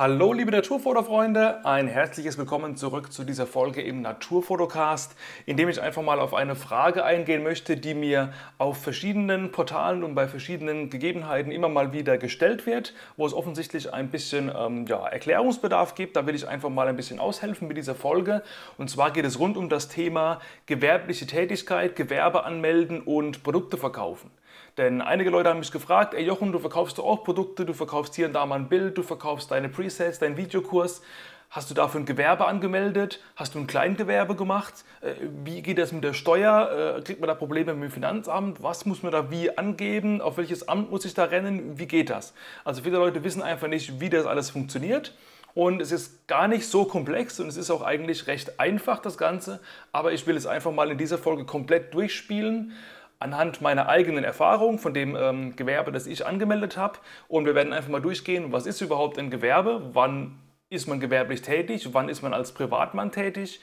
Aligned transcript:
Hallo 0.00 0.32
liebe 0.32 0.52
Naturfotofreunde, 0.52 1.66
ein 1.66 1.88
herzliches 1.88 2.38
Willkommen 2.38 2.76
zurück 2.76 3.12
zu 3.12 3.24
dieser 3.24 3.48
Folge 3.48 3.82
im 3.82 4.00
Naturfotocast, 4.00 5.16
in 5.44 5.56
dem 5.56 5.68
ich 5.68 5.82
einfach 5.82 6.02
mal 6.02 6.20
auf 6.20 6.34
eine 6.34 6.54
Frage 6.54 7.04
eingehen 7.04 7.42
möchte, 7.42 7.76
die 7.76 7.94
mir 7.94 8.32
auf 8.58 8.80
verschiedenen 8.80 9.50
Portalen 9.50 10.04
und 10.04 10.14
bei 10.14 10.28
verschiedenen 10.28 10.88
Gegebenheiten 10.88 11.50
immer 11.50 11.68
mal 11.68 11.92
wieder 11.92 12.16
gestellt 12.16 12.64
wird, 12.64 12.94
wo 13.16 13.26
es 13.26 13.34
offensichtlich 13.34 13.92
ein 13.92 14.08
bisschen 14.08 14.52
ähm, 14.56 14.86
ja, 14.86 15.04
Erklärungsbedarf 15.04 15.96
gibt. 15.96 16.14
Da 16.14 16.28
will 16.28 16.36
ich 16.36 16.46
einfach 16.46 16.70
mal 16.70 16.86
ein 16.86 16.94
bisschen 16.94 17.18
aushelfen 17.18 17.66
mit 17.66 17.76
dieser 17.76 17.96
Folge. 17.96 18.44
Und 18.76 18.90
zwar 18.90 19.10
geht 19.10 19.24
es 19.24 19.40
rund 19.40 19.56
um 19.56 19.68
das 19.68 19.88
Thema 19.88 20.40
gewerbliche 20.66 21.26
Tätigkeit, 21.26 21.96
Gewerbe 21.96 22.44
anmelden 22.44 23.00
und 23.00 23.42
Produkte 23.42 23.76
verkaufen. 23.76 24.30
Denn 24.78 25.02
einige 25.02 25.30
Leute 25.30 25.48
haben 25.50 25.58
mich 25.58 25.72
gefragt, 25.72 26.14
ey 26.14 26.24
Jochen, 26.24 26.52
du 26.52 26.60
verkaufst 26.60 26.98
doch 26.98 27.04
auch 27.04 27.24
Produkte, 27.24 27.66
du 27.66 27.74
verkaufst 27.74 28.14
hier 28.14 28.28
und 28.28 28.32
da 28.32 28.46
mal 28.46 28.54
ein 28.54 28.68
Bild, 28.68 28.96
du 28.96 29.02
verkaufst 29.02 29.50
deine 29.50 29.68
Presets, 29.68 30.20
deinen 30.20 30.36
Videokurs. 30.36 31.02
Hast 31.50 31.68
du 31.68 31.74
dafür 31.74 32.00
ein 32.00 32.06
Gewerbe 32.06 32.46
angemeldet? 32.46 33.20
Hast 33.34 33.54
du 33.54 33.58
ein 33.58 33.66
Kleingewerbe 33.66 34.36
gemacht? 34.36 34.84
Äh, 35.00 35.14
wie 35.44 35.62
geht 35.62 35.78
das 35.78 35.90
mit 35.90 36.04
der 36.04 36.12
Steuer? 36.12 36.96
Äh, 36.98 37.02
kriegt 37.02 37.20
man 37.20 37.26
da 37.26 37.34
Probleme 37.34 37.74
mit 37.74 37.90
dem 37.90 37.92
Finanzamt? 37.92 38.62
Was 38.62 38.86
muss 38.86 39.02
man 39.02 39.10
da 39.10 39.32
wie 39.32 39.56
angeben? 39.58 40.20
Auf 40.20 40.36
welches 40.36 40.68
Amt 40.68 40.92
muss 40.92 41.04
ich 41.04 41.14
da 41.14 41.24
rennen? 41.24 41.76
Wie 41.76 41.86
geht 41.86 42.10
das? 42.10 42.32
Also 42.64 42.82
viele 42.82 42.98
Leute 42.98 43.24
wissen 43.24 43.42
einfach 43.42 43.66
nicht, 43.66 43.98
wie 43.98 44.10
das 44.10 44.26
alles 44.26 44.50
funktioniert. 44.50 45.16
Und 45.54 45.82
es 45.82 45.90
ist 45.90 46.28
gar 46.28 46.46
nicht 46.46 46.68
so 46.68 46.84
komplex 46.84 47.40
und 47.40 47.48
es 47.48 47.56
ist 47.56 47.70
auch 47.70 47.82
eigentlich 47.82 48.28
recht 48.28 48.60
einfach, 48.60 49.00
das 49.00 49.18
Ganze. 49.18 49.58
Aber 49.90 50.12
ich 50.12 50.24
will 50.28 50.36
es 50.36 50.46
einfach 50.46 50.70
mal 50.70 50.90
in 50.90 50.98
dieser 50.98 51.18
Folge 51.18 51.44
komplett 51.46 51.94
durchspielen 51.94 52.74
anhand 53.18 53.60
meiner 53.60 53.88
eigenen 53.88 54.24
Erfahrung 54.24 54.78
von 54.78 54.94
dem 54.94 55.16
ähm, 55.16 55.56
Gewerbe, 55.56 55.92
das 55.92 56.06
ich 56.06 56.26
angemeldet 56.26 56.76
habe. 56.76 56.98
Und 57.26 57.46
wir 57.46 57.54
werden 57.54 57.72
einfach 57.72 57.90
mal 57.90 58.00
durchgehen, 58.00 58.52
was 58.52 58.66
ist 58.66 58.80
überhaupt 58.80 59.18
ein 59.18 59.30
Gewerbe, 59.30 59.90
wann 59.92 60.38
ist 60.70 60.86
man 60.86 61.00
gewerblich 61.00 61.42
tätig, 61.42 61.88
wann 61.92 62.08
ist 62.08 62.22
man 62.22 62.34
als 62.34 62.52
Privatmann 62.52 63.10
tätig, 63.10 63.60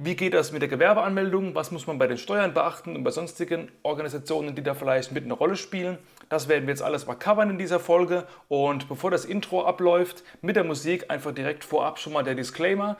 wie 0.00 0.14
geht 0.14 0.32
das 0.32 0.52
mit 0.52 0.62
der 0.62 0.68
Gewerbeanmeldung, 0.68 1.56
was 1.56 1.72
muss 1.72 1.88
man 1.88 1.98
bei 1.98 2.06
den 2.06 2.18
Steuern 2.18 2.54
beachten 2.54 2.94
und 2.94 3.02
bei 3.02 3.10
sonstigen 3.10 3.68
Organisationen, 3.82 4.54
die 4.54 4.62
da 4.62 4.74
vielleicht 4.74 5.10
mit 5.10 5.24
eine 5.24 5.34
Rolle 5.34 5.56
spielen. 5.56 5.98
Das 6.28 6.46
werden 6.46 6.68
wir 6.68 6.72
jetzt 6.72 6.82
alles 6.82 7.08
mal 7.08 7.16
covern 7.16 7.50
in 7.50 7.58
dieser 7.58 7.80
Folge. 7.80 8.24
Und 8.46 8.88
bevor 8.88 9.10
das 9.10 9.24
Intro 9.24 9.64
abläuft, 9.64 10.22
mit 10.40 10.54
der 10.54 10.62
Musik 10.62 11.10
einfach 11.10 11.34
direkt 11.34 11.64
vorab 11.64 11.98
schon 11.98 12.12
mal 12.12 12.22
der 12.22 12.36
Disclaimer. 12.36 12.96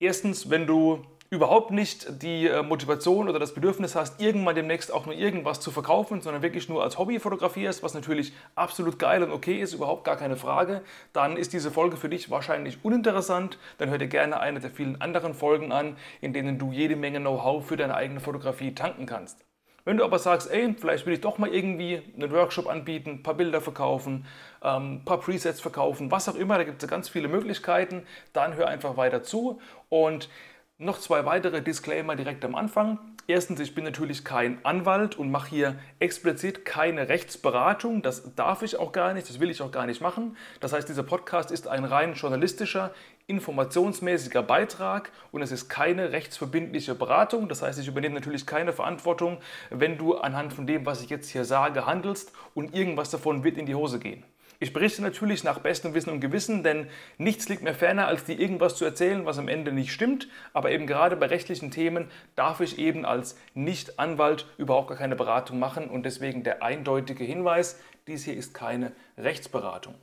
Erstens, 0.00 0.48
wenn 0.48 0.66
du 0.66 1.04
überhaupt 1.34 1.70
nicht 1.70 2.22
die 2.22 2.46
äh, 2.46 2.62
Motivation 2.62 3.28
oder 3.28 3.38
das 3.38 3.54
Bedürfnis 3.54 3.94
hast, 3.94 4.20
irgendwann 4.20 4.54
demnächst 4.54 4.92
auch 4.92 5.06
nur 5.06 5.14
irgendwas 5.14 5.60
zu 5.60 5.70
verkaufen, 5.70 6.20
sondern 6.20 6.42
wirklich 6.42 6.68
nur 6.68 6.82
als 6.82 6.98
Hobby 6.98 7.18
fotografierst, 7.18 7.82
was 7.82 7.94
natürlich 7.94 8.32
absolut 8.54 8.98
geil 8.98 9.22
und 9.22 9.30
okay 9.30 9.60
ist, 9.60 9.74
überhaupt 9.74 10.04
gar 10.04 10.16
keine 10.16 10.36
Frage, 10.36 10.82
dann 11.12 11.36
ist 11.36 11.52
diese 11.52 11.70
Folge 11.70 11.96
für 11.96 12.08
dich 12.08 12.30
wahrscheinlich 12.30 12.84
uninteressant. 12.84 13.58
Dann 13.78 13.90
hör 13.90 13.98
dir 13.98 14.08
gerne 14.08 14.40
eine 14.40 14.60
der 14.60 14.70
vielen 14.70 15.00
anderen 15.00 15.34
Folgen 15.34 15.72
an, 15.72 15.96
in 16.20 16.32
denen 16.32 16.58
du 16.58 16.72
jede 16.72 16.96
Menge 16.96 17.20
Know-how 17.20 17.66
für 17.66 17.76
deine 17.76 17.94
eigene 17.94 18.20
Fotografie 18.20 18.74
tanken 18.74 19.06
kannst. 19.06 19.44
Wenn 19.84 19.98
du 19.98 20.04
aber 20.04 20.18
sagst, 20.18 20.50
ey, 20.50 20.74
vielleicht 20.78 21.04
will 21.04 21.12
ich 21.12 21.20
doch 21.20 21.36
mal 21.36 21.52
irgendwie 21.54 22.00
einen 22.14 22.32
Workshop 22.32 22.68
anbieten, 22.68 23.10
ein 23.10 23.22
paar 23.22 23.34
Bilder 23.34 23.60
verkaufen, 23.60 24.24
ähm, 24.62 24.94
ein 24.94 25.04
paar 25.04 25.20
Presets 25.20 25.60
verkaufen, 25.60 26.10
was 26.10 26.26
auch 26.28 26.36
immer, 26.36 26.56
da 26.56 26.64
gibt 26.64 26.82
es 26.82 26.88
ganz 26.88 27.10
viele 27.10 27.28
Möglichkeiten, 27.28 28.06
dann 28.32 28.54
hör 28.54 28.68
einfach 28.68 28.96
weiter 28.96 29.22
zu 29.22 29.60
und 29.90 30.30
noch 30.78 30.98
zwei 30.98 31.24
weitere 31.24 31.62
Disclaimer 31.62 32.16
direkt 32.16 32.44
am 32.44 32.56
Anfang. 32.56 32.98
Erstens, 33.28 33.60
ich 33.60 33.74
bin 33.76 33.84
natürlich 33.84 34.24
kein 34.24 34.62
Anwalt 34.64 35.16
und 35.16 35.30
mache 35.30 35.48
hier 35.48 35.78
explizit 36.00 36.64
keine 36.64 37.08
Rechtsberatung. 37.08 38.02
Das 38.02 38.34
darf 38.34 38.62
ich 38.62 38.76
auch 38.78 38.90
gar 38.90 39.14
nicht, 39.14 39.28
das 39.28 39.38
will 39.38 39.50
ich 39.50 39.62
auch 39.62 39.70
gar 39.70 39.86
nicht 39.86 40.02
machen. 40.02 40.36
Das 40.60 40.72
heißt, 40.72 40.88
dieser 40.88 41.04
Podcast 41.04 41.52
ist 41.52 41.68
ein 41.68 41.84
rein 41.84 42.14
journalistischer, 42.14 42.92
informationsmäßiger 43.28 44.42
Beitrag 44.42 45.12
und 45.30 45.42
es 45.42 45.52
ist 45.52 45.68
keine 45.68 46.10
rechtsverbindliche 46.10 46.96
Beratung. 46.96 47.48
Das 47.48 47.62
heißt, 47.62 47.78
ich 47.78 47.86
übernehme 47.86 48.16
natürlich 48.16 48.44
keine 48.44 48.72
Verantwortung, 48.72 49.38
wenn 49.70 49.96
du 49.96 50.16
anhand 50.16 50.52
von 50.52 50.66
dem, 50.66 50.84
was 50.84 51.02
ich 51.02 51.08
jetzt 51.08 51.30
hier 51.30 51.44
sage, 51.44 51.86
handelst 51.86 52.32
und 52.52 52.74
irgendwas 52.74 53.10
davon 53.10 53.44
wird 53.44 53.56
in 53.56 53.66
die 53.66 53.76
Hose 53.76 54.00
gehen. 54.00 54.24
Ich 54.60 54.72
berichte 54.72 55.02
natürlich 55.02 55.44
nach 55.44 55.58
bestem 55.58 55.94
Wissen 55.94 56.10
und 56.10 56.20
Gewissen, 56.20 56.62
denn 56.62 56.88
nichts 57.18 57.48
liegt 57.48 57.62
mir 57.62 57.74
ferner, 57.74 58.06
als 58.06 58.24
dir 58.24 58.38
irgendwas 58.38 58.76
zu 58.76 58.84
erzählen, 58.84 59.26
was 59.26 59.38
am 59.38 59.48
Ende 59.48 59.72
nicht 59.72 59.92
stimmt. 59.92 60.28
Aber 60.52 60.70
eben 60.70 60.86
gerade 60.86 61.16
bei 61.16 61.26
rechtlichen 61.26 61.70
Themen 61.70 62.10
darf 62.36 62.60
ich 62.60 62.78
eben 62.78 63.04
als 63.04 63.36
Nicht-Anwalt 63.54 64.46
überhaupt 64.56 64.88
gar 64.88 64.98
keine 64.98 65.16
Beratung 65.16 65.58
machen 65.58 65.90
und 65.90 66.04
deswegen 66.04 66.44
der 66.44 66.62
eindeutige 66.62 67.24
Hinweis, 67.24 67.80
dies 68.06 68.24
hier 68.24 68.34
ist 68.34 68.54
keine 68.54 68.92
Rechtsberatung. 69.18 69.94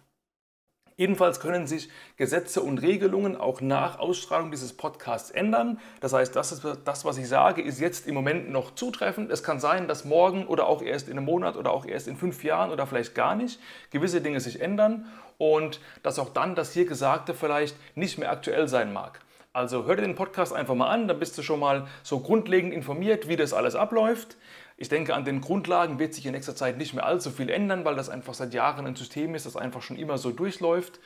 Jedenfalls 1.01 1.39
können 1.39 1.66
sich 1.66 1.89
Gesetze 2.16 2.62
und 2.62 2.84
Regelungen 2.84 3.35
auch 3.35 3.59
nach 3.59 3.97
Ausstrahlung 3.97 4.51
dieses 4.51 4.73
Podcasts 4.73 5.31
ändern. 5.31 5.79
Das 6.00 6.13
heißt, 6.13 6.35
das, 6.35 6.51
ist, 6.51 6.63
das, 6.85 7.06
was 7.06 7.17
ich 7.17 7.28
sage, 7.28 7.63
ist 7.63 7.79
jetzt 7.79 8.06
im 8.06 8.13
Moment 8.13 8.51
noch 8.51 8.75
zutreffend. 8.75 9.31
Es 9.31 9.41
kann 9.41 9.59
sein, 9.59 9.88
dass 9.88 10.06
morgen 10.06 10.45
oder 10.45 10.67
auch 10.67 10.84
erst 10.84 11.09
in 11.09 11.17
einem 11.17 11.25
Monat 11.25 11.57
oder 11.57 11.72
auch 11.72 11.88
erst 11.88 12.07
in 12.07 12.17
fünf 12.17 12.44
Jahren 12.44 12.69
oder 12.69 12.85
vielleicht 12.85 13.16
gar 13.16 13.34
nicht 13.34 13.59
gewisse 13.90 14.22
Dinge 14.22 14.40
sich 14.40 14.61
ändern 14.61 15.07
und 15.40 15.79
dass 16.03 16.19
auch 16.19 16.29
dann 16.29 16.53
das 16.53 16.72
hier 16.72 16.85
Gesagte 16.85 17.34
vielleicht 17.34 17.75
nicht 17.95 18.19
mehr 18.19 18.31
aktuell 18.31 18.67
sein 18.67 18.94
mag. 18.94 19.22
Also 19.53 19.85
hör 19.85 19.95
dir 19.95 20.03
den 20.03 20.13
Podcast 20.13 20.53
einfach 20.53 20.75
mal 20.75 20.91
an, 20.91 21.07
dann 21.07 21.17
bist 21.17 21.35
du 21.35 21.41
schon 21.41 21.59
mal 21.59 21.88
so 22.03 22.19
grundlegend 22.19 22.75
informiert, 22.75 23.28
wie 23.28 23.38
das 23.38 23.53
alles 23.53 23.73
abläuft. 23.73 24.38
Ich 24.81 24.89
denke, 24.89 25.13
an 25.13 25.25
den 25.25 25.41
Grundlagen 25.41 25.99
wird 25.99 26.15
sich 26.15 26.25
in 26.25 26.31
nächster 26.31 26.55
Zeit 26.55 26.79
nicht 26.79 26.95
mehr 26.95 27.05
allzu 27.05 27.29
viel 27.29 27.51
ändern, 27.51 27.85
weil 27.85 27.95
das 27.95 28.09
einfach 28.09 28.33
seit 28.33 28.51
Jahren 28.51 28.87
ein 28.87 28.95
System 28.95 29.35
ist, 29.35 29.45
das 29.45 29.55
einfach 29.55 29.83
schon 29.83 29.95
immer 29.95 30.17
so 30.17 30.31
durchläuft. 30.31 30.99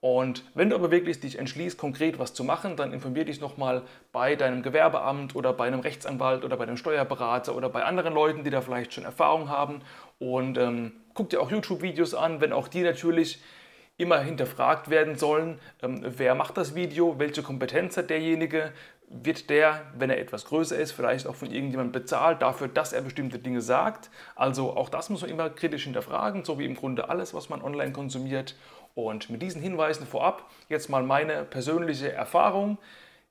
Und 0.00 0.44
wenn 0.54 0.70
du 0.70 0.76
aber 0.76 0.92
wirklich 0.92 1.18
dich 1.18 1.36
entschließt, 1.36 1.76
konkret 1.76 2.20
was 2.20 2.34
zu 2.34 2.44
machen, 2.44 2.76
dann 2.76 2.92
informier 2.92 3.24
dich 3.24 3.40
nochmal 3.40 3.82
bei 4.12 4.36
deinem 4.36 4.62
Gewerbeamt 4.62 5.34
oder 5.34 5.52
bei 5.52 5.66
einem 5.66 5.80
Rechtsanwalt 5.80 6.44
oder 6.44 6.56
bei 6.56 6.62
einem 6.62 6.76
Steuerberater 6.76 7.56
oder 7.56 7.68
bei 7.68 7.82
anderen 7.82 8.14
Leuten, 8.14 8.44
die 8.44 8.50
da 8.50 8.60
vielleicht 8.60 8.94
schon 8.94 9.02
Erfahrung 9.02 9.48
haben. 9.48 9.80
Und 10.20 10.56
ähm, 10.56 10.92
guck 11.12 11.28
dir 11.30 11.40
auch 11.40 11.50
YouTube-Videos 11.50 12.14
an, 12.14 12.40
wenn 12.40 12.52
auch 12.52 12.68
die 12.68 12.82
natürlich 12.82 13.40
immer 13.98 14.20
hinterfragt 14.20 14.90
werden 14.90 15.16
sollen, 15.16 15.58
ähm, 15.82 16.04
wer 16.04 16.34
macht 16.34 16.56
das 16.56 16.74
Video, 16.74 17.18
welche 17.18 17.42
Kompetenz 17.42 17.96
hat 17.96 18.10
derjenige, 18.10 18.72
wird 19.08 19.50
der, 19.50 19.82
wenn 19.96 20.10
er 20.10 20.18
etwas 20.18 20.44
größer 20.46 20.76
ist, 20.76 20.92
vielleicht 20.92 21.26
auch 21.26 21.34
von 21.34 21.50
irgendjemandem 21.50 21.92
bezahlt 21.92 22.42
dafür, 22.42 22.68
dass 22.68 22.92
er 22.92 23.02
bestimmte 23.02 23.38
Dinge 23.38 23.60
sagt. 23.60 24.10
Also 24.34 24.76
auch 24.76 24.88
das 24.88 25.10
muss 25.10 25.22
man 25.22 25.30
immer 25.30 25.48
kritisch 25.50 25.84
hinterfragen, 25.84 26.44
so 26.44 26.58
wie 26.58 26.64
im 26.64 26.74
Grunde 26.74 27.08
alles, 27.08 27.32
was 27.32 27.48
man 27.48 27.62
online 27.62 27.92
konsumiert. 27.92 28.56
Und 28.94 29.30
mit 29.30 29.42
diesen 29.42 29.62
Hinweisen 29.62 30.06
vorab 30.06 30.50
jetzt 30.68 30.88
mal 30.88 31.02
meine 31.02 31.44
persönliche 31.44 32.12
Erfahrung 32.12 32.78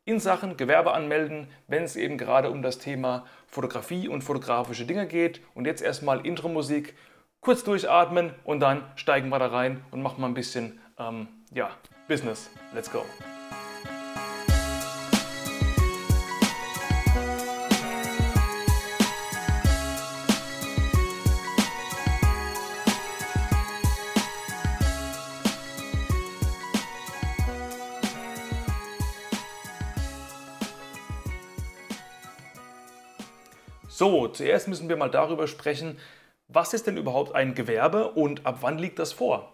in 0.06 0.20
Sachen 0.20 0.56
Gewerbe 0.56 0.94
anmelden, 0.94 1.48
wenn 1.68 1.84
es 1.84 1.96
eben 1.96 2.18
gerade 2.18 2.52
um 2.52 2.62
das 2.62 2.78
Thema 2.78 3.26
Fotografie 3.48 4.08
und 4.08 4.24
fotografische 4.24 4.86
Dinge 4.86 5.08
geht. 5.08 5.42
Und 5.56 5.66
jetzt 5.66 5.82
erstmal 5.82 6.26
Intro-Musik, 6.26 6.96
kurz 7.42 7.64
durchatmen 7.64 8.34
und 8.44 8.60
dann 8.60 8.84
steigen 8.96 9.30
wir 9.30 9.40
da 9.40 9.48
rein 9.48 9.84
und 9.92 10.02
machen 10.02 10.22
mal 10.22 10.28
ein 10.28 10.34
bisschen 10.34 10.80
ähm, 10.98 11.28
ja, 11.52 11.72
Business. 12.08 12.50
Let's 12.74 12.92
go! 12.92 13.04
So, 33.98 34.28
zuerst 34.28 34.68
müssen 34.68 34.90
wir 34.90 34.98
mal 34.98 35.10
darüber 35.10 35.48
sprechen, 35.48 35.98
was 36.50 36.74
ist 36.74 36.86
denn 36.86 36.98
überhaupt 36.98 37.34
ein 37.34 37.56
Gewerbe 37.56 38.10
und 38.12 38.46
ab 38.46 38.58
wann 38.60 38.78
liegt 38.78 39.00
das 39.00 39.14
vor? 39.14 39.54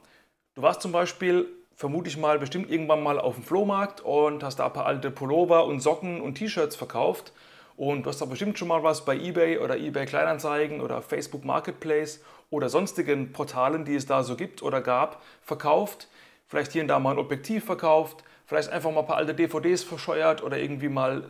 Du 0.55 0.63
warst 0.63 0.81
zum 0.81 0.91
Beispiel, 0.91 1.45
vermute 1.75 2.09
ich 2.09 2.17
mal, 2.17 2.39
bestimmt 2.39 2.71
irgendwann 2.71 3.03
mal 3.03 3.19
auf 3.19 3.35
dem 3.35 3.43
Flohmarkt 3.43 4.01
und 4.01 4.43
hast 4.43 4.57
da 4.57 4.65
ein 4.65 4.73
paar 4.73 4.87
alte 4.87 5.11
Pullover 5.11 5.65
und 5.65 5.79
Socken 5.79 6.21
und 6.21 6.39
T-Shirts 6.39 6.75
verkauft 6.75 7.33
und 7.77 8.01
du 8.01 8.09
hast 8.09 8.19
da 8.19 8.25
bestimmt 8.25 8.57
schon 8.57 8.69
mal 8.69 8.81
was 8.81 9.05
bei 9.05 9.15
eBay 9.15 9.59
oder 9.59 9.77
eBay 9.77 10.07
Kleinanzeigen 10.07 10.81
oder 10.81 11.03
Facebook 11.03 11.45
Marketplace 11.45 12.19
oder 12.49 12.67
sonstigen 12.67 13.33
Portalen, 13.33 13.85
die 13.85 13.93
es 13.93 14.07
da 14.07 14.23
so 14.23 14.35
gibt 14.35 14.63
oder 14.63 14.81
gab, 14.81 15.21
verkauft. 15.43 16.07
Vielleicht 16.47 16.71
hier 16.71 16.81
und 16.81 16.87
da 16.87 16.97
mal 16.97 17.11
ein 17.11 17.19
Objektiv 17.19 17.65
verkauft, 17.65 18.23
vielleicht 18.47 18.71
einfach 18.71 18.89
mal 18.89 19.01
ein 19.01 19.05
paar 19.05 19.17
alte 19.17 19.35
DVDs 19.35 19.83
verscheuert 19.83 20.41
oder 20.41 20.57
irgendwie 20.57 20.89
mal 20.89 21.29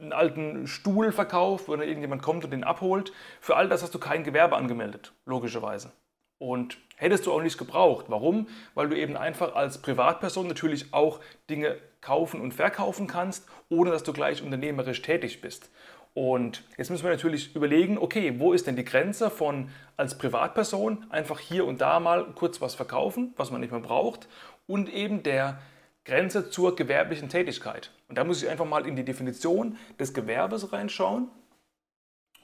einen 0.00 0.12
alten 0.12 0.66
Stuhl 0.66 1.12
verkauft, 1.12 1.68
wo 1.68 1.76
dann 1.76 1.86
irgendjemand 1.86 2.22
kommt 2.22 2.44
und 2.44 2.50
den 2.50 2.64
abholt. 2.64 3.12
Für 3.40 3.56
all 3.56 3.68
das 3.68 3.82
hast 3.82 3.94
du 3.94 3.98
kein 3.98 4.24
Gewerbe 4.24 4.56
angemeldet, 4.56 5.12
logischerweise. 5.26 5.92
Und 6.38 6.78
hättest 6.96 7.26
du 7.26 7.32
auch 7.32 7.42
nicht 7.42 7.58
gebraucht. 7.58 8.06
Warum? 8.08 8.46
Weil 8.74 8.88
du 8.88 8.96
eben 8.96 9.16
einfach 9.16 9.54
als 9.54 9.82
Privatperson 9.82 10.46
natürlich 10.46 10.92
auch 10.94 11.20
Dinge 11.50 11.76
kaufen 12.00 12.40
und 12.40 12.54
verkaufen 12.54 13.06
kannst, 13.06 13.48
ohne 13.68 13.90
dass 13.90 14.04
du 14.04 14.12
gleich 14.12 14.42
unternehmerisch 14.42 15.02
tätig 15.02 15.40
bist. 15.40 15.70
Und 16.14 16.64
jetzt 16.76 16.90
müssen 16.90 17.04
wir 17.04 17.10
natürlich 17.10 17.54
überlegen, 17.54 17.98
okay, 17.98 18.34
wo 18.38 18.52
ist 18.52 18.66
denn 18.66 18.76
die 18.76 18.84
Grenze 18.84 19.30
von 19.30 19.70
als 19.96 20.18
Privatperson 20.18 21.06
einfach 21.10 21.38
hier 21.38 21.64
und 21.64 21.80
da 21.80 22.00
mal 22.00 22.32
kurz 22.34 22.60
was 22.60 22.74
verkaufen, 22.74 23.34
was 23.36 23.50
man 23.50 23.60
nicht 23.60 23.70
mehr 23.70 23.80
braucht, 23.80 24.28
und 24.66 24.92
eben 24.92 25.22
der 25.22 25.60
Grenze 26.08 26.50
zur 26.50 26.74
gewerblichen 26.74 27.28
Tätigkeit. 27.28 27.92
Und 28.08 28.16
da 28.16 28.24
muss 28.24 28.42
ich 28.42 28.48
einfach 28.48 28.64
mal 28.64 28.86
in 28.86 28.96
die 28.96 29.04
Definition 29.04 29.76
des 30.00 30.14
Gewerbes 30.14 30.72
reinschauen. 30.72 31.28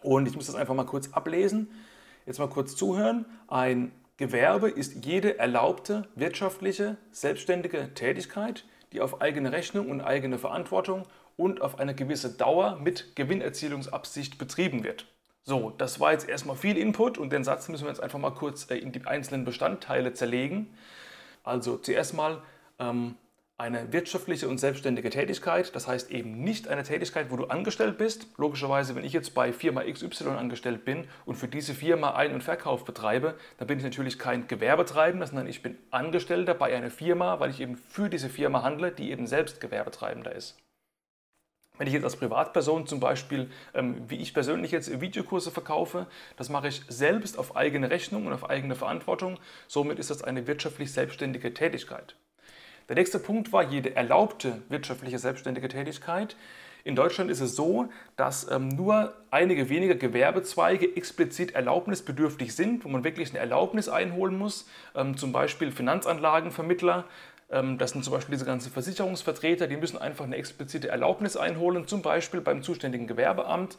Und 0.02 0.28
ich 0.28 0.36
muss 0.36 0.46
das 0.46 0.54
einfach 0.54 0.74
mal 0.74 0.84
kurz 0.84 1.12
ablesen. 1.12 1.70
Jetzt 2.26 2.38
mal 2.38 2.48
kurz 2.48 2.76
zuhören. 2.76 3.24
Ein 3.48 3.90
Gewerbe 4.18 4.68
ist 4.68 5.04
jede 5.04 5.38
erlaubte 5.38 6.06
wirtschaftliche, 6.14 6.98
selbstständige 7.10 7.94
Tätigkeit, 7.94 8.64
die 8.92 9.00
auf 9.00 9.22
eigene 9.22 9.50
Rechnung 9.50 9.90
und 9.90 10.02
eigene 10.02 10.38
Verantwortung 10.38 11.04
und 11.36 11.62
auf 11.62 11.80
eine 11.80 11.94
gewisse 11.94 12.30
Dauer 12.36 12.78
mit 12.80 13.16
Gewinnerzielungsabsicht 13.16 14.38
betrieben 14.38 14.84
wird. 14.84 15.06
So, 15.42 15.70
das 15.70 16.00
war 16.00 16.12
jetzt 16.12 16.28
erstmal 16.28 16.56
viel 16.56 16.78
Input 16.78 17.18
und 17.18 17.32
den 17.32 17.44
Satz 17.44 17.68
müssen 17.68 17.84
wir 17.84 17.90
jetzt 17.90 18.02
einfach 18.02 18.18
mal 18.18 18.30
kurz 18.30 18.70
äh, 18.70 18.76
in 18.76 18.92
die 18.92 19.04
einzelnen 19.06 19.44
Bestandteile 19.44 20.12
zerlegen. 20.12 20.74
Also 21.42 21.76
zuerst 21.76 22.14
mal 22.14 22.42
ähm, 22.78 23.16
eine 23.56 23.92
wirtschaftliche 23.92 24.48
und 24.48 24.58
selbstständige 24.58 25.10
Tätigkeit, 25.10 25.74
das 25.76 25.86
heißt 25.86 26.10
eben 26.10 26.42
nicht 26.42 26.66
eine 26.66 26.82
Tätigkeit, 26.82 27.30
wo 27.30 27.36
du 27.36 27.44
angestellt 27.44 27.98
bist. 27.98 28.26
Logischerweise, 28.36 28.96
wenn 28.96 29.04
ich 29.04 29.12
jetzt 29.12 29.32
bei 29.32 29.52
Firma 29.52 29.84
XY 29.84 30.30
angestellt 30.30 30.84
bin 30.84 31.06
und 31.24 31.36
für 31.36 31.46
diese 31.46 31.72
Firma 31.72 32.14
Ein- 32.14 32.34
und 32.34 32.42
Verkauf 32.42 32.84
betreibe, 32.84 33.36
dann 33.58 33.68
bin 33.68 33.78
ich 33.78 33.84
natürlich 33.84 34.18
kein 34.18 34.48
Gewerbetreibender, 34.48 35.26
sondern 35.28 35.46
ich 35.46 35.62
bin 35.62 35.78
Angestellter 35.92 36.54
bei 36.54 36.74
einer 36.74 36.90
Firma, 36.90 37.38
weil 37.38 37.50
ich 37.50 37.60
eben 37.60 37.76
für 37.76 38.08
diese 38.08 38.28
Firma 38.28 38.62
handle, 38.62 38.90
die 38.90 39.12
eben 39.12 39.28
selbst 39.28 39.60
Gewerbetreibender 39.60 40.34
ist. 40.34 40.58
Wenn 41.78 41.86
ich 41.86 41.92
jetzt 41.92 42.04
als 42.04 42.16
Privatperson 42.16 42.86
zum 42.86 43.00
Beispiel, 43.00 43.50
ähm, 43.72 44.08
wie 44.08 44.16
ich 44.16 44.34
persönlich 44.34 44.70
jetzt 44.70 45.00
Videokurse 45.00 45.50
verkaufe, 45.50 46.06
das 46.36 46.48
mache 46.48 46.68
ich 46.68 46.82
selbst 46.88 47.36
auf 47.38 47.56
eigene 47.56 47.90
Rechnung 47.90 48.26
und 48.26 48.32
auf 48.32 48.48
eigene 48.48 48.74
Verantwortung. 48.76 49.38
Somit 49.66 49.98
ist 49.98 50.10
das 50.10 50.22
eine 50.22 50.46
wirtschaftlich 50.46 50.92
selbstständige 50.92 51.52
Tätigkeit. 51.52 52.16
Der 52.88 52.96
nächste 52.96 53.18
Punkt 53.18 53.52
war 53.52 53.62
jede 53.62 53.96
erlaubte 53.96 54.62
wirtschaftliche 54.68 55.18
selbstständige 55.18 55.68
Tätigkeit. 55.68 56.36
In 56.84 56.96
Deutschland 56.96 57.30
ist 57.30 57.40
es 57.40 57.56
so, 57.56 57.88
dass 58.16 58.50
ähm, 58.50 58.68
nur 58.68 59.14
einige 59.30 59.70
wenige 59.70 59.96
Gewerbezweige 59.96 60.94
explizit 60.96 61.54
erlaubnisbedürftig 61.54 62.54
sind, 62.54 62.84
wo 62.84 62.90
man 62.90 63.04
wirklich 63.04 63.30
eine 63.30 63.38
Erlaubnis 63.38 63.88
einholen 63.88 64.36
muss. 64.36 64.68
Ähm, 64.94 65.16
zum 65.16 65.32
Beispiel 65.32 65.72
Finanzanlagenvermittler, 65.72 67.04
ähm, 67.50 67.78
das 67.78 67.92
sind 67.92 68.04
zum 68.04 68.12
Beispiel 68.12 68.34
diese 68.34 68.44
ganzen 68.44 68.70
Versicherungsvertreter, 68.70 69.66
die 69.66 69.78
müssen 69.78 69.96
einfach 69.96 70.26
eine 70.26 70.36
explizite 70.36 70.88
Erlaubnis 70.88 71.38
einholen, 71.38 71.88
zum 71.88 72.02
Beispiel 72.02 72.42
beim 72.42 72.62
zuständigen 72.62 73.06
Gewerbeamt. 73.06 73.78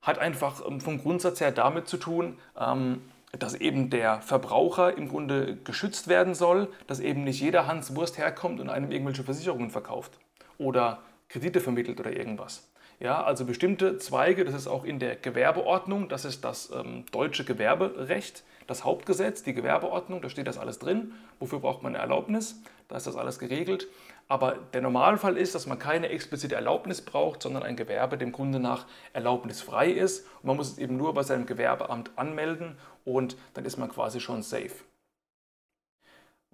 Hat 0.00 0.18
einfach 0.18 0.60
ähm, 0.66 0.80
vom 0.80 1.00
Grundsatz 1.00 1.40
her 1.40 1.52
damit 1.52 1.86
zu 1.86 1.98
tun, 1.98 2.36
ähm, 2.58 3.02
dass 3.38 3.54
eben 3.54 3.88
der 3.90 4.20
Verbraucher 4.20 4.96
im 4.96 5.08
Grunde 5.08 5.56
geschützt 5.64 6.08
werden 6.08 6.34
soll, 6.34 6.68
dass 6.86 7.00
eben 7.00 7.24
nicht 7.24 7.40
jeder 7.40 7.66
Hans 7.66 7.94
Wurst 7.96 8.18
herkommt 8.18 8.60
und 8.60 8.68
einem 8.68 8.90
irgendwelche 8.90 9.24
Versicherungen 9.24 9.70
verkauft 9.70 10.18
oder 10.58 11.02
Kredite 11.28 11.60
vermittelt 11.60 11.98
oder 11.98 12.14
irgendwas. 12.14 12.68
Ja, 13.00 13.24
also 13.24 13.44
bestimmte 13.44 13.98
Zweige, 13.98 14.44
das 14.44 14.54
ist 14.54 14.68
auch 14.68 14.84
in 14.84 15.00
der 15.00 15.16
Gewerbeordnung, 15.16 16.08
das 16.08 16.24
ist 16.24 16.44
das 16.44 16.70
ähm, 16.70 17.04
deutsche 17.10 17.44
Gewerberecht, 17.44 18.44
das 18.68 18.84
Hauptgesetz, 18.84 19.42
die 19.42 19.54
Gewerbeordnung, 19.54 20.22
da 20.22 20.28
steht 20.28 20.46
das 20.46 20.56
alles 20.56 20.78
drin. 20.78 21.12
Wofür 21.40 21.58
braucht 21.58 21.82
man 21.82 21.94
eine 21.94 22.02
Erlaubnis? 22.02 22.62
Da 22.86 22.96
ist 22.96 23.08
das 23.08 23.16
alles 23.16 23.40
geregelt. 23.40 23.88
Aber 24.28 24.56
der 24.72 24.82
Normalfall 24.82 25.36
ist, 25.36 25.54
dass 25.54 25.66
man 25.66 25.78
keine 25.78 26.10
explizite 26.10 26.54
Erlaubnis 26.54 27.02
braucht, 27.02 27.42
sondern 27.42 27.64
ein 27.64 27.74
Gewerbe 27.74 28.16
dem 28.16 28.30
Grunde 28.30 28.60
nach 28.60 28.86
erlaubnisfrei 29.12 29.90
ist. 29.90 30.26
Und 30.42 30.44
man 30.44 30.56
muss 30.56 30.72
es 30.72 30.78
eben 30.78 30.96
nur 30.96 31.12
bei 31.12 31.22
seinem 31.22 31.44
Gewerbeamt 31.44 32.12
anmelden 32.16 32.76
und 33.04 33.36
dann 33.54 33.64
ist 33.64 33.76
man 33.76 33.90
quasi 33.90 34.20
schon 34.20 34.42
safe. 34.42 34.84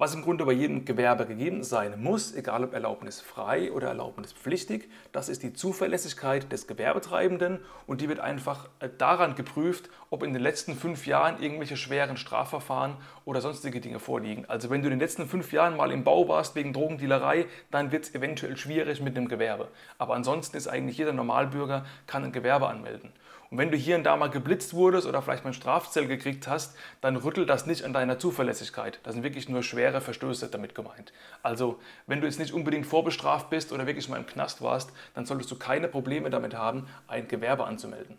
Was 0.01 0.15
im 0.15 0.23
Grunde 0.23 0.45
bei 0.45 0.53
jedem 0.53 0.85
Gewerbe 0.85 1.27
gegeben 1.27 1.65
sein 1.65 2.01
muss, 2.01 2.33
egal 2.33 2.63
ob 2.63 2.73
erlaubnisfrei 2.73 3.73
oder 3.73 3.89
erlaubnispflichtig, 3.89 4.89
das 5.11 5.29
ist 5.29 5.43
die 5.43 5.55
Zuverlässigkeit 5.55 6.53
des 6.53 6.69
Gewerbetreibenden 6.69 7.59
und 7.89 8.01
die 8.01 8.09
wird 8.09 8.21
einfach 8.21 8.69
äh, 8.79 8.89
daran 8.97 9.35
geprüft, 9.35 9.91
ob 10.11 10.23
in 10.23 10.33
den 10.33 10.41
letzten 10.41 10.77
fünf 10.77 11.09
Jahren 11.09 11.43
irgendwelche 11.43 11.77
schweren 11.77 12.17
Strafverfahren 12.17 12.97
oder 13.25 13.41
sonstige 13.41 13.81
Dinge 13.81 13.99
vorliegen. 13.99 14.45
Also 14.47 14.71
wenn 14.71 14.83
du 14.83 14.87
in 14.87 14.93
den 14.93 15.01
letzten 15.01 15.27
fünf 15.27 15.53
Jahren 15.53 15.77
mal 15.77 15.91
im 15.91 16.05
Bau 16.05 16.29
warst 16.29 16.55
wegen 16.55 16.73
Drogendealerei, 16.73 17.47
dann 17.73 17.91
wird 17.91 18.05
es 18.05 18.15
eventuell 18.15 18.57
schwierig 18.57 19.01
mit 19.01 19.17
dem 19.17 19.27
Gewerbe. 19.27 19.67
Aber 19.99 20.15
ansonsten 20.15 20.57
ist 20.57 20.69
eigentlich 20.69 20.99
jeder 20.99 21.13
Normalbürger 21.13 21.85
kann 22.07 22.23
ein 22.23 22.31
Gewerbe 22.31 22.69
anmelden. 22.69 23.13
Und 23.51 23.59
wenn 23.59 23.71
du 23.71 23.77
hier 23.77 23.97
und 23.97 24.05
da 24.05 24.17
mal 24.17 24.29
geblitzt 24.29 24.75
wurdest 24.75 25.07
oder 25.07 25.23
vielleicht 25.23 25.45
mal 25.45 25.51
ein 25.51 25.55
Strafzell 25.55 26.07
gekriegt 26.07 26.47
hast, 26.49 26.77
dann 27.01 27.17
rüttelt 27.17 27.49
das 27.49 27.67
nicht 27.67 27.85
an 27.85 27.95
deiner 27.95 28.19
Zuverlässigkeit. 28.19 29.01
Das 29.05 29.15
sind 29.15 29.23
wirklich 29.23 29.49
nur 29.49 29.63
schwere 29.63 30.01
Verstöße 30.01 30.49
damit 30.49 30.75
gemeint. 30.75 31.13
Also, 31.43 31.79
wenn 32.07 32.21
du 32.21 32.27
jetzt 32.27 32.39
nicht 32.39 32.53
unbedingt 32.53 32.87
vorbestraft 32.87 33.49
bist 33.49 33.73
oder 33.73 33.87
wirklich 33.87 34.09
mal 34.09 34.19
im 34.19 34.27
Knast 34.27 34.61
warst, 34.61 34.93
dann 35.15 35.25
solltest 35.25 35.51
du 35.51 35.57
keine 35.57 35.89
Probleme 35.89 36.29
damit 36.29 36.55
haben, 36.55 36.87
ein 37.07 37.27
Gewerbe 37.27 37.65
anzumelden. 37.65 38.19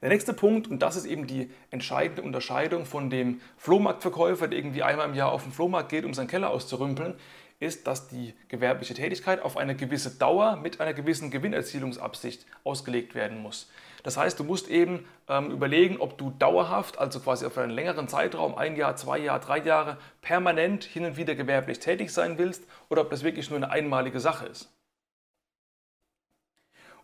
Der 0.00 0.10
nächste 0.10 0.32
Punkt, 0.32 0.68
und 0.68 0.80
das 0.80 0.94
ist 0.94 1.06
eben 1.06 1.26
die 1.26 1.50
entscheidende 1.70 2.22
Unterscheidung 2.22 2.84
von 2.84 3.10
dem 3.10 3.40
Flohmarktverkäufer, 3.56 4.46
der 4.46 4.58
irgendwie 4.58 4.84
einmal 4.84 5.08
im 5.08 5.14
Jahr 5.14 5.32
auf 5.32 5.42
den 5.42 5.50
Flohmarkt 5.50 5.88
geht, 5.88 6.04
um 6.04 6.14
seinen 6.14 6.28
Keller 6.28 6.50
auszurümpeln, 6.50 7.14
ist, 7.60 7.86
dass 7.86 8.08
die 8.08 8.34
gewerbliche 8.48 8.94
Tätigkeit 8.94 9.42
auf 9.42 9.56
eine 9.56 9.74
gewisse 9.74 10.16
Dauer 10.16 10.56
mit 10.56 10.80
einer 10.80 10.94
gewissen 10.94 11.30
Gewinnerzielungsabsicht 11.30 12.46
ausgelegt 12.64 13.14
werden 13.14 13.42
muss. 13.42 13.68
Das 14.04 14.16
heißt, 14.16 14.38
du 14.38 14.44
musst 14.44 14.68
eben 14.68 15.06
ähm, 15.28 15.50
überlegen, 15.50 15.98
ob 15.98 16.18
du 16.18 16.30
dauerhaft, 16.30 16.98
also 16.98 17.18
quasi 17.18 17.44
auf 17.46 17.58
einen 17.58 17.72
längeren 17.72 18.06
Zeitraum, 18.06 18.54
ein 18.54 18.76
Jahr, 18.76 18.94
zwei 18.96 19.18
Jahre, 19.18 19.40
drei 19.40 19.58
Jahre, 19.58 19.98
permanent 20.22 20.84
hin 20.84 21.04
und 21.04 21.16
wieder 21.16 21.34
gewerblich 21.34 21.80
tätig 21.80 22.12
sein 22.12 22.38
willst 22.38 22.62
oder 22.88 23.02
ob 23.02 23.10
das 23.10 23.24
wirklich 23.24 23.50
nur 23.50 23.56
eine 23.56 23.70
einmalige 23.70 24.20
Sache 24.20 24.46
ist. 24.46 24.72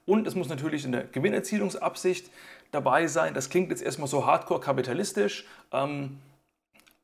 Und 0.07 0.27
es 0.27 0.35
muss 0.35 0.49
natürlich 0.49 0.87
eine 0.87 1.07
Gewinnerzielungsabsicht 1.07 2.31
dabei 2.71 3.07
sein. 3.07 3.35
Das 3.35 3.49
klingt 3.49 3.71
jetzt 3.71 3.83
erstmal 3.83 4.09
so 4.09 4.27
hardcore 4.27 4.61
kapitalistisch, 4.61 5.47
ähm, 5.73 6.21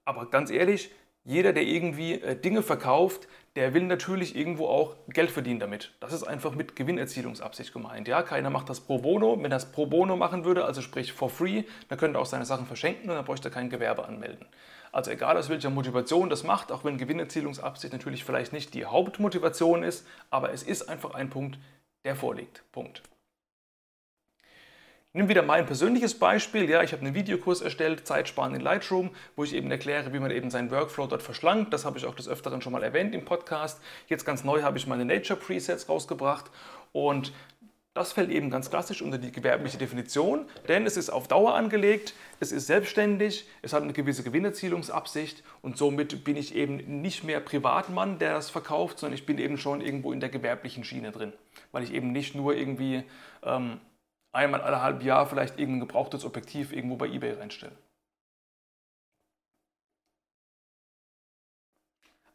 aber 0.05 0.26
ganz 0.26 0.50
ehrlich, 0.50 0.91
jeder, 1.25 1.52
der 1.52 1.64
irgendwie 1.64 2.14
äh, 2.14 2.37
Dinge 2.37 2.62
verkauft, 2.62 3.29
der 3.56 3.75
will 3.75 3.82
natürlich 3.82 4.37
irgendwo 4.37 4.69
auch 4.69 4.97
Geld 5.08 5.31
verdienen 5.31 5.58
damit. 5.58 5.93
Das 6.00 6.12
ist 6.12 6.23
einfach 6.23 6.55
mit 6.55 6.76
Gewinnerzielungsabsicht 6.76 7.73
gemeint. 7.73 8.06
Ja, 8.06 8.23
keiner 8.23 8.50
macht 8.50 8.69
das 8.69 8.81
pro 8.81 8.99
bono. 8.99 9.37
Wenn 9.37 9.47
er 9.47 9.50
das 9.50 9.73
pro 9.73 9.87
bono 9.87 10.17
machen 10.17 10.44
würde, 10.44 10.64
also 10.64 10.82
sprich 10.82 11.12
for 11.12 11.31
free, 11.31 11.64
dann 11.88 11.99
könnte 11.99 12.19
er 12.19 12.23
auch 12.23 12.26
seine 12.26 12.44
Sachen 12.44 12.67
verschenken 12.67 13.11
und 13.11 13.17
dann 13.17 13.25
bräuchte 13.25 13.49
er 13.49 13.52
kein 13.52 13.70
Gewerbe 13.70 14.05
anmelden. 14.05 14.47
Also 14.93 15.11
egal 15.11 15.37
aus 15.37 15.49
welcher 15.49 15.70
Motivation 15.70 16.31
das 16.31 16.44
macht, 16.44 16.73
auch 16.73 16.85
wenn 16.85 16.99
Gewinnerzielungsabsicht 16.99 17.92
natürlich 17.92 18.25
vielleicht 18.25 18.52
nicht 18.52 18.75
die 18.75 18.87
Hauptmotivation 18.87 19.83
ist, 19.83 20.07
aber 20.30 20.52
es 20.52 20.62
ist 20.62 20.88
einfach 20.88 21.14
ein 21.14 21.30
Punkt, 21.30 21.59
der 22.04 22.16
vorliegt. 22.16 22.62
Punkt. 22.73 23.02
Nimm 25.12 25.29
wieder 25.29 25.43
mein 25.43 25.67
persönliches 25.67 26.17
Beispiel. 26.17 26.71
Ja, 26.71 26.85
ich 26.85 26.93
habe 26.93 27.05
einen 27.05 27.17
Videokurs 27.17 27.62
erstellt, 27.62 28.07
Zeitsparen 28.07 28.55
in 28.55 28.61
Lightroom, 28.61 29.11
wo 29.35 29.43
ich 29.43 29.55
eben 29.55 29.69
erkläre, 29.69 30.12
wie 30.12 30.21
man 30.21 30.31
eben 30.31 30.50
seinen 30.50 30.71
Workflow 30.71 31.09
dort 31.09 31.21
verschlankt. 31.21 31.73
Das 31.73 31.85
habe 31.85 31.99
ich 31.99 32.07
auch 32.07 32.14
des 32.14 32.29
Öfteren 32.29 32.62
schon 32.62 32.73
mal 32.73 32.85
erwähnt 32.85 33.12
im 33.12 33.25
Podcast. 33.25 33.81
Jetzt 34.07 34.25
ganz 34.25 34.45
neu 34.45 34.62
habe 34.62 34.79
ich 34.79 34.87
meine 34.87 35.05
Nature 35.05 35.37
Presets 35.37 35.88
rausgebracht 35.88 36.49
und 36.93 37.33
das 37.93 38.12
fällt 38.12 38.31
eben 38.31 38.50
ganz 38.50 38.71
klassisch 38.71 39.02
unter 39.02 39.19
die 39.19 39.33
gewerbliche 39.33 39.79
Definition, 39.79 40.47
denn 40.69 40.87
es 40.87 40.97
ist 40.97 41.11
auf 41.11 41.26
Dauer 41.26 41.55
angelegt, 41.57 42.14
es 42.38 42.52
ist 42.52 42.69
selbstständig, 42.69 43.49
es 43.62 43.73
hat 43.73 43.83
eine 43.83 43.93
gewisse 43.93 44.23
Gewinnerzielungsabsicht 44.23 45.43
und 45.61 45.76
somit 45.76 46.23
bin 46.23 46.37
ich 46.37 46.55
eben 46.55 47.02
nicht 47.02 47.25
mehr 47.25 47.40
Privatmann, 47.40 48.21
der 48.21 48.35
das 48.35 48.49
verkauft, 48.49 49.00
sondern 49.00 49.19
ich 49.19 49.26
bin 49.26 49.38
eben 49.38 49.59
schon 49.59 49.81
irgendwo 49.81 50.12
in 50.12 50.21
der 50.21 50.29
gewerblichen 50.29 50.85
Schiene 50.85 51.11
drin, 51.11 51.33
weil 51.73 51.83
ich 51.83 51.93
eben 51.93 52.12
nicht 52.12 52.37
nur 52.37 52.55
irgendwie 52.55 53.02
ähm, 53.43 53.81
einmal 54.32 54.60
alle 54.60 54.82
halb 54.82 55.02
Jahr 55.02 55.26
vielleicht 55.26 55.58
irgendein 55.58 55.80
gebrauchtes 55.80 56.25
Objektiv 56.25 56.72
irgendwo 56.72 56.96
bei 56.96 57.06
eBay 57.06 57.32
reinstellen. 57.32 57.76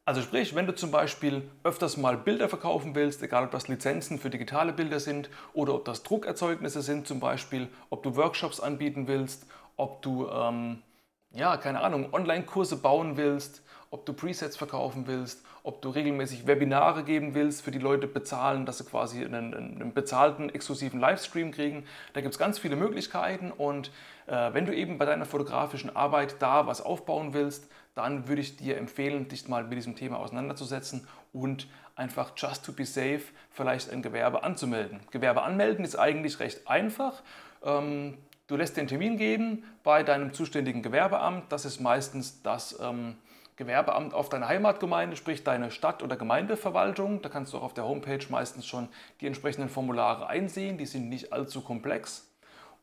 Also 0.07 0.21
sprich, 0.21 0.53
wenn 0.53 0.67
du 0.67 0.75
zum 0.75 0.91
Beispiel 0.91 1.49
öfters 1.63 1.97
mal 1.97 2.15
Bilder 2.15 2.47
verkaufen 2.47 2.93
willst, 2.93 3.23
egal 3.23 3.45
ob 3.45 3.51
das 3.51 3.67
Lizenzen 3.67 4.19
für 4.19 4.29
digitale 4.29 4.71
Bilder 4.71 4.99
sind 4.99 5.31
oder 5.53 5.73
ob 5.73 5.85
das 5.85 6.03
Druckerzeugnisse 6.03 6.83
sind 6.83 7.07
zum 7.07 7.19
Beispiel, 7.19 7.69
ob 7.89 8.03
du 8.03 8.15
Workshops 8.15 8.59
anbieten 8.59 9.07
willst, 9.07 9.47
ob 9.77 10.03
du 10.03 10.29
ähm, 10.29 10.83
ja, 11.31 11.57
keine 11.57 11.81
Ahnung, 11.81 12.13
Online-Kurse 12.13 12.77
bauen 12.77 13.17
willst, 13.17 13.63
ob 13.95 14.05
du 14.05 14.11
Presets 14.11 14.57
verkaufen 14.57 15.07
willst, 15.07 15.45
ob 15.63 15.81
du 15.81 15.89
regelmäßig 15.89 16.47
Webinare 16.47 17.05
geben 17.05 17.33
willst, 17.33 17.61
für 17.61 17.71
die 17.71 17.79
Leute 17.79 18.07
bezahlen, 18.07 18.65
dass 18.65 18.79
sie 18.79 18.83
quasi 18.83 19.23
einen, 19.23 19.53
einen 19.53 19.93
bezahlten, 19.93 20.49
exklusiven 20.49 20.99
Livestream 20.99 21.51
kriegen. 21.51 21.85
Da 22.11 22.19
gibt 22.19 22.33
es 22.33 22.37
ganz 22.37 22.59
viele 22.59 22.75
Möglichkeiten 22.75 23.51
und 23.51 23.91
äh, 24.27 24.53
wenn 24.53 24.65
du 24.65 24.75
eben 24.75 24.97
bei 24.97 25.05
deiner 25.05 25.25
fotografischen 25.25 25.95
Arbeit 25.95 26.35
da 26.39 26.67
was 26.67 26.81
aufbauen 26.81 27.33
willst, 27.33 27.71
dann 27.93 28.27
würde 28.27 28.41
ich 28.41 28.57
dir 28.57 28.77
empfehlen, 28.77 29.29
dich 29.29 29.47
mal 29.47 29.63
mit 29.63 29.77
diesem 29.77 29.95
Thema 29.95 30.19
auseinanderzusetzen 30.19 31.07
und 31.31 31.69
einfach 31.95 32.33
just 32.35 32.65
to 32.65 32.73
be 32.73 32.85
safe 32.85 33.21
vielleicht 33.49 33.89
ein 33.91 34.01
Gewerbe 34.01 34.43
anzumelden. 34.43 34.99
Gewerbe 35.11 35.43
anmelden 35.43 35.85
ist 35.85 35.95
eigentlich 35.95 36.41
recht 36.41 36.67
einfach. 36.67 37.23
Ähm, 37.63 38.17
du 38.47 38.57
lässt 38.57 38.75
den 38.75 38.87
Termin 38.87 39.15
geben 39.15 39.63
bei 39.85 40.03
deinem 40.03 40.33
zuständigen 40.33 40.83
Gewerbeamt. 40.83 41.49
Das 41.49 41.63
ist 41.63 41.79
meistens 41.79 42.41
das 42.43 42.77
ähm, 42.81 43.15
Gewerbeamt 43.57 44.13
auf 44.13 44.29
deiner 44.29 44.47
Heimatgemeinde, 44.47 45.15
sprich 45.15 45.43
deine 45.43 45.71
Stadt- 45.71 46.03
oder 46.03 46.17
Gemeindeverwaltung. 46.17 47.21
Da 47.21 47.29
kannst 47.29 47.53
du 47.53 47.57
auch 47.57 47.63
auf 47.63 47.73
der 47.73 47.85
Homepage 47.85 48.25
meistens 48.29 48.65
schon 48.65 48.89
die 49.21 49.27
entsprechenden 49.27 49.69
Formulare 49.69 50.27
einsehen. 50.27 50.77
Die 50.77 50.85
sind 50.85 51.09
nicht 51.09 51.31
allzu 51.31 51.61
komplex. 51.61 52.29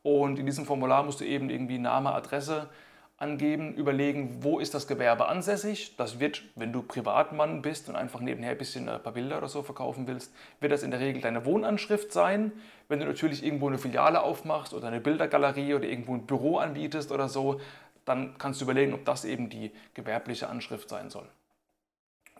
Und 0.01 0.39
in 0.39 0.45
diesem 0.45 0.65
Formular 0.65 1.03
musst 1.03 1.21
du 1.21 1.25
eben 1.25 1.49
irgendwie 1.49 1.77
Name, 1.77 2.13
Adresse 2.13 2.69
angeben, 3.17 3.73
überlegen, 3.75 4.43
wo 4.43 4.59
ist 4.59 4.73
das 4.73 4.87
Gewerbe 4.87 5.27
ansässig. 5.27 5.95
Das 5.95 6.19
wird, 6.19 6.43
wenn 6.55 6.73
du 6.73 6.81
Privatmann 6.81 7.61
bist 7.61 7.87
und 7.87 7.95
einfach 7.95 8.19
nebenher 8.19 8.51
ein 8.51 8.57
bisschen 8.57 8.89
ein 8.89 9.01
paar 9.01 9.13
Bilder 9.13 9.37
oder 9.37 9.47
so 9.47 9.63
verkaufen 9.63 10.07
willst, 10.07 10.33
wird 10.59 10.73
das 10.73 10.83
in 10.83 10.91
der 10.91 10.99
Regel 10.99 11.21
deine 11.21 11.45
Wohnanschrift 11.45 12.11
sein. 12.11 12.51
Wenn 12.89 12.99
du 12.99 13.05
natürlich 13.05 13.43
irgendwo 13.43 13.67
eine 13.67 13.77
Filiale 13.77 14.21
aufmachst 14.21 14.73
oder 14.73 14.87
eine 14.87 14.99
Bildergalerie 14.99 15.73
oder 15.73 15.85
irgendwo 15.85 16.13
ein 16.13 16.25
Büro 16.25 16.57
anbietest 16.57 17.11
oder 17.11 17.29
so, 17.29 17.61
dann 18.05 18.37
kannst 18.37 18.61
du 18.61 18.65
überlegen, 18.65 18.93
ob 18.93 19.05
das 19.05 19.25
eben 19.25 19.49
die 19.49 19.71
gewerbliche 19.93 20.49
Anschrift 20.49 20.89
sein 20.89 21.09
soll. 21.09 21.27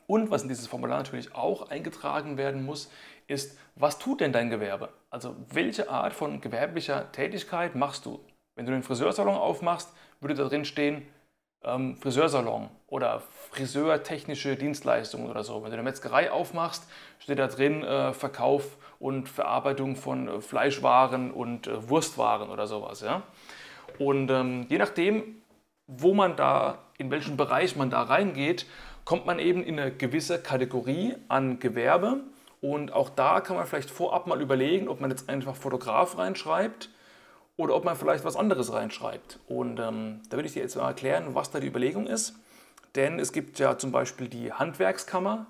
Und 0.05 0.31
was 0.31 0.43
in 0.43 0.49
dieses 0.49 0.67
Formular 0.67 0.97
natürlich 0.97 1.33
auch 1.33 1.69
eingetragen 1.69 2.37
werden 2.37 2.65
muss, 2.65 2.91
ist, 3.27 3.57
was 3.75 3.99
tut 3.99 4.21
denn 4.21 4.33
dein 4.33 4.49
Gewerbe? 4.49 4.89
Also 5.09 5.35
welche 5.49 5.89
Art 5.89 6.13
von 6.13 6.41
gewerblicher 6.41 7.11
Tätigkeit 7.11 7.75
machst 7.75 8.05
du? 8.05 8.19
Wenn 8.55 8.65
du 8.65 8.73
den 8.73 8.83
Friseursalon 8.83 9.35
aufmachst, 9.35 9.89
würde 10.19 10.35
da 10.35 10.43
drin 10.43 10.65
stehen 10.65 11.07
ähm, 11.63 11.95
Friseursalon 11.97 12.69
oder 12.87 13.21
friseurtechnische 13.51 14.55
Dienstleistungen 14.55 15.29
oder 15.29 15.43
so. 15.43 15.63
Wenn 15.63 15.69
du 15.69 15.73
eine 15.73 15.83
Metzgerei 15.83 16.31
aufmachst, 16.31 16.87
steht 17.19 17.39
da 17.39 17.47
drin 17.47 17.83
äh, 17.83 18.13
Verkauf 18.13 18.77
und 18.99 19.29
Verarbeitung 19.29 19.95
von 19.95 20.27
äh, 20.27 20.41
Fleischwaren 20.41 21.31
und 21.31 21.67
äh, 21.67 21.89
Wurstwaren 21.89 22.49
oder 22.49 22.67
sowas. 22.67 23.01
Ja? 23.01 23.23
Und 23.99 24.29
ähm, 24.29 24.65
je 24.69 24.77
nachdem, 24.77 25.41
wo 25.87 26.13
man 26.13 26.35
da, 26.35 26.79
in 26.97 27.11
welchen 27.11 27.37
Bereich 27.37 27.75
man 27.75 27.89
da 27.89 28.03
reingeht, 28.03 28.65
kommt 29.05 29.25
man 29.25 29.39
eben 29.39 29.63
in 29.63 29.79
eine 29.79 29.91
gewisse 29.91 30.41
Kategorie 30.41 31.15
an 31.27 31.59
Gewerbe. 31.59 32.21
Und 32.61 32.93
auch 32.93 33.09
da 33.09 33.41
kann 33.41 33.57
man 33.57 33.65
vielleicht 33.65 33.89
vorab 33.89 34.27
mal 34.27 34.41
überlegen, 34.41 34.87
ob 34.87 35.01
man 35.01 35.09
jetzt 35.09 35.29
einfach 35.29 35.55
Fotograf 35.55 36.17
reinschreibt 36.17 36.89
oder 37.57 37.75
ob 37.75 37.83
man 37.83 37.95
vielleicht 37.95 38.23
was 38.23 38.35
anderes 38.35 38.71
reinschreibt. 38.71 39.39
Und 39.47 39.79
ähm, 39.79 40.21
da 40.29 40.37
will 40.37 40.45
ich 40.45 40.53
dir 40.53 40.61
jetzt 40.61 40.77
mal 40.77 40.87
erklären, 40.87 41.35
was 41.35 41.51
da 41.51 41.59
die 41.59 41.67
Überlegung 41.67 42.07
ist. 42.07 42.35
Denn 42.95 43.19
es 43.19 43.33
gibt 43.33 43.59
ja 43.59 43.77
zum 43.77 43.91
Beispiel 43.91 44.29
die 44.29 44.53
Handwerkskammer, 44.53 45.47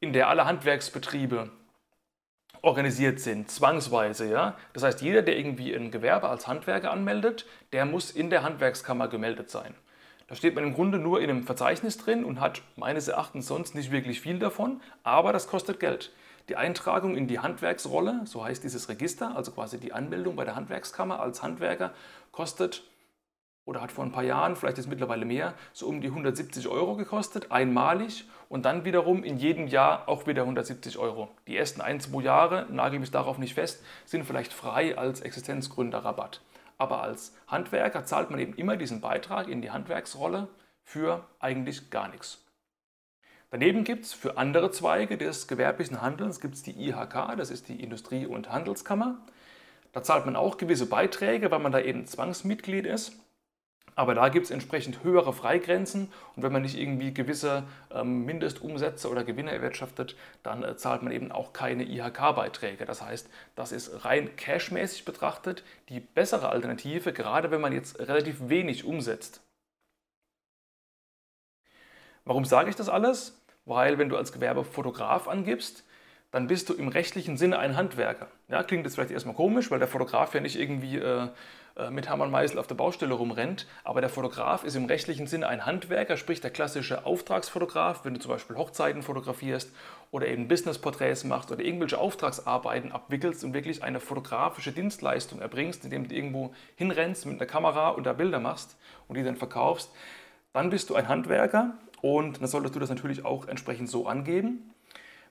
in 0.00 0.12
der 0.12 0.28
alle 0.28 0.46
Handwerksbetriebe 0.46 1.50
organisiert 2.62 3.20
sind, 3.20 3.50
zwangsweise. 3.50 4.30
Ja? 4.30 4.56
Das 4.72 4.84
heißt, 4.84 5.02
jeder, 5.02 5.22
der 5.22 5.36
irgendwie 5.36 5.74
ein 5.74 5.90
Gewerbe 5.90 6.28
als 6.28 6.46
Handwerker 6.46 6.92
anmeldet, 6.92 7.46
der 7.72 7.84
muss 7.84 8.10
in 8.10 8.30
der 8.30 8.44
Handwerkskammer 8.44 9.08
gemeldet 9.08 9.50
sein. 9.50 9.74
Da 10.28 10.36
steht 10.36 10.54
man 10.54 10.64
im 10.64 10.72
Grunde 10.72 10.98
nur 10.98 11.20
in 11.20 11.28
einem 11.28 11.42
Verzeichnis 11.42 11.98
drin 11.98 12.24
und 12.24 12.40
hat 12.40 12.62
meines 12.76 13.08
Erachtens 13.08 13.46
sonst 13.48 13.74
nicht 13.74 13.90
wirklich 13.90 14.20
viel 14.20 14.38
davon, 14.38 14.80
aber 15.02 15.32
das 15.32 15.48
kostet 15.48 15.78
Geld. 15.78 16.12
Die 16.48 16.56
Eintragung 16.56 17.16
in 17.16 17.28
die 17.28 17.40
Handwerksrolle, 17.40 18.22
so 18.24 18.42
heißt 18.44 18.64
dieses 18.64 18.88
Register, 18.88 19.36
also 19.36 19.52
quasi 19.52 19.78
die 19.78 19.92
Anmeldung 19.92 20.34
bei 20.36 20.44
der 20.44 20.56
Handwerkskammer 20.56 21.20
als 21.20 21.42
Handwerker, 21.42 21.92
kostet 22.30 22.82
oder 23.64 23.80
hat 23.80 23.92
vor 23.92 24.04
ein 24.04 24.12
paar 24.12 24.24
Jahren, 24.24 24.56
vielleicht 24.56 24.78
ist 24.78 24.88
mittlerweile 24.88 25.24
mehr, 25.24 25.54
so 25.72 25.86
um 25.86 26.00
die 26.00 26.08
170 26.08 26.68
Euro 26.68 26.96
gekostet, 26.96 27.52
einmalig 27.52 28.24
und 28.48 28.64
dann 28.64 28.84
wiederum 28.84 29.22
in 29.22 29.36
jedem 29.36 29.68
Jahr 29.68 30.08
auch 30.08 30.26
wieder 30.26 30.42
170 30.42 30.98
Euro. 30.98 31.28
Die 31.46 31.56
ersten 31.56 31.80
ein, 31.80 32.00
zwei 32.00 32.22
Jahre, 32.22 32.66
nagel 32.70 32.98
mich 32.98 33.10
darauf 33.10 33.38
nicht 33.38 33.54
fest, 33.54 33.82
sind 34.04 34.24
vielleicht 34.24 34.52
frei 34.52 34.98
als 34.98 35.20
Existenzgründerrabatt. 35.20 36.40
Aber 36.78 37.02
als 37.02 37.36
Handwerker 37.46 38.04
zahlt 38.04 38.30
man 38.30 38.40
eben 38.40 38.54
immer 38.54 38.76
diesen 38.76 39.00
Beitrag 39.00 39.48
in 39.48 39.62
die 39.62 39.70
Handwerksrolle 39.70 40.48
für 40.82 41.24
eigentlich 41.38 41.90
gar 41.90 42.08
nichts. 42.08 42.44
Daneben 43.50 43.84
gibt 43.84 44.06
es 44.06 44.14
für 44.14 44.38
andere 44.38 44.70
Zweige 44.70 45.18
des 45.18 45.46
gewerblichen 45.46 46.00
Handelns 46.00 46.40
gibt's 46.40 46.62
die 46.62 46.88
IHK, 46.88 47.36
das 47.36 47.50
ist 47.50 47.68
die 47.68 47.82
Industrie- 47.82 48.26
und 48.26 48.50
Handelskammer. 48.50 49.18
Da 49.92 50.02
zahlt 50.02 50.24
man 50.24 50.36
auch 50.36 50.56
gewisse 50.56 50.86
Beiträge, 50.86 51.50
weil 51.50 51.58
man 51.58 51.70
da 51.70 51.78
eben 51.78 52.06
Zwangsmitglied 52.06 52.86
ist. 52.86 53.12
Aber 53.94 54.14
da 54.14 54.30
gibt 54.30 54.46
es 54.46 54.50
entsprechend 54.50 55.04
höhere 55.04 55.32
Freigrenzen 55.32 56.10
und 56.34 56.42
wenn 56.42 56.52
man 56.52 56.62
nicht 56.62 56.78
irgendwie 56.78 57.12
gewisse 57.12 57.64
ähm, 57.92 58.24
Mindestumsätze 58.24 59.10
oder 59.10 59.22
Gewinne 59.22 59.52
erwirtschaftet, 59.52 60.16
dann 60.42 60.62
äh, 60.62 60.76
zahlt 60.76 61.02
man 61.02 61.12
eben 61.12 61.30
auch 61.30 61.52
keine 61.52 61.84
IHK-Beiträge. 61.84 62.86
Das 62.86 63.02
heißt, 63.02 63.28
das 63.54 63.70
ist 63.70 64.04
rein 64.04 64.34
cashmäßig 64.36 65.04
betrachtet 65.04 65.62
die 65.90 66.00
bessere 66.00 66.48
Alternative, 66.48 67.12
gerade 67.12 67.50
wenn 67.50 67.60
man 67.60 67.72
jetzt 67.72 67.98
relativ 67.98 68.48
wenig 68.48 68.84
umsetzt. 68.84 69.42
Warum 72.24 72.44
sage 72.44 72.70
ich 72.70 72.76
das 72.76 72.88
alles? 72.88 73.42
Weil 73.64 73.98
wenn 73.98 74.08
du 74.08 74.16
als 74.16 74.32
Gewerbefotograf 74.32 75.28
angibst, 75.28 75.84
dann 76.30 76.46
bist 76.46 76.68
du 76.68 76.74
im 76.74 76.88
rechtlichen 76.88 77.36
Sinne 77.36 77.58
ein 77.58 77.76
Handwerker. 77.76 78.28
Ja, 78.48 78.62
klingt 78.62 78.84
jetzt 78.84 78.94
vielleicht 78.94 79.10
erstmal 79.10 79.34
komisch, 79.34 79.70
weil 79.70 79.78
der 79.78 79.88
Fotograf 79.88 80.34
ja 80.34 80.40
nicht 80.40 80.58
irgendwie 80.58 80.96
äh, 80.96 81.28
mit 81.90 82.08
Hammer 82.08 82.24
und 82.24 82.30
Meißel 82.30 82.58
auf 82.58 82.66
der 82.66 82.74
Baustelle 82.74 83.14
rumrennt, 83.14 83.66
aber 83.84 84.00
der 84.00 84.10
Fotograf 84.10 84.64
ist 84.64 84.76
im 84.76 84.84
rechtlichen 84.84 85.26
Sinne 85.26 85.48
ein 85.48 85.64
Handwerker, 85.64 86.16
sprich 86.16 86.40
der 86.40 86.50
klassische 86.50 87.06
Auftragsfotograf, 87.06 88.04
wenn 88.04 88.14
du 88.14 88.20
zum 88.20 88.30
Beispiel 88.30 88.56
Hochzeiten 88.56 89.02
fotografierst 89.02 89.70
oder 90.10 90.28
eben 90.28 90.48
Businessporträts 90.48 91.24
machst 91.24 91.50
oder 91.50 91.64
irgendwelche 91.64 91.98
Auftragsarbeiten 91.98 92.92
abwickelst 92.92 93.42
und 93.44 93.54
wirklich 93.54 93.82
eine 93.82 94.00
fotografische 94.00 94.72
Dienstleistung 94.72 95.40
erbringst, 95.40 95.84
indem 95.84 96.08
du 96.08 96.14
irgendwo 96.14 96.54
hinrennst 96.76 97.24
mit 97.26 97.40
einer 97.40 97.46
Kamera 97.46 97.88
und 97.88 98.04
da 98.04 98.12
Bilder 98.12 98.38
machst 98.38 98.76
und 99.08 99.16
die 99.16 99.22
dann 99.22 99.36
verkaufst, 99.36 99.90
dann 100.52 100.68
bist 100.68 100.90
du 100.90 100.94
ein 100.94 101.08
Handwerker 101.08 101.74
und 102.02 102.40
dann 102.42 102.48
solltest 102.48 102.74
du 102.74 102.80
das 102.80 102.90
natürlich 102.90 103.24
auch 103.24 103.48
entsprechend 103.48 103.88
so 103.88 104.06
angeben. 104.06 104.70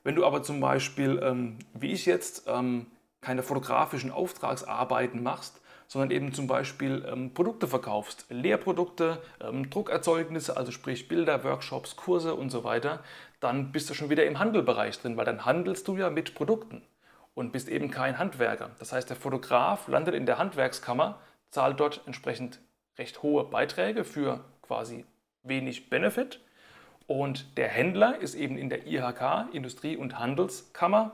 Wenn 0.04 0.16
du 0.16 0.26
aber 0.26 0.42
zum 0.42 0.60
Beispiel, 0.60 1.22
ähm, 1.24 1.60
wie 1.74 1.92
ich 1.92 2.08
jetzt, 2.08 2.46
ähm, 2.48 2.88
keine 3.22 3.44
fotografischen 3.44 4.12
Auftragsarbeiten 4.12 5.22
machst, 5.22 5.61
sondern 5.92 6.12
eben 6.12 6.32
zum 6.32 6.48
Beispiel 6.48 7.06
ähm, 7.06 7.34
Produkte 7.34 7.68
verkaufst, 7.68 8.26
Lehrprodukte, 8.30 9.22
ähm, 9.42 9.70
Druckerzeugnisse, 9.70 10.56
also 10.56 10.72
sprich 10.72 11.10
Bilder, 11.10 11.44
Workshops, 11.44 11.98
Kurse 11.98 12.34
und 12.34 12.50
so 12.50 12.64
weiter, 12.64 13.04
dann 13.42 13.74
bist 13.74 13.90
du 13.90 13.94
schon 13.94 14.10
wieder 14.10 14.26
im 14.26 14.40
Handelbereich 14.40 14.98
drin, 15.02 15.18
weil 15.18 15.26
dann 15.26 15.44
handelst 15.44 15.86
du 15.90 15.98
ja 15.98 16.10
mit 16.10 16.34
Produkten 16.34 16.82
und 17.34 17.52
bist 17.52 17.68
eben 17.68 17.92
kein 17.92 18.18
Handwerker. 18.18 18.72
Das 18.80 18.94
heißt, 18.94 19.10
der 19.10 19.18
Fotograf 19.18 19.90
landet 19.90 20.16
in 20.16 20.26
der 20.26 20.38
Handwerkskammer, 20.38 21.20
zahlt 21.50 21.78
dort 21.82 22.04
entsprechend 22.06 22.62
recht 22.98 23.22
hohe 23.22 23.44
Beiträge 23.44 24.06
für 24.06 24.46
quasi 24.62 25.04
wenig 25.44 25.90
Benefit 25.90 26.40
und 27.06 27.58
der 27.58 27.68
Händler 27.68 28.18
ist 28.18 28.36
eben 28.36 28.58
in 28.58 28.70
der 28.70 28.88
IHK, 28.88 29.50
Industrie- 29.52 29.98
und 29.98 30.18
Handelskammer, 30.18 31.12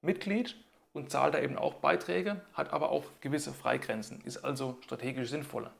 Mitglied 0.00 0.54
und 0.92 1.10
zahlt 1.10 1.34
da 1.34 1.40
eben 1.40 1.56
auch 1.56 1.74
Beiträge, 1.74 2.40
hat 2.54 2.72
aber 2.72 2.90
auch 2.90 3.04
gewisse 3.20 3.52
Freigrenzen, 3.52 4.20
ist 4.24 4.38
also 4.44 4.78
strategisch 4.82 5.30
sinnvoller. 5.30 5.72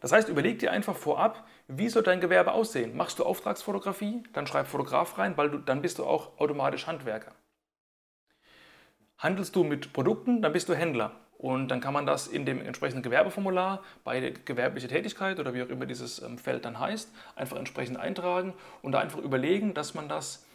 Das 0.00 0.12
heißt, 0.12 0.28
überleg 0.28 0.58
dir 0.58 0.70
einfach 0.70 0.96
vorab, 0.96 1.46
wie 1.66 1.88
soll 1.88 2.02
dein 2.02 2.20
Gewerbe 2.20 2.52
aussehen? 2.52 2.96
Machst 2.96 3.18
du 3.18 3.24
Auftragsfotografie, 3.24 4.22
dann 4.34 4.46
schreib 4.46 4.66
Fotograf 4.66 5.16
rein, 5.16 5.36
weil 5.36 5.50
du, 5.50 5.58
dann 5.58 5.80
bist 5.80 5.98
du 5.98 6.04
auch 6.04 6.38
automatisch 6.38 6.86
Handwerker. 6.86 7.32
Handelst 9.16 9.56
du 9.56 9.64
mit 9.64 9.92
Produkten, 9.94 10.42
dann 10.42 10.52
bist 10.52 10.68
du 10.68 10.74
Händler. 10.74 11.12
Und 11.38 11.68
dann 11.68 11.80
kann 11.80 11.94
man 11.94 12.06
das 12.06 12.26
in 12.26 12.46
dem 12.46 12.60
entsprechenden 12.60 13.02
Gewerbeformular 13.02 13.82
bei 14.04 14.34
gewerblicher 14.44 14.88
Tätigkeit 14.88 15.38
oder 15.40 15.54
wie 15.54 15.62
auch 15.62 15.68
immer 15.68 15.86
dieses 15.86 16.22
ähm, 16.22 16.38
Feld 16.38 16.64
dann 16.64 16.78
heißt, 16.78 17.10
einfach 17.34 17.56
entsprechend 17.56 17.98
eintragen 17.98 18.54
und 18.82 18.92
da 18.92 19.00
einfach 19.00 19.18
überlegen, 19.18 19.74
dass 19.74 19.94
man 19.94 20.08
das, 20.08 20.46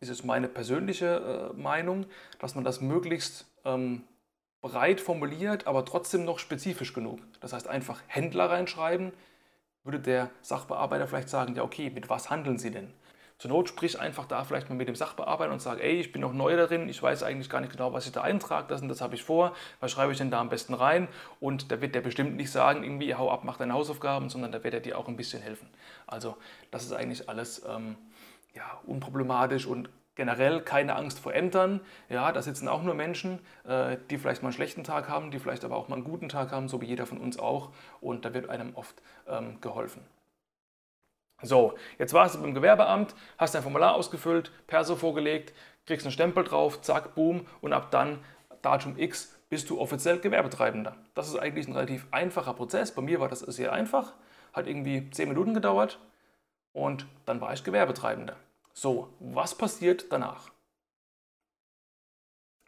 ist 0.00 0.24
meine 0.24 0.48
persönliche 0.48 1.52
äh, 1.54 1.60
Meinung, 1.60 2.06
dass 2.38 2.54
man 2.54 2.64
das 2.64 2.80
möglichst 2.80 3.46
ähm, 3.64 4.04
breit 4.60 5.00
formuliert, 5.00 5.66
aber 5.66 5.84
trotzdem 5.84 6.24
noch 6.24 6.38
spezifisch 6.38 6.92
genug. 6.92 7.20
Das 7.40 7.52
heißt 7.52 7.68
einfach 7.68 8.00
Händler 8.06 8.50
reinschreiben, 8.50 9.12
würde 9.84 10.00
der 10.00 10.30
Sachbearbeiter 10.42 11.06
vielleicht 11.06 11.28
sagen, 11.28 11.54
ja 11.54 11.62
okay, 11.62 11.90
mit 11.90 12.08
was 12.08 12.30
handeln 12.30 12.58
Sie 12.58 12.70
denn? 12.70 12.92
Zur 13.38 13.50
Not 13.50 13.68
sprich 13.68 14.00
einfach 14.00 14.24
da 14.24 14.44
vielleicht 14.44 14.70
mal 14.70 14.76
mit 14.76 14.88
dem 14.88 14.94
Sachbearbeiter 14.94 15.52
und 15.52 15.60
sag, 15.60 15.80
ey, 15.80 16.00
ich 16.00 16.10
bin 16.10 16.22
noch 16.22 16.32
neu 16.32 16.56
darin, 16.56 16.88
ich 16.88 17.02
weiß 17.02 17.22
eigentlich 17.22 17.50
gar 17.50 17.60
nicht 17.60 17.70
genau, 17.70 17.92
was 17.92 18.06
ich 18.06 18.12
da 18.12 18.22
eintrage, 18.22 18.66
das 18.68 18.80
und 18.80 18.88
das 18.88 19.02
habe 19.02 19.14
ich 19.14 19.22
vor, 19.22 19.54
was 19.78 19.92
schreibe 19.92 20.12
ich 20.12 20.18
denn 20.18 20.30
da 20.30 20.40
am 20.40 20.48
besten 20.48 20.72
rein? 20.72 21.06
Und 21.38 21.70
da 21.70 21.82
wird 21.82 21.94
der 21.94 22.00
bestimmt 22.00 22.36
nicht 22.36 22.50
sagen, 22.50 22.82
irgendwie, 22.82 23.14
hau 23.14 23.30
ab, 23.30 23.42
mach 23.44 23.58
deine 23.58 23.74
Hausaufgaben, 23.74 24.30
sondern 24.30 24.52
da 24.52 24.64
wird 24.64 24.72
er 24.72 24.80
dir 24.80 24.98
auch 24.98 25.06
ein 25.06 25.16
bisschen 25.16 25.42
helfen. 25.42 25.68
Also 26.06 26.38
das 26.70 26.84
ist 26.84 26.92
eigentlich 26.92 27.28
alles 27.28 27.62
ähm, 27.68 27.96
ja, 28.56 28.80
unproblematisch 28.86 29.66
und 29.66 29.88
generell 30.16 30.62
keine 30.62 30.96
Angst 30.96 31.20
vor 31.20 31.34
Ämtern. 31.34 31.80
Ja, 32.08 32.32
da 32.32 32.42
sitzen 32.42 32.66
auch 32.66 32.82
nur 32.82 32.94
Menschen, 32.94 33.38
äh, 33.64 33.98
die 34.10 34.18
vielleicht 34.18 34.42
mal 34.42 34.48
einen 34.48 34.54
schlechten 34.54 34.82
Tag 34.82 35.08
haben, 35.08 35.30
die 35.30 35.38
vielleicht 35.38 35.64
aber 35.64 35.76
auch 35.76 35.88
mal 35.88 35.96
einen 35.96 36.04
guten 36.04 36.28
Tag 36.28 36.50
haben, 36.50 36.68
so 36.68 36.80
wie 36.80 36.86
jeder 36.86 37.06
von 37.06 37.18
uns 37.18 37.38
auch. 37.38 37.70
Und 38.00 38.24
da 38.24 38.34
wird 38.34 38.48
einem 38.48 38.74
oft 38.74 39.00
ähm, 39.28 39.60
geholfen. 39.60 40.02
So, 41.42 41.74
jetzt 41.98 42.14
warst 42.14 42.34
du 42.34 42.40
beim 42.40 42.54
Gewerbeamt, 42.54 43.14
hast 43.36 43.54
dein 43.54 43.62
Formular 43.62 43.94
ausgefüllt, 43.94 44.50
Perso 44.66 44.96
vorgelegt, 44.96 45.52
kriegst 45.84 46.06
einen 46.06 46.12
Stempel 46.12 46.44
drauf, 46.44 46.80
zack, 46.80 47.14
boom, 47.14 47.46
und 47.60 47.74
ab 47.74 47.90
dann, 47.90 48.18
Datum 48.62 48.98
X, 48.98 49.38
bist 49.50 49.68
du 49.68 49.78
offiziell 49.78 50.18
Gewerbetreibender. 50.18 50.96
Das 51.14 51.28
ist 51.28 51.36
eigentlich 51.36 51.68
ein 51.68 51.74
relativ 51.74 52.06
einfacher 52.10 52.54
Prozess. 52.54 52.92
Bei 52.92 53.02
mir 53.02 53.20
war 53.20 53.28
das 53.28 53.40
sehr 53.40 53.72
einfach, 53.72 54.14
hat 54.54 54.66
irgendwie 54.66 55.10
10 55.10 55.28
Minuten 55.28 55.52
gedauert 55.52 56.00
und 56.72 57.06
dann 57.26 57.40
war 57.42 57.52
ich 57.52 57.62
Gewerbetreibender. 57.62 58.36
So, 58.78 59.08
was 59.20 59.54
passiert 59.54 60.12
danach? 60.12 60.50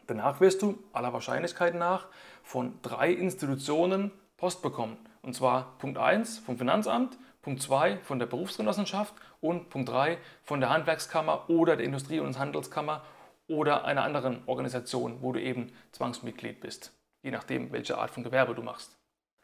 Danach 0.07 0.41
wirst 0.41 0.63
du 0.63 0.83
aller 0.95 1.13
Wahrscheinlichkeit 1.13 1.75
nach 1.75 2.07
von 2.43 2.81
drei 2.81 3.13
Institutionen 3.13 4.11
Post 4.39 4.63
bekommen. 4.63 4.97
Und 5.21 5.35
zwar 5.35 5.77
Punkt 5.77 5.99
1 5.99 6.39
vom 6.39 6.57
Finanzamt, 6.57 7.19
Punkt 7.43 7.61
2 7.61 7.99
von 7.99 8.19
der 8.19 8.25
Berufsgenossenschaft 8.25 9.15
und 9.43 9.69
Punkt 9.69 9.91
3 9.91 10.17
von 10.45 10.61
der 10.61 10.71
Handwerkskammer 10.71 11.51
oder 11.51 11.77
der 11.77 11.85
Industrie- 11.85 12.21
und 12.21 12.39
Handelskammer 12.39 13.05
oder 13.47 13.85
einer 13.85 14.03
anderen 14.03 14.43
Organisation, 14.47 15.21
wo 15.21 15.33
du 15.33 15.43
eben 15.43 15.71
Zwangsmitglied 15.93 16.61
bist. 16.61 16.95
Je 17.21 17.33
nachdem, 17.33 17.71
welche 17.71 17.99
Art 17.99 18.13
von 18.13 18.25
Gewerbe 18.25 18.55
du 18.55 18.63
machst. 18.63 18.97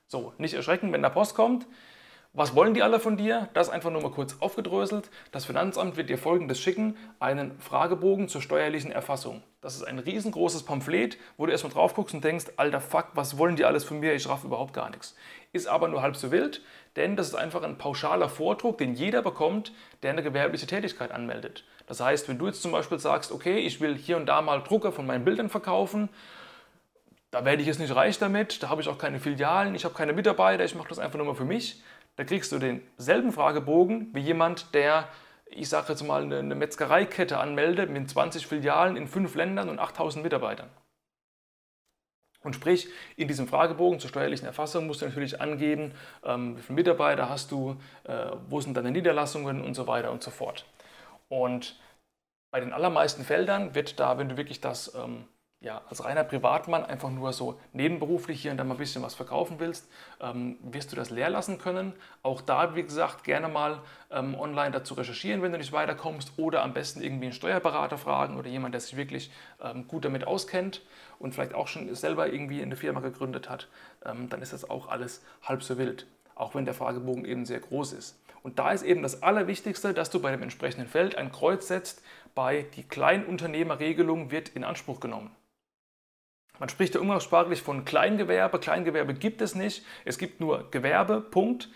So, 0.06 0.33
nicht 0.38 0.54
erschrecken, 0.54 0.90
wenn 0.94 1.02
da 1.02 1.11
Post 1.11 1.35
kommt. 1.35 1.66
Was 2.36 2.56
wollen 2.56 2.74
die 2.74 2.82
alle 2.82 2.98
von 2.98 3.16
dir? 3.16 3.48
Das 3.54 3.70
einfach 3.70 3.92
nur 3.92 4.02
mal 4.02 4.10
kurz 4.10 4.38
aufgedröselt. 4.40 5.08
Das 5.30 5.44
Finanzamt 5.44 5.96
wird 5.96 6.10
dir 6.10 6.18
folgendes 6.18 6.58
schicken: 6.58 6.96
einen 7.20 7.56
Fragebogen 7.60 8.26
zur 8.28 8.42
steuerlichen 8.42 8.90
Erfassung. 8.90 9.44
Das 9.60 9.76
ist 9.76 9.84
ein 9.84 10.00
riesengroßes 10.00 10.64
Pamphlet, 10.64 11.16
wo 11.36 11.46
du 11.46 11.52
erstmal 11.52 11.72
drauf 11.72 11.94
guckst 11.94 12.12
und 12.12 12.24
denkst, 12.24 12.46
alter 12.56 12.80
Fuck, 12.80 13.10
was 13.14 13.38
wollen 13.38 13.54
die 13.54 13.64
alles 13.64 13.84
von 13.84 14.00
mir? 14.00 14.14
Ich 14.14 14.28
raff 14.28 14.42
überhaupt 14.42 14.74
gar 14.74 14.90
nichts. 14.90 15.14
Ist 15.52 15.68
aber 15.68 15.86
nur 15.86 16.02
halb 16.02 16.16
so 16.16 16.32
wild, 16.32 16.60
denn 16.96 17.14
das 17.14 17.28
ist 17.28 17.36
einfach 17.36 17.62
ein 17.62 17.78
pauschaler 17.78 18.28
Vordruck, 18.28 18.78
den 18.78 18.94
jeder 18.94 19.22
bekommt, 19.22 19.70
der 20.02 20.10
eine 20.10 20.24
gewerbliche 20.24 20.66
Tätigkeit 20.66 21.12
anmeldet. 21.12 21.62
Das 21.86 22.00
heißt, 22.00 22.28
wenn 22.28 22.38
du 22.38 22.48
jetzt 22.48 22.62
zum 22.62 22.72
Beispiel 22.72 22.98
sagst, 22.98 23.30
okay, 23.30 23.58
ich 23.58 23.80
will 23.80 23.96
hier 23.96 24.16
und 24.16 24.26
da 24.26 24.42
mal 24.42 24.60
Drucker 24.60 24.90
von 24.90 25.06
meinen 25.06 25.24
Bildern 25.24 25.50
verkaufen, 25.50 26.08
da 27.30 27.44
werde 27.44 27.62
ich 27.62 27.68
jetzt 27.68 27.78
nicht 27.78 27.94
reich 27.94 28.18
damit, 28.18 28.60
da 28.62 28.70
habe 28.70 28.80
ich 28.80 28.88
auch 28.88 28.98
keine 28.98 29.20
Filialen, 29.20 29.76
ich 29.76 29.84
habe 29.84 29.94
keine 29.94 30.12
Mitarbeiter, 30.12 30.64
ich 30.64 30.74
mache 30.74 30.88
das 30.88 30.98
einfach 30.98 31.16
nur 31.16 31.26
mal 31.26 31.34
für 31.36 31.44
mich 31.44 31.80
da 32.16 32.25
kriegst 32.25 32.52
du 32.52 32.59
denselben 32.59 33.33
Fragebogen 33.33 34.14
wie 34.14 34.21
jemand, 34.21 34.75
der, 34.75 35.09
ich 35.47 35.68
sage 35.68 35.88
jetzt 35.90 36.02
mal, 36.02 36.23
eine 36.23 36.54
Metzgereikette 36.54 37.38
anmeldet 37.38 37.90
mit 37.90 38.09
20 38.09 38.47
Filialen 38.47 38.97
in 38.97 39.09
fünf 39.09 39.35
Ländern 39.35 39.68
und 39.68 39.78
8000 39.78 40.23
Mitarbeitern. 40.23 40.71
Und 42.44 42.54
sprich, 42.54 42.88
in 43.16 43.26
diesem 43.26 43.49
Fragebogen 43.49 43.99
zur 43.99 44.11
steuerlichen 44.11 44.47
Erfassung 44.47 44.87
musst 44.87 45.00
du 45.00 45.06
natürlich 45.06 45.40
angeben, 45.40 45.92
ähm, 46.23 46.59
wie 46.59 46.62
viele 46.62 46.75
Mitarbeiter 46.75 47.30
hast 47.30 47.50
du, 47.50 47.76
äh, 48.04 48.33
wo 48.49 48.61
sind 48.61 48.76
deine 48.76 48.90
Niederlassungen 48.90 49.62
und 49.62 49.75
so 49.75 49.87
weiter 49.87 50.12
und 50.12 50.23
so 50.23 50.30
fort. 50.30 50.66
Und 51.28 51.80
bei 52.52 52.61
den 52.61 52.75
allermeisten 52.75 53.25
Feldern 53.25 53.75
wird 53.75 53.99
da, 53.99 54.18
wenn 54.18 54.28
du 54.28 54.37
wirklich 54.37 54.61
das 54.61 54.94
ähm, 54.94 55.25
ja, 55.64 55.80
als 55.88 56.04
reiner 56.04 56.25
Privatmann 56.25 56.85
einfach 56.85 57.11
nur 57.11 57.33
so 57.33 57.59
nebenberuflich 57.73 58.42
hier 58.42 58.50
und 58.50 58.59
da 58.59 58.64
mal 58.64 58.75
ein 58.75 58.78
bisschen 58.78 59.02
was 59.02 59.14
verkaufen 59.14 59.59
willst, 59.59 59.88
ähm, 60.21 60.59
wirst 60.62 60.92
du 60.92 60.97
das 60.97 61.09
leer 61.09 61.30
lassen 61.30 61.59
können. 61.59 61.94
Auch 62.23 62.42
da, 62.42 62.76
wie 62.76 62.83
gesagt, 62.83 63.25
gerne 63.25 63.49
mal 63.49 63.80
ähm, 64.11 64.35
online 64.38 64.73
dazu 64.73 64.92
recherchieren, 64.92 65.40
wenn 65.40 65.52
du 65.52 65.59
nicht 65.59 65.73
weiterkommst 65.73 66.33
oder 66.37 66.62
am 66.62 66.75
besten 66.75 67.00
irgendwie 67.00 67.25
einen 67.25 67.33
Steuerberater 67.33 67.97
fragen 67.97 68.37
oder 68.37 68.49
jemand, 68.50 68.75
der 68.75 68.80
sich 68.83 68.97
wirklich 68.97 69.30
ähm, 69.62 69.88
gut 69.88 70.04
damit 70.04 70.26
auskennt 70.26 70.83
und 71.18 71.35
vielleicht 71.35 71.54
auch 71.54 71.66
schon 71.66 71.92
selber 71.94 72.30
irgendwie 72.30 72.61
eine 72.61 72.76
Firma 72.76 73.00
gegründet 73.00 73.49
hat. 73.49 73.68
Ähm, 74.04 74.28
dann 74.28 74.42
ist 74.42 74.52
das 74.52 74.68
auch 74.68 74.88
alles 74.88 75.25
halb 75.42 75.62
so 75.62 75.78
wild, 75.78 76.06
auch 76.35 76.54
wenn 76.54 76.66
der 76.66 76.75
Fragebogen 76.75 77.25
eben 77.25 77.47
sehr 77.47 77.61
groß 77.61 77.94
ist. 77.94 78.21
Und 78.42 78.59
da 78.59 78.73
ist 78.73 78.83
eben 78.83 79.02
das 79.02 79.23
Allerwichtigste, 79.23 79.94
dass 79.94 80.11
du 80.11 80.21
bei 80.21 80.30
dem 80.30 80.42
entsprechenden 80.42 80.88
Feld 80.88 81.16
ein 81.16 81.33
Kreuz 81.33 81.68
setzt 81.68 82.02
bei 82.35 82.66
die 82.76 82.83
Kleinunternehmerregelung 82.83 84.30
wird 84.30 84.50
in 84.50 84.64
Anspruch 84.64 85.00
genommen. 85.00 85.30
Man 86.61 86.68
spricht 86.68 86.94
ja 86.94 87.00
umgangssprachlich 87.00 87.62
von 87.62 87.84
Kleingewerbe. 87.84 88.61
Kleingewerbe 88.61 89.14
gibt 89.14 89.40
es 89.40 89.54
nicht. 89.54 89.84
Es 90.04 90.18
gibt 90.18 90.40
nur 90.40 90.70
Gewerbe, 90.70 91.20
Punkt. 91.20 91.68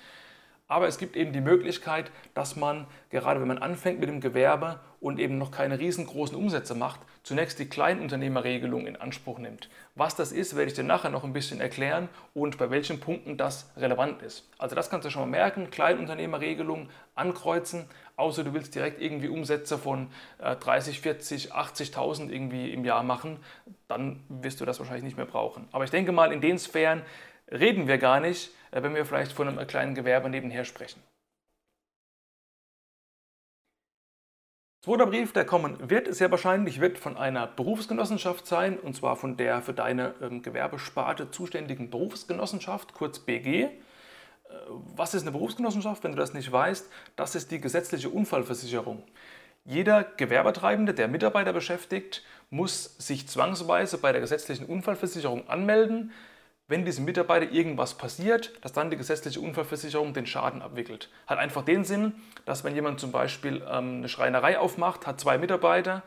Aber 0.69 0.87
es 0.87 0.99
gibt 0.99 1.17
eben 1.17 1.33
die 1.33 1.41
Möglichkeit, 1.41 2.11
dass 2.35 2.55
man, 2.55 2.87
gerade 3.11 3.41
wenn 3.41 3.49
man 3.49 3.59
anfängt 3.59 4.01
mit 4.01 4.09
dem 4.09 4.21
Gewerbe 4.21 4.81
und 5.01 5.19
eben 5.19 5.39
noch 5.39 5.51
keine 5.51 5.79
riesengroßen 5.79 6.37
Umsätze 6.37 6.75
macht, 6.75 7.01
zunächst 7.29 7.59
die 7.59 7.69
Kleinunternehmerregelung 7.69 8.87
in 8.87 8.97
Anspruch 8.97 9.39
nimmt. 9.39 9.69
Was 9.95 10.17
das 10.17 10.33
ist, 10.33 10.57
werde 10.57 10.71
ich 10.71 10.75
dir 10.75 10.83
nachher 10.83 11.11
noch 11.11 11.25
ein 11.25 11.35
bisschen 11.35 11.61
erklären 11.61 12.09
und 12.33 12.57
bei 12.57 12.71
welchen 12.71 13.01
Punkten 13.01 13.37
das 13.37 13.71
relevant 13.77 14.23
ist. 14.23 14.49
Also 14.57 14.75
das 14.75 14.89
kannst 14.89 15.05
du 15.05 15.11
schon 15.11 15.21
mal 15.21 15.39
merken, 15.39 15.71
Kleinunternehmerregelung 15.71 16.89
ankreuzen, 17.15 17.85
außer 18.17 18.45
du 18.45 18.55
willst 18.55 18.75
direkt 18.75 19.03
irgendwie 19.03 19.29
Umsätze 19.29 19.77
von 19.77 20.11
30, 20.39 21.03
40, 21.03 21.53
80.000 21.53 22.31
irgendwie 22.31 22.73
im 22.73 22.87
Jahr 22.87 23.03
machen, 23.03 23.41
dann 23.89 24.25
wirst 24.31 24.63
du 24.63 24.65
das 24.65 24.79
wahrscheinlich 24.79 25.05
nicht 25.05 25.19
mehr 25.19 25.27
brauchen. 25.27 25.69
Aber 25.71 25.85
ich 25.85 25.91
denke 25.91 26.13
mal, 26.13 26.33
in 26.33 26.41
den 26.41 26.59
Sphären 26.59 27.03
reden 27.53 27.89
wir 27.89 27.99
gar 27.99 28.21
nicht, 28.21 28.53
äh, 28.71 28.83
wenn 28.83 28.95
wir 28.95 29.05
vielleicht 29.05 29.33
von 29.33 29.49
einem 29.49 29.67
kleinen 29.67 29.95
Gewerbe 29.95 30.31
nebenher 30.31 30.65
sprechen. 30.65 31.03
Zweiter 34.89 35.05
Brief, 35.05 35.35
der 35.35 35.45
kommen 35.45 35.91
wird, 35.91 36.15
sehr 36.15 36.31
wahrscheinlich 36.31 36.81
wird 36.81 36.97
von 36.97 37.19
einer 37.19 37.47
Berufsgenossenschaft 37.47 38.47
sein, 38.47 38.79
und 38.79 38.97
zwar 38.97 39.17
von 39.17 39.37
der 39.37 39.61
für 39.61 39.75
deine 39.75 40.15
ähm, 40.23 40.41
Gewerbesparte 40.41 41.31
zuständigen 41.31 41.91
Berufsgenossenschaft, 41.91 42.95
kurz 42.95 43.19
BG. 43.19 43.65
Äh, 43.65 43.69
was 44.97 45.13
ist 45.13 45.25
eine 45.25 45.33
Berufsgenossenschaft, 45.33 46.03
wenn 46.05 46.13
du 46.13 46.17
das 46.17 46.33
nicht 46.33 46.51
weißt? 46.51 46.89
Das 47.17 47.35
ist 47.35 47.51
die 47.51 47.61
gesetzliche 47.61 48.09
Unfallversicherung. 48.09 49.03
Jeder 49.67 50.05
Gewerbetreibende, 50.05 50.95
der 50.95 51.09
Mitarbeiter 51.09 51.53
beschäftigt, 51.53 52.25
muss 52.49 52.97
sich 52.97 53.29
zwangsweise 53.29 53.99
bei 53.99 54.13
der 54.13 54.23
gesetzlichen 54.23 54.65
Unfallversicherung 54.65 55.51
anmelden 55.51 56.13
wenn 56.69 56.85
diesem 56.85 57.07
Mitarbeiter 57.07 57.51
irgendwas 57.51 57.95
passiert, 57.95 58.53
dass 58.63 58.73
dann 58.73 58.91
die 58.91 58.97
gesetzliche 58.97 59.41
Unfallversicherung 59.41 60.13
den 60.13 60.27
Schaden 60.27 60.63
abwickelt. 60.63 61.11
Hat 61.27 61.39
einfach 61.39 61.65
den 61.65 61.85
Sinn, 61.85 62.13
dass 62.45 62.63
wenn 62.63 62.75
jemand 62.75 63.01
zum 63.01 63.11
Beispiel 63.11 63.63
ähm, 63.69 63.99
eine 63.99 64.09
Schreinerei 64.09 64.59
aufmacht, 64.59 65.07
hat 65.07 65.19
zwei 65.19 65.39
Mitarbeiter 65.39 66.03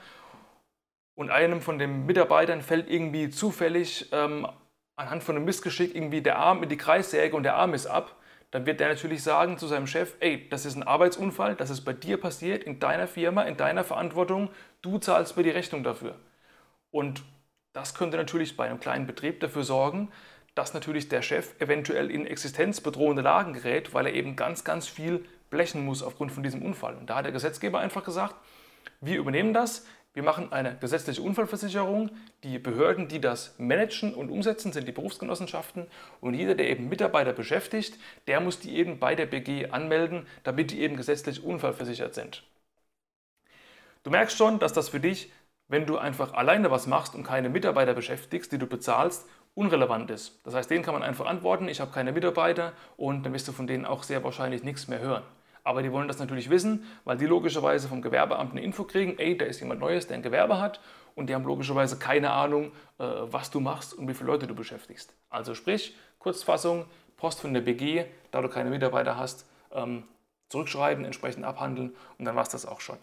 und 1.15 1.31
einem 1.31 1.61
von 1.61 1.79
den 1.79 2.05
Mitarbeitern 2.05 2.61
fällt 2.61 2.89
irgendwie 2.89 3.29
zufällig 3.31 4.09
ähm, 4.11 4.47
anhand 4.95 5.23
von 5.23 5.35
einem 5.35 5.45
Missgeschick 5.45 5.95
irgendwie 5.95 6.21
der 6.21 6.37
Arm 6.37 6.61
in 6.61 6.69
die 6.69 6.77
Kreissäge 6.77 7.35
und 7.35 7.43
der 7.43 7.55
Arm 7.55 7.73
ist 7.73 7.87
ab, 7.87 8.15
dann 8.51 8.65
wird 8.65 8.79
der 8.79 8.89
natürlich 8.89 9.23
sagen 9.23 9.57
zu 9.57 9.65
seinem 9.65 9.87
Chef, 9.87 10.15
ey, 10.19 10.47
das 10.49 10.65
ist 10.65 10.75
ein 10.75 10.83
Arbeitsunfall, 10.83 11.55
das 11.55 11.69
ist 11.69 11.81
bei 11.81 11.93
dir 11.93 12.19
passiert, 12.19 12.63
in 12.63 12.79
deiner 12.79 13.07
Firma, 13.07 13.43
in 13.43 13.57
deiner 13.57 13.83
Verantwortung, 13.83 14.49
du 14.81 14.99
zahlst 14.99 15.37
mir 15.37 15.43
die 15.43 15.49
Rechnung 15.49 15.83
dafür. 15.83 16.15
Und 16.91 17.23
das 17.73 17.95
könnte 17.95 18.17
natürlich 18.17 18.57
bei 18.57 18.65
einem 18.65 18.79
kleinen 18.79 19.07
Betrieb 19.07 19.39
dafür 19.39 19.63
sorgen, 19.63 20.11
dass 20.55 20.73
natürlich 20.73 21.09
der 21.09 21.21
Chef 21.21 21.59
eventuell 21.59 22.11
in 22.11 22.25
existenzbedrohende 22.25 23.21
Lagen 23.21 23.53
gerät, 23.53 23.93
weil 23.93 24.07
er 24.07 24.13
eben 24.13 24.35
ganz, 24.35 24.63
ganz 24.63 24.87
viel 24.87 25.25
blechen 25.49 25.85
muss 25.85 26.03
aufgrund 26.03 26.31
von 26.31 26.43
diesem 26.43 26.61
Unfall. 26.61 26.95
Und 26.95 27.09
da 27.09 27.17
hat 27.17 27.25
der 27.25 27.31
Gesetzgeber 27.31 27.79
einfach 27.79 28.03
gesagt, 28.03 28.35
wir 28.99 29.17
übernehmen 29.17 29.53
das, 29.53 29.85
wir 30.13 30.23
machen 30.23 30.51
eine 30.51 30.75
gesetzliche 30.77 31.21
Unfallversicherung. 31.21 32.11
Die 32.43 32.59
Behörden, 32.59 33.07
die 33.07 33.21
das 33.21 33.55
managen 33.57 34.13
und 34.13 34.29
umsetzen, 34.29 34.73
sind 34.73 34.87
die 34.87 34.91
Berufsgenossenschaften. 34.91 35.87
Und 36.19 36.33
jeder, 36.33 36.53
der 36.53 36.69
eben 36.69 36.89
Mitarbeiter 36.89 37.31
beschäftigt, 37.31 37.97
der 38.27 38.41
muss 38.41 38.59
die 38.59 38.75
eben 38.75 38.99
bei 38.99 39.15
der 39.15 39.25
BG 39.25 39.67
anmelden, 39.69 40.27
damit 40.43 40.71
die 40.71 40.81
eben 40.81 40.97
gesetzlich 40.97 41.43
unfallversichert 41.43 42.13
sind. 42.13 42.43
Du 44.03 44.09
merkst 44.09 44.37
schon, 44.37 44.59
dass 44.59 44.73
das 44.73 44.89
für 44.89 44.99
dich, 44.99 45.31
wenn 45.69 45.85
du 45.85 45.97
einfach 45.97 46.33
alleine 46.33 46.71
was 46.71 46.87
machst 46.87 47.15
und 47.15 47.23
keine 47.23 47.47
Mitarbeiter 47.47 47.93
beschäftigst, 47.93 48.51
die 48.51 48.57
du 48.57 48.67
bezahlst, 48.67 49.25
unrelevant 49.53 50.09
ist. 50.11 50.39
Das 50.45 50.53
heißt, 50.53 50.69
denen 50.69 50.83
kann 50.83 50.93
man 50.93 51.03
einfach 51.03 51.25
antworten, 51.25 51.67
ich 51.67 51.81
habe 51.81 51.91
keine 51.91 52.11
Mitarbeiter 52.11 52.73
und 52.97 53.25
dann 53.25 53.33
wirst 53.33 53.47
du 53.47 53.51
von 53.51 53.67
denen 53.67 53.85
auch 53.85 54.03
sehr 54.03 54.23
wahrscheinlich 54.23 54.63
nichts 54.63 54.87
mehr 54.87 54.99
hören. 54.99 55.23
Aber 55.63 55.83
die 55.83 55.91
wollen 55.91 56.07
das 56.07 56.19
natürlich 56.19 56.49
wissen, 56.49 56.85
weil 57.03 57.17
die 57.17 57.25
logischerweise 57.25 57.87
vom 57.87 58.01
Gewerbeamt 58.01 58.51
eine 58.51 58.61
Info 58.61 58.83
kriegen, 58.83 59.19
ey, 59.19 59.37
da 59.37 59.45
ist 59.45 59.59
jemand 59.59 59.79
Neues, 59.79 60.07
der 60.07 60.17
ein 60.17 60.23
Gewerbe 60.23 60.59
hat 60.59 60.79
und 61.15 61.27
die 61.27 61.35
haben 61.35 61.43
logischerweise 61.43 61.99
keine 61.99 62.31
Ahnung, 62.31 62.71
äh, 62.97 63.03
was 63.03 63.51
du 63.51 63.59
machst 63.59 63.93
und 63.93 64.07
wie 64.07 64.13
viele 64.13 64.27
Leute 64.27 64.47
du 64.47 64.55
beschäftigst. 64.55 65.13
Also 65.29 65.53
sprich, 65.53 65.95
Kurzfassung, 66.17 66.85
Post 67.17 67.41
von 67.41 67.53
der 67.53 67.61
BG, 67.61 68.05
da 68.31 68.41
du 68.41 68.49
keine 68.49 68.69
Mitarbeiter 68.69 69.17
hast, 69.17 69.45
ähm, 69.71 70.03
zurückschreiben, 70.49 71.05
entsprechend 71.05 71.45
abhandeln 71.45 71.95
und 72.17 72.25
dann 72.25 72.35
war 72.35 72.43
es 72.43 72.49
das 72.49 72.65
auch 72.65 72.81
schon. 72.81 72.97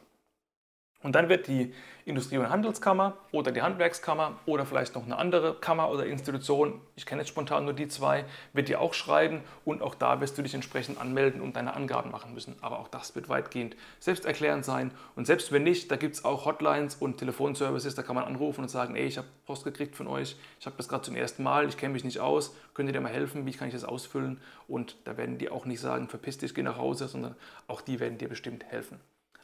Und 1.00 1.14
dann 1.14 1.28
wird 1.28 1.46
die 1.46 1.72
Industrie- 2.06 2.38
und 2.38 2.50
Handelskammer 2.50 3.16
oder 3.30 3.52
die 3.52 3.62
Handwerkskammer 3.62 4.36
oder 4.46 4.66
vielleicht 4.66 4.96
noch 4.96 5.04
eine 5.04 5.16
andere 5.16 5.54
Kammer 5.54 5.90
oder 5.90 6.06
Institution, 6.06 6.80
ich 6.96 7.06
kenne 7.06 7.20
jetzt 7.20 7.28
spontan 7.28 7.64
nur 7.66 7.72
die 7.74 7.86
zwei, 7.86 8.24
wird 8.52 8.68
dir 8.68 8.80
auch 8.80 8.94
schreiben 8.94 9.42
und 9.64 9.80
auch 9.80 9.94
da 9.94 10.20
wirst 10.20 10.36
du 10.36 10.42
dich 10.42 10.54
entsprechend 10.54 11.00
anmelden 11.00 11.40
und 11.40 11.54
deine 11.54 11.74
Angaben 11.74 12.10
machen 12.10 12.34
müssen. 12.34 12.56
Aber 12.62 12.80
auch 12.80 12.88
das 12.88 13.14
wird 13.14 13.28
weitgehend 13.28 13.76
selbsterklärend 14.00 14.64
sein. 14.64 14.90
Und 15.14 15.26
selbst 15.26 15.52
wenn 15.52 15.62
nicht, 15.62 15.88
da 15.92 15.96
gibt 15.96 16.16
es 16.16 16.24
auch 16.24 16.46
Hotlines 16.46 16.96
und 16.96 17.18
Telefonservices, 17.18 17.94
da 17.94 18.02
kann 18.02 18.16
man 18.16 18.24
anrufen 18.24 18.62
und 18.62 18.68
sagen, 18.68 18.96
ey, 18.96 19.06
ich 19.06 19.18
habe 19.18 19.28
Post 19.46 19.62
gekriegt 19.62 19.94
von 19.94 20.08
euch, 20.08 20.34
ich 20.58 20.66
habe 20.66 20.76
das 20.78 20.88
gerade 20.88 21.02
zum 21.02 21.14
ersten 21.14 21.44
Mal, 21.44 21.68
ich 21.68 21.76
kenne 21.76 21.92
mich 21.92 22.02
nicht 22.02 22.18
aus, 22.18 22.56
könnt 22.74 22.88
ihr 22.88 22.92
dir 22.92 23.00
mal 23.00 23.12
helfen, 23.12 23.46
wie 23.46 23.52
kann 23.52 23.68
ich 23.68 23.74
das 23.74 23.84
ausfüllen? 23.84 24.40
Und 24.66 24.96
da 25.04 25.16
werden 25.16 25.38
die 25.38 25.48
auch 25.48 25.64
nicht 25.64 25.80
sagen, 25.80 26.08
verpiss 26.08 26.38
dich, 26.38 26.54
geh 26.54 26.62
nach 26.62 26.76
Hause, 26.76 27.06
sondern 27.06 27.36
auch 27.68 27.82
die 27.82 28.00
werden 28.00 28.18
dir 28.18 28.28
bestimmt 28.28 28.64
helfen. 28.64 28.98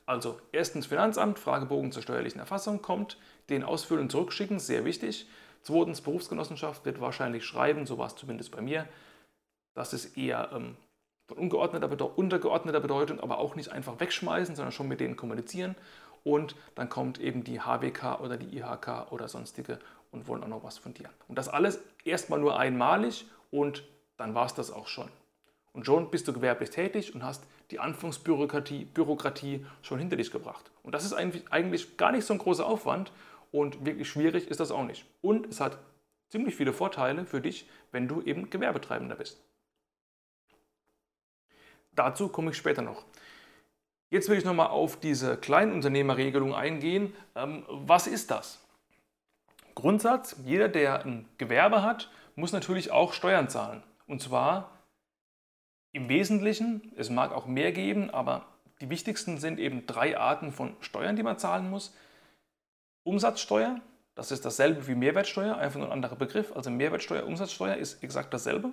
Also 0.07 0.39
erstens 0.53 0.87
Finanzamt, 0.87 1.39
Fragebogen 1.39 1.93
zur 1.93 2.03
steuerlichen 2.03 2.41
Erfassung 2.41 2.83
kommt, 2.83 3.19
den 3.49 3.63
ausfüllen 3.63 4.05
und 4.05 4.11
zurückschicken, 4.11 4.59
sehr 4.59 4.85
wichtig. 4.85 5.27
Zweitens 5.63 6.03
Berufsgenossenschaft 6.03 6.85
wird 6.85 7.01
wahrscheinlich 7.01 7.45
schreiben, 7.45 7.87
so 7.87 7.97
war 7.97 8.09
es 8.09 8.17
zumindest 8.17 8.51
bei 8.51 8.61
mir. 8.61 8.87
Das 9.75 9.95
ist 9.95 10.17
eher 10.19 10.51
ähm, 10.53 10.77
von 11.27 11.39
ungeordneter, 11.39 12.19
untergeordneter 12.19 12.81
Bedeutung, 12.81 13.19
aber 13.21 13.39
auch 13.39 13.57
nicht 13.57 13.73
einfach 13.73 13.99
wegschmeißen, 13.99 14.57
sondern 14.57 14.73
schon 14.73 14.89
mit 14.89 15.01
denen 15.01 15.17
kommunizieren. 15.17 15.75
Und 16.23 16.55
dann 16.75 16.89
kommt 16.89 17.19
eben 17.19 17.45
die 17.45 17.61
HWK 17.61 18.21
oder 18.21 18.37
die 18.37 18.59
IHK 18.59 19.11
oder 19.11 19.29
sonstige 19.29 19.79
und 20.11 20.29
wollen 20.29 20.43
auch 20.45 20.49
noch 20.49 20.65
was 20.65 20.79
von 20.79 20.95
dir. 20.95 21.09
Und 21.29 21.37
das 21.37 21.49
alles 21.49 21.81
erstmal 22.05 22.41
nur 22.41 22.59
einmalig 22.59 23.27
und 23.51 23.85
dann 24.17 24.35
war 24.35 24.47
es 24.47 24.55
das 24.55 24.71
auch 24.71 24.87
schon. 24.87 25.09
Und 25.75 25.85
schon 25.85 26.11
bist 26.11 26.27
du 26.29 26.33
gewerblich 26.33 26.71
tätig 26.71 27.15
und 27.15 27.25
hast 27.25 27.45
die 27.71 27.81
Anfangsbürokratie 27.81 28.85
Bürokratie 28.87 29.67
schon 29.83 29.99
hinter 29.99 30.17
dich 30.17 30.31
gebracht. 30.31 30.71
Und 30.83 30.95
das 30.95 31.05
ist 31.05 31.13
eigentlich 31.13 31.97
gar 31.97 32.13
nicht 32.13 32.25
so 32.25 32.33
ein 32.33 32.39
großer 32.39 32.65
Aufwand 32.65 33.13
und 33.51 33.85
wirklich 33.85 34.09
schwierig 34.09 34.49
ist 34.49 34.61
das 34.61 34.71
auch 34.71 34.85
nicht. 34.85 35.05
Und 35.21 35.47
es 35.47 35.61
hat 35.61 35.79
ziemlich 36.31 36.55
viele 36.55 36.73
Vorteile 36.73 37.27
für 37.27 37.41
dich, 37.41 37.69
wenn 37.91 38.07
du 38.07 38.23
eben 38.23 38.51
Gewerbetreibender 38.51 39.17
bist. 39.17 39.43
Dazu 41.93 42.29
komme 42.29 42.53
ich 42.53 42.57
später 42.57 42.83
noch. 42.83 43.05
Jetzt 44.11 44.29
will 44.29 44.39
ich 44.39 44.45
nochmal 44.45 44.69
auf 44.69 44.99
diese 44.99 45.37
Kleinunternehmerregelung 45.37 46.55
eingehen. 46.55 47.13
Ähm, 47.35 47.65
was 47.69 48.07
ist 48.07 48.31
das? 48.31 48.61
Grundsatz, 49.75 50.37
jeder, 50.45 50.69
der 50.69 51.05
ein 51.05 51.29
Gewerbe 51.37 51.83
hat, 51.83 52.11
muss 52.37 52.53
natürlich 52.53 52.93
auch 52.93 53.13
Steuern 53.13 53.49
zahlen. 53.49 53.83
Und 54.07 54.23
zwar 54.23 54.71
im 55.95 56.09
Wesentlichen, 56.09 56.93
es 56.97 57.09
mag 57.09 57.33
auch 57.33 57.47
mehr 57.47 57.71
geben, 57.71 58.11
aber 58.11 58.47
die 58.81 58.91
wichtigsten 58.91 59.39
sind 59.39 59.61
eben 59.61 59.87
drei 59.87 60.19
Arten 60.19 60.53
von 60.53 60.77
Steuern, 60.81 61.15
die 61.15 61.23
man 61.23 61.39
zahlen 61.39 61.71
muss. 61.71 61.95
Umsatzsteuer, 63.05 63.81
das 64.17 64.33
ist 64.33 64.45
dasselbe 64.45 64.89
wie 64.89 64.97
Mehrwertsteuer, 64.97 65.57
einfach 65.57 65.79
nur 65.79 65.89
ein 65.89 65.93
anderer 65.93 66.17
Begriff. 66.17 66.51
Also 66.55 66.71
Mehrwertsteuer, 66.71 67.25
Umsatzsteuer 67.25 67.77
ist 67.77 68.03
exakt 68.03 68.35
dasselbe. 68.35 68.73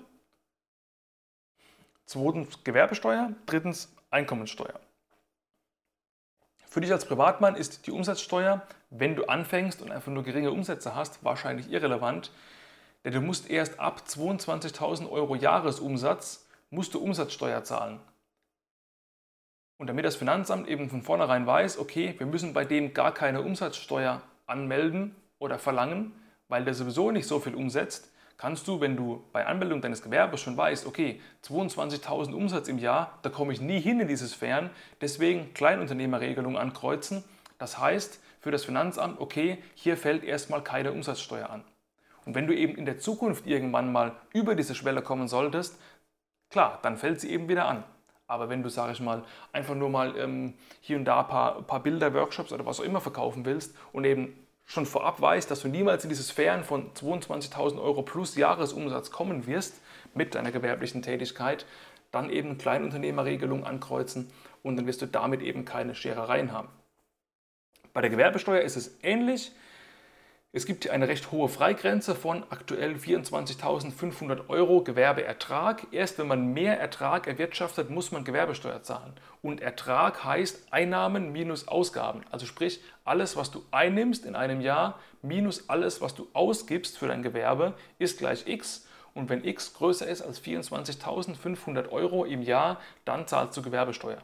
Zweitens 2.05 2.63
Gewerbesteuer, 2.63 3.33
drittens 3.45 3.95
Einkommensteuer. 4.09 4.79
Für 6.67 6.81
dich 6.81 6.91
als 6.91 7.05
Privatmann 7.05 7.55
ist 7.55 7.85
die 7.85 7.91
Umsatzsteuer, 7.91 8.65
wenn 8.89 9.15
du 9.15 9.25
anfängst 9.25 9.83
und 9.83 9.91
einfach 9.91 10.11
nur 10.11 10.23
geringe 10.23 10.51
Umsätze 10.51 10.95
hast, 10.95 11.23
wahrscheinlich 11.23 11.69
irrelevant, 11.69 12.31
denn 13.05 13.13
du 13.13 13.21
musst 13.21 13.47
erst 13.49 13.79
ab 13.79 14.03
22.000 14.07 15.07
Euro 15.09 15.35
Jahresumsatz 15.35 16.47
musst 16.71 16.95
du 16.95 16.99
Umsatzsteuer 16.99 17.63
zahlen. 17.63 17.99
Und 19.77 19.87
damit 19.87 20.05
das 20.05 20.15
Finanzamt 20.15 20.67
eben 20.67 20.89
von 20.89 21.01
vornherein 21.01 21.45
weiß, 21.45 21.77
okay, 21.77 22.15
wir 22.17 22.25
müssen 22.25 22.53
bei 22.53 22.65
dem 22.65 22.93
gar 22.93 23.13
keine 23.13 23.41
Umsatzsteuer 23.41 24.21
anmelden 24.47 25.15
oder 25.37 25.59
verlangen, 25.59 26.13
weil 26.47 26.65
der 26.65 26.73
sowieso 26.73 27.11
nicht 27.11 27.27
so 27.27 27.39
viel 27.39 27.55
umsetzt, 27.55 28.11
kannst 28.37 28.67
du, 28.67 28.81
wenn 28.81 28.95
du 28.95 29.23
bei 29.31 29.45
Anmeldung 29.45 29.81
deines 29.81 30.01
Gewerbes 30.01 30.41
schon 30.41 30.57
weißt, 30.57 30.85
okay, 30.87 31.21
22.000 31.43 32.33
Umsatz 32.33 32.67
im 32.67 32.79
Jahr, 32.79 33.19
da 33.21 33.29
komme 33.29 33.53
ich 33.53 33.61
nie 33.61 33.79
hin 33.79 33.99
in 33.99 34.07
diese 34.07 34.27
Sphären, 34.27 34.69
deswegen 34.99 35.53
Kleinunternehmerregelung 35.53 36.57
ankreuzen. 36.57 37.23
Das 37.57 37.77
heißt 37.77 38.19
für 38.39 38.51
das 38.51 38.65
Finanzamt, 38.65 39.19
okay, 39.19 39.59
hier 39.75 39.97
fällt 39.97 40.23
erstmal 40.23 40.63
keine 40.63 40.91
Umsatzsteuer 40.91 41.49
an. 41.49 41.63
Und 42.25 42.35
wenn 42.35 42.47
du 42.47 42.55
eben 42.55 42.75
in 42.75 42.85
der 42.85 42.99
Zukunft 42.99 43.47
irgendwann 43.47 43.91
mal 43.91 44.13
über 44.33 44.55
diese 44.55 44.75
Schwelle 44.75 45.01
kommen 45.01 45.27
solltest, 45.27 45.79
Klar, 46.51 46.79
dann 46.83 46.97
fällt 46.97 47.19
sie 47.21 47.31
eben 47.31 47.47
wieder 47.47 47.65
an. 47.65 47.83
Aber 48.27 48.49
wenn 48.49 48.63
du, 48.63 48.69
sage 48.69 48.93
ich 48.93 48.99
mal, 49.01 49.23
einfach 49.51 49.75
nur 49.75 49.89
mal 49.89 50.17
ähm, 50.17 50.53
hier 50.79 50.97
und 50.97 51.05
da 51.05 51.21
ein 51.21 51.27
paar, 51.27 51.61
paar 51.63 51.81
Bilder, 51.81 52.13
Workshops 52.13 52.53
oder 52.53 52.65
was 52.65 52.79
auch 52.79 52.83
immer 52.83 53.01
verkaufen 53.01 53.45
willst 53.45 53.75
und 53.91 54.05
eben 54.05 54.37
schon 54.65 54.85
vorab 54.85 55.19
weißt, 55.19 55.51
dass 55.51 55.61
du 55.61 55.67
niemals 55.67 56.03
in 56.03 56.09
diese 56.09 56.23
Sphären 56.23 56.63
von 56.63 56.93
22.000 56.93 57.81
Euro 57.81 58.03
plus 58.03 58.35
Jahresumsatz 58.35 59.11
kommen 59.11 59.47
wirst 59.47 59.81
mit 60.13 60.35
deiner 60.35 60.51
gewerblichen 60.51 61.01
Tätigkeit, 61.01 61.65
dann 62.11 62.29
eben 62.29 62.57
Kleinunternehmerregelung 62.57 63.65
ankreuzen 63.65 64.31
und 64.63 64.77
dann 64.77 64.87
wirst 64.87 65.01
du 65.01 65.07
damit 65.07 65.41
eben 65.41 65.65
keine 65.65 65.95
Scherereien 65.95 66.51
haben. 66.51 66.69
Bei 67.93 68.01
der 68.01 68.09
Gewerbesteuer 68.09 68.61
ist 68.61 68.77
es 68.77 68.97
ähnlich. 69.03 69.51
Es 70.53 70.65
gibt 70.65 70.83
hier 70.83 70.91
eine 70.91 71.07
recht 71.07 71.31
hohe 71.31 71.47
Freigrenze 71.47 72.13
von 72.13 72.43
aktuell 72.49 72.95
24.500 72.95 74.49
Euro 74.49 74.83
Gewerbeertrag. 74.83 75.87
Erst 75.91 76.17
wenn 76.17 76.27
man 76.27 76.51
mehr 76.51 76.77
Ertrag 76.77 77.25
erwirtschaftet, 77.25 77.89
muss 77.89 78.11
man 78.11 78.25
Gewerbesteuer 78.25 78.83
zahlen. 78.83 79.13
Und 79.41 79.61
Ertrag 79.61 80.25
heißt 80.25 80.73
Einnahmen 80.73 81.31
minus 81.31 81.69
Ausgaben. 81.69 82.25
Also 82.31 82.45
sprich, 82.45 82.81
alles, 83.05 83.37
was 83.37 83.51
du 83.51 83.63
einnimmst 83.71 84.25
in 84.25 84.35
einem 84.35 84.59
Jahr 84.59 84.99
minus 85.21 85.69
alles, 85.69 86.01
was 86.01 86.15
du 86.15 86.27
ausgibst 86.33 86.97
für 86.97 87.07
dein 87.07 87.23
Gewerbe, 87.23 87.73
ist 87.97 88.19
gleich 88.19 88.45
x. 88.45 88.85
Und 89.13 89.29
wenn 89.29 89.45
x 89.45 89.73
größer 89.73 90.05
ist 90.05 90.21
als 90.21 90.43
24.500 90.43 91.89
Euro 91.91 92.25
im 92.25 92.41
Jahr, 92.41 92.81
dann 93.05 93.25
zahlst 93.25 93.55
du 93.55 93.61
Gewerbesteuer. 93.61 94.21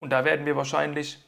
Und 0.00 0.10
da 0.10 0.26
werden 0.26 0.44
wir 0.44 0.56
wahrscheinlich 0.56 1.24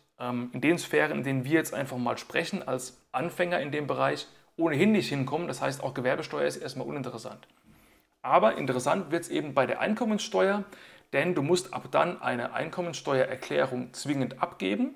in 0.52 0.60
den 0.60 0.78
Sphären, 0.78 1.18
in 1.18 1.24
denen 1.24 1.44
wir 1.44 1.52
jetzt 1.52 1.74
einfach 1.74 1.96
mal 1.96 2.18
sprechen, 2.18 2.66
als 2.66 3.00
Anfänger 3.12 3.60
in 3.60 3.72
dem 3.72 3.86
Bereich 3.86 4.26
ohnehin 4.56 4.92
nicht 4.92 5.08
hinkommen. 5.08 5.48
Das 5.48 5.60
heißt, 5.60 5.82
auch 5.82 5.94
Gewerbesteuer 5.94 6.46
ist 6.46 6.56
erstmal 6.56 6.86
uninteressant. 6.86 7.46
Aber 8.22 8.56
interessant 8.56 9.10
wird 9.10 9.24
es 9.24 9.28
eben 9.28 9.54
bei 9.54 9.66
der 9.66 9.80
Einkommenssteuer, 9.80 10.64
denn 11.12 11.34
du 11.34 11.42
musst 11.42 11.74
ab 11.74 11.88
dann 11.90 12.22
eine 12.22 12.54
Einkommenssteuererklärung 12.54 13.92
zwingend 13.92 14.42
abgeben. 14.42 14.94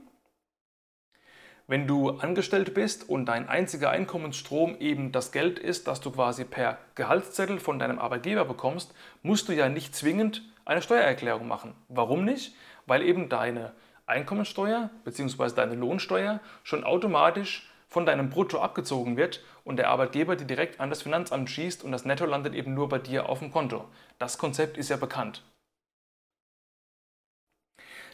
Wenn 1.67 1.87
du 1.87 2.13
angestellt 2.13 2.73
bist 2.73 3.09
und 3.09 3.27
dein 3.27 3.47
einziger 3.47 3.91
Einkommensstrom 3.91 4.77
eben 4.81 5.13
das 5.13 5.33
Geld 5.33 5.59
ist, 5.59 5.87
das 5.87 6.01
du 6.01 6.11
quasi 6.11 6.45
per 6.45 6.79
Gehaltszettel 6.95 7.61
von 7.61 7.79
deinem 7.79 7.99
Arbeitgeber 7.99 8.47
bekommst, 8.47 8.95
musst 9.23 9.49
du 9.49 9.53
ja 9.53 9.69
nicht 9.69 9.95
zwingend 9.95 10.43
eine 10.65 10.81
Steuererklärung 10.81 11.47
machen. 11.47 11.75
Warum 11.89 12.25
nicht? 12.25 12.55
Weil 12.87 13.03
eben 13.03 13.29
deine 13.29 13.75
Einkommensteuer 14.09 14.91
bzw. 15.05 15.55
deine 15.55 15.75
Lohnsteuer 15.75 16.41
schon 16.63 16.85
automatisch 16.85 17.71
von 17.89 18.05
deinem 18.05 18.31
Brutto 18.31 18.61
abgezogen 18.61 19.17
wird 19.17 19.43
und 19.65 19.77
der 19.77 19.89
Arbeitgeber 19.89 20.37
die 20.37 20.47
direkt 20.47 20.81
an 20.81 20.91
das 20.91 21.03
Finanzamt 21.03 21.51
schießt 21.51 21.85
und 21.85 21.93
das 21.93 22.05
Netto 22.05 22.27
landet 22.27 22.55
eben 22.55 22.75
nur 22.75 22.89
bei 22.89 22.99
dir 22.99 23.29
auf 23.29 23.39
dem 23.39 23.51
Konto. 23.51 23.85
Das 24.19 24.39
Konzept 24.39 24.77
ist 24.77 24.91
ja 24.91 24.97
bekannt. 24.97 25.43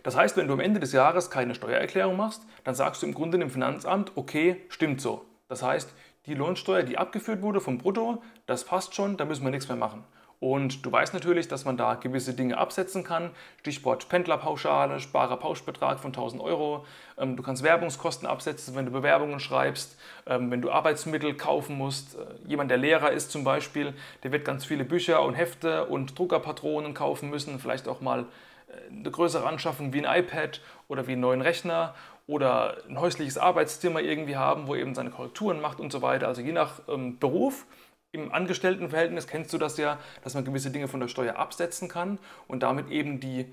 Das 0.05 0.17
heißt, 0.17 0.37
wenn 0.37 0.47
du 0.47 0.53
am 0.53 0.61
Ende 0.61 0.81
des 0.81 0.93
Jahres 0.93 1.31
keine 1.31 1.55
Steuererklärung 1.55 2.17
machst, 2.17 2.43
dann 2.63 2.75
sagst 2.75 3.03
du 3.03 3.07
im 3.07 3.15
Grunde 3.15 3.39
dem 3.39 3.51
Finanzamt, 3.51 4.13
okay, 4.17 4.61
stimmt 4.69 5.01
so. 5.01 5.25
Das 5.49 5.63
heißt, 5.63 5.95
die 6.27 6.35
Lohnsteuer, 6.35 6.83
die 6.83 6.99
abgeführt 6.99 7.43
wurde 7.43 7.61
vom 7.61 7.79
Brutto, 7.79 8.23
das 8.47 8.65
passt 8.65 8.95
schon, 8.95 9.17
da 9.17 9.25
müssen 9.25 9.45
wir 9.45 9.51
nichts 9.51 9.69
mehr 9.69 9.77
machen. 9.77 10.05
Und 10.45 10.85
du 10.85 10.93
weißt 10.93 11.15
natürlich, 11.15 11.49
dass 11.49 11.65
man 11.65 11.79
da 11.79 11.95
gewisse 11.95 12.35
Dinge 12.35 12.59
absetzen 12.59 13.03
kann. 13.03 13.31
Stichwort 13.61 14.11
Pendlerpauschale, 14.11 15.01
Sparerpauschbetrag 15.01 15.99
von 15.99 16.11
1000 16.11 16.43
Euro. 16.43 16.85
Ähm, 17.17 17.35
du 17.35 17.43
kannst 17.43 17.63
Werbungskosten 17.63 18.29
absetzen, 18.29 18.75
wenn 18.75 18.85
du 18.85 18.93
Bewerbungen 18.93 19.41
schreibst, 19.41 19.99
ähm, 20.27 20.51
wenn 20.51 20.61
du 20.61 20.71
Arbeitsmittel 20.71 21.33
kaufen 21.33 21.79
musst. 21.79 22.17
Äh, 22.17 22.27
jemand, 22.47 22.71
der 22.71 22.77
Lehrer 22.77 23.11
ist 23.11 23.31
zum 23.31 23.43
Beispiel, 23.43 23.95
der 24.23 24.33
wird 24.33 24.45
ganz 24.45 24.67
viele 24.67 24.85
Bücher 24.85 25.23
und 25.23 25.33
Hefte 25.33 25.87
und 25.87 26.19
Druckerpatronen 26.19 26.93
kaufen 26.93 27.31
müssen. 27.31 27.59
Vielleicht 27.59 27.89
auch 27.89 28.03
mal 28.03 28.27
äh, 28.69 28.93
eine 28.93 29.11
größere 29.11 29.47
Anschaffung 29.47 29.95
wie 29.95 30.07
ein 30.07 30.25
iPad 30.25 30.61
oder 30.89 31.07
wie 31.07 31.13
einen 31.13 31.23
neuen 31.23 31.41
Rechner 31.41 31.95
oder 32.27 32.77
ein 32.87 33.01
häusliches 33.01 33.39
Arbeitszimmer 33.39 34.03
irgendwie 34.03 34.37
haben, 34.37 34.67
wo 34.67 34.75
eben 34.75 34.95
seine 34.95 35.09
Korrekturen 35.09 35.63
macht 35.63 35.81
und 35.81 35.91
so 35.91 36.03
weiter. 36.03 36.29
Also 36.29 36.43
je 36.43 36.53
nach 36.53 36.83
ähm, 36.87 37.19
Beruf 37.19 37.65
im 38.15 38.33
Angestelltenverhältnis 38.33 39.27
kennst 39.27 39.53
du 39.53 39.59
das 39.59 39.77
ja, 39.77 39.99
dass 40.23 40.35
man 40.35 40.45
gewisse 40.45 40.71
Dinge 40.71 40.89
von 40.89 41.01
der 41.01 41.09
Steuer 41.09 41.37
absetzen 41.37 41.89
kann 41.89 42.19
und 42.47 42.63
damit 42.63 42.89
eben 42.91 43.19
die, 43.19 43.53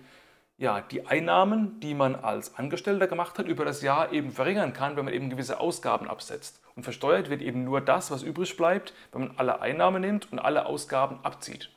ja, 0.57 0.81
die 0.81 1.07
Einnahmen, 1.07 1.79
die 1.79 1.95
man 1.95 2.15
als 2.15 2.55
Angestellter 2.55 3.07
gemacht 3.07 3.39
hat, 3.39 3.47
über 3.47 3.65
das 3.65 3.81
Jahr 3.81 4.13
eben 4.13 4.31
verringern 4.31 4.73
kann, 4.73 4.95
wenn 4.95 5.05
man 5.05 5.13
eben 5.13 5.31
gewisse 5.31 5.59
Ausgaben 5.59 6.07
absetzt. 6.07 6.61
Und 6.75 6.83
versteuert 6.83 7.29
wird 7.29 7.41
eben 7.41 7.63
nur 7.63 7.81
das, 7.81 8.11
was 8.11 8.21
übrig 8.21 8.55
bleibt, 8.55 8.93
wenn 9.11 9.21
man 9.21 9.37
alle 9.37 9.61
Einnahmen 9.61 10.01
nimmt 10.01 10.31
und 10.31 10.39
alle 10.39 10.67
Ausgaben 10.67 11.19
abzieht. 11.23 11.71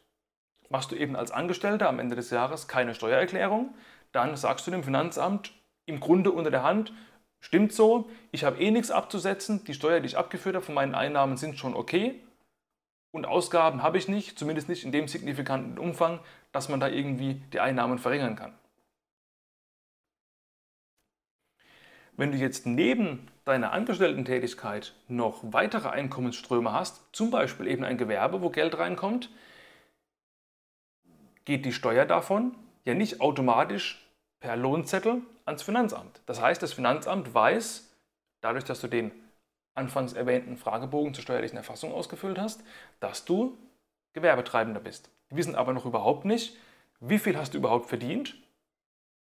Machst 0.68 0.92
du 0.92 0.96
eben 0.96 1.16
als 1.16 1.30
Angestellter 1.30 1.88
am 1.88 1.98
Ende 1.98 2.16
des 2.16 2.30
Jahres 2.30 2.68
keine 2.68 2.94
Steuererklärung, 2.94 3.74
dann 4.12 4.36
sagst 4.36 4.66
du 4.66 4.70
dem 4.70 4.84
Finanzamt, 4.84 5.52
im 5.86 6.00
Grunde 6.00 6.30
unter 6.30 6.50
der 6.50 6.62
Hand, 6.62 6.92
stimmt 7.40 7.72
so, 7.72 8.10
ich 8.30 8.44
habe 8.44 8.60
eh 8.60 8.70
nichts 8.70 8.90
abzusetzen, 8.90 9.64
die 9.64 9.74
Steuer, 9.74 10.00
die 10.00 10.06
ich 10.06 10.16
abgeführt 10.16 10.54
habe 10.54 10.64
von 10.64 10.74
meinen 10.74 10.94
Einnahmen 10.94 11.36
sind 11.36 11.58
schon 11.58 11.74
okay 11.74 12.23
und 13.14 13.26
Ausgaben 13.26 13.84
habe 13.84 13.96
ich 13.96 14.08
nicht, 14.08 14.36
zumindest 14.36 14.68
nicht 14.68 14.84
in 14.84 14.90
dem 14.90 15.06
signifikanten 15.06 15.78
Umfang, 15.78 16.18
dass 16.50 16.68
man 16.68 16.80
da 16.80 16.88
irgendwie 16.88 17.34
die 17.52 17.60
Einnahmen 17.60 18.00
verringern 18.00 18.34
kann. 18.34 18.52
Wenn 22.16 22.32
du 22.32 22.38
jetzt 22.38 22.66
neben 22.66 23.28
deiner 23.44 23.72
Angestellten-Tätigkeit 23.72 24.94
noch 25.06 25.40
weitere 25.44 25.90
Einkommensströme 25.90 26.72
hast, 26.72 27.02
zum 27.12 27.30
Beispiel 27.30 27.68
eben 27.68 27.84
ein 27.84 27.98
Gewerbe, 27.98 28.42
wo 28.42 28.50
Geld 28.50 28.76
reinkommt, 28.78 29.30
geht 31.44 31.64
die 31.64 31.72
Steuer 31.72 32.06
davon 32.06 32.56
ja 32.84 32.94
nicht 32.94 33.20
automatisch 33.20 34.04
per 34.40 34.56
Lohnzettel 34.56 35.22
ans 35.44 35.62
Finanzamt. 35.62 36.20
Das 36.26 36.40
heißt, 36.40 36.60
das 36.60 36.72
Finanzamt 36.72 37.32
weiß, 37.32 37.94
dadurch, 38.40 38.64
dass 38.64 38.80
du 38.80 38.88
den 38.88 39.12
anfangs 39.74 40.12
erwähnten 40.12 40.56
Fragebogen 40.56 41.14
zur 41.14 41.22
steuerlichen 41.22 41.56
Erfassung 41.56 41.92
ausgefüllt 41.92 42.38
hast, 42.38 42.62
dass 43.00 43.24
du 43.24 43.58
Gewerbetreibender 44.12 44.80
bist. 44.80 45.10
Die 45.30 45.36
wissen 45.36 45.54
aber 45.54 45.72
noch 45.72 45.86
überhaupt 45.86 46.24
nicht, 46.24 46.56
wie 47.00 47.18
viel 47.18 47.36
hast 47.36 47.54
du 47.54 47.58
überhaupt 47.58 47.88
verdient 47.88 48.36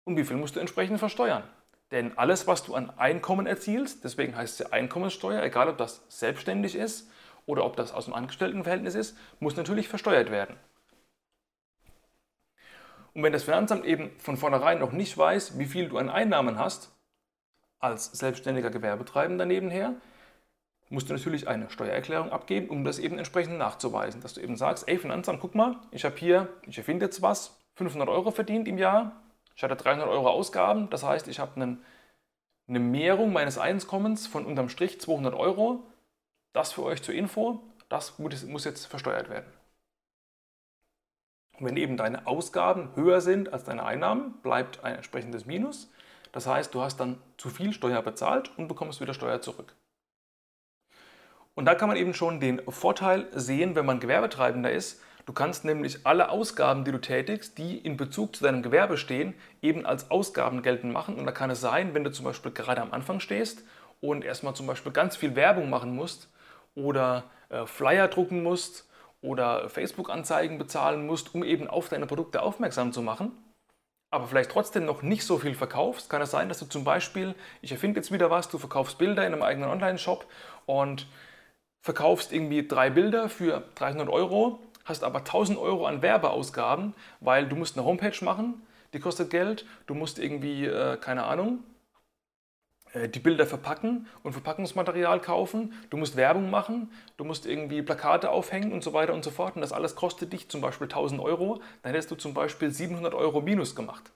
und 0.04 0.16
wie 0.16 0.24
viel 0.24 0.36
musst 0.36 0.56
du 0.56 0.60
entsprechend 0.60 0.98
versteuern. 0.98 1.44
Denn 1.90 2.16
alles, 2.18 2.46
was 2.46 2.64
du 2.64 2.74
an 2.74 2.90
Einkommen 2.98 3.46
erzielst, 3.46 4.04
deswegen 4.04 4.36
heißt 4.36 4.60
es 4.60 4.72
Einkommenssteuer, 4.72 5.42
egal 5.42 5.68
ob 5.68 5.78
das 5.78 6.02
selbstständig 6.08 6.74
ist 6.74 7.10
oder 7.46 7.64
ob 7.64 7.76
das 7.76 7.92
aus 7.92 8.06
dem 8.06 8.14
Angestelltenverhältnis 8.14 8.94
ist, 8.94 9.16
muss 9.40 9.56
natürlich 9.56 9.88
versteuert 9.88 10.30
werden. 10.30 10.56
Und 13.14 13.22
wenn 13.22 13.32
das 13.32 13.44
Finanzamt 13.44 13.84
eben 13.84 14.10
von 14.18 14.36
vornherein 14.36 14.80
noch 14.80 14.92
nicht 14.92 15.16
weiß, 15.16 15.58
wie 15.58 15.66
viel 15.66 15.88
du 15.88 15.98
an 15.98 16.10
Einnahmen 16.10 16.58
hast, 16.58 16.90
als 17.78 18.06
selbstständiger 18.06 18.70
Gewerbetreibender 18.70 19.46
nebenher, 19.46 19.94
musst 20.90 21.08
du 21.08 21.14
natürlich 21.14 21.48
eine 21.48 21.70
Steuererklärung 21.70 22.30
abgeben, 22.30 22.68
um 22.68 22.84
das 22.84 22.98
eben 22.98 23.18
entsprechend 23.18 23.58
nachzuweisen. 23.58 24.20
Dass 24.20 24.34
du 24.34 24.40
eben 24.40 24.56
sagst, 24.56 24.88
ey 24.88 24.98
Finanzamt, 24.98 25.40
guck 25.40 25.54
mal, 25.54 25.76
ich 25.90 26.04
habe 26.04 26.16
hier, 26.16 26.48
ich 26.66 26.78
erfinde 26.78 27.06
jetzt 27.06 27.22
was, 27.22 27.58
500 27.76 28.08
Euro 28.08 28.30
verdient 28.30 28.68
im 28.68 28.78
Jahr, 28.78 29.20
ich 29.56 29.62
hatte 29.62 29.76
300 29.76 30.08
Euro 30.08 30.28
Ausgaben, 30.28 30.90
das 30.90 31.02
heißt, 31.02 31.28
ich 31.28 31.38
habe 31.38 31.60
eine 32.66 32.78
Mehrung 32.78 33.32
meines 33.32 33.58
Einkommens 33.58 34.26
von 34.26 34.46
unterm 34.46 34.68
Strich 34.68 35.00
200 35.00 35.34
Euro. 35.34 35.84
Das 36.52 36.72
für 36.72 36.84
euch 36.84 37.02
zur 37.02 37.14
Info, 37.14 37.60
das 37.88 38.18
muss 38.18 38.64
jetzt 38.64 38.86
versteuert 38.86 39.28
werden. 39.28 39.52
wenn 41.60 41.76
eben 41.76 41.96
deine 41.96 42.26
Ausgaben 42.26 42.94
höher 42.96 43.20
sind 43.20 43.52
als 43.52 43.64
deine 43.64 43.84
Einnahmen, 43.84 44.34
bleibt 44.42 44.82
ein 44.84 44.96
entsprechendes 44.96 45.46
Minus. 45.46 45.90
Das 46.32 46.46
heißt, 46.46 46.74
du 46.74 46.80
hast 46.82 46.98
dann 46.98 47.20
zu 47.38 47.48
viel 47.48 47.72
Steuer 47.72 48.02
bezahlt 48.02 48.50
und 48.58 48.68
bekommst 48.68 49.00
wieder 49.00 49.14
Steuer 49.14 49.40
zurück. 49.40 49.74
Und 51.54 51.66
da 51.66 51.74
kann 51.74 51.88
man 51.88 51.96
eben 51.96 52.14
schon 52.14 52.40
den 52.40 52.60
Vorteil 52.68 53.28
sehen, 53.32 53.74
wenn 53.74 53.86
man 53.86 54.00
Gewerbetreibender 54.00 54.72
ist, 54.72 55.00
Du 55.26 55.32
kannst 55.32 55.64
nämlich 55.64 56.06
alle 56.06 56.28
Ausgaben, 56.28 56.84
die 56.84 56.92
du 56.92 57.00
tätigst, 57.00 57.56
die 57.56 57.78
in 57.78 57.96
Bezug 57.96 58.36
zu 58.36 58.44
deinem 58.44 58.62
Gewerbe 58.62 58.98
stehen, 58.98 59.34
eben 59.62 59.86
als 59.86 60.10
Ausgaben 60.10 60.62
geltend 60.62 60.92
machen. 60.92 61.14
Und 61.16 61.24
da 61.24 61.32
kann 61.32 61.48
es 61.48 61.62
sein, 61.62 61.94
wenn 61.94 62.04
du 62.04 62.12
zum 62.12 62.26
Beispiel 62.26 62.52
gerade 62.52 62.82
am 62.82 62.92
Anfang 62.92 63.20
stehst 63.20 63.62
und 64.02 64.22
erstmal 64.22 64.54
zum 64.54 64.66
Beispiel 64.66 64.92
ganz 64.92 65.16
viel 65.16 65.34
Werbung 65.34 65.70
machen 65.70 65.94
musst 65.94 66.28
oder 66.74 67.24
äh, 67.48 67.64
Flyer 67.64 68.08
drucken 68.08 68.42
musst 68.42 68.86
oder 69.22 69.70
Facebook-Anzeigen 69.70 70.58
bezahlen 70.58 71.06
musst, 71.06 71.34
um 71.34 71.42
eben 71.42 71.68
auf 71.68 71.88
deine 71.88 72.06
Produkte 72.06 72.42
aufmerksam 72.42 72.92
zu 72.92 73.00
machen, 73.00 73.32
aber 74.10 74.26
vielleicht 74.26 74.50
trotzdem 74.50 74.84
noch 74.84 75.02
nicht 75.02 75.24
so 75.24 75.38
viel 75.38 75.54
verkaufst, 75.54 76.10
kann 76.10 76.22
es 76.22 76.30
sein, 76.30 76.48
dass 76.48 76.58
du 76.58 76.66
zum 76.66 76.84
Beispiel, 76.84 77.34
ich 77.62 77.72
erfinde 77.72 77.98
jetzt 77.98 78.12
wieder 78.12 78.30
was, 78.30 78.48
du 78.48 78.58
verkaufst 78.58 78.98
Bilder 78.98 79.26
in 79.26 79.32
einem 79.32 79.42
eigenen 79.42 79.70
Online-Shop 79.70 80.26
und 80.66 81.08
verkaufst 81.84 82.32
irgendwie 82.32 82.66
drei 82.66 82.88
Bilder 82.88 83.28
für 83.28 83.62
300 83.74 84.08
Euro 84.08 84.58
hast 84.86 85.04
aber 85.04 85.18
1000 85.18 85.58
Euro 85.58 85.86
an 85.86 86.00
Werbeausgaben, 86.00 86.94
weil 87.20 87.46
du 87.46 87.56
musst 87.56 87.76
eine 87.76 87.86
Homepage 87.86 88.24
machen, 88.24 88.62
die 88.94 89.00
kostet 89.00 89.28
Geld, 89.28 89.66
du 89.86 89.94
musst 89.94 90.18
irgendwie, 90.18 90.64
äh, 90.64 90.96
keine 90.96 91.24
Ahnung, 91.24 91.62
äh, 92.94 93.06
die 93.06 93.18
Bilder 93.18 93.46
verpacken 93.46 94.06
und 94.22 94.32
Verpackungsmaterial 94.32 95.20
kaufen, 95.20 95.74
du 95.90 95.98
musst 95.98 96.16
Werbung 96.16 96.48
machen, 96.48 96.90
du 97.18 97.24
musst 97.24 97.44
irgendwie 97.44 97.82
Plakate 97.82 98.30
aufhängen 98.30 98.72
und 98.72 98.82
so 98.82 98.94
weiter 98.94 99.12
und 99.12 99.22
so 99.22 99.30
fort 99.30 99.54
und 99.56 99.60
das 99.60 99.72
alles 99.72 99.94
kostet 99.94 100.32
dich 100.32 100.48
zum 100.48 100.62
Beispiel 100.62 100.86
1000 100.86 101.20
Euro, 101.20 101.60
dann 101.82 101.92
hättest 101.92 102.10
du 102.10 102.14
zum 102.14 102.32
Beispiel 102.32 102.70
700 102.70 103.12
Euro 103.12 103.42
Minus 103.42 103.76
gemacht. 103.76 104.10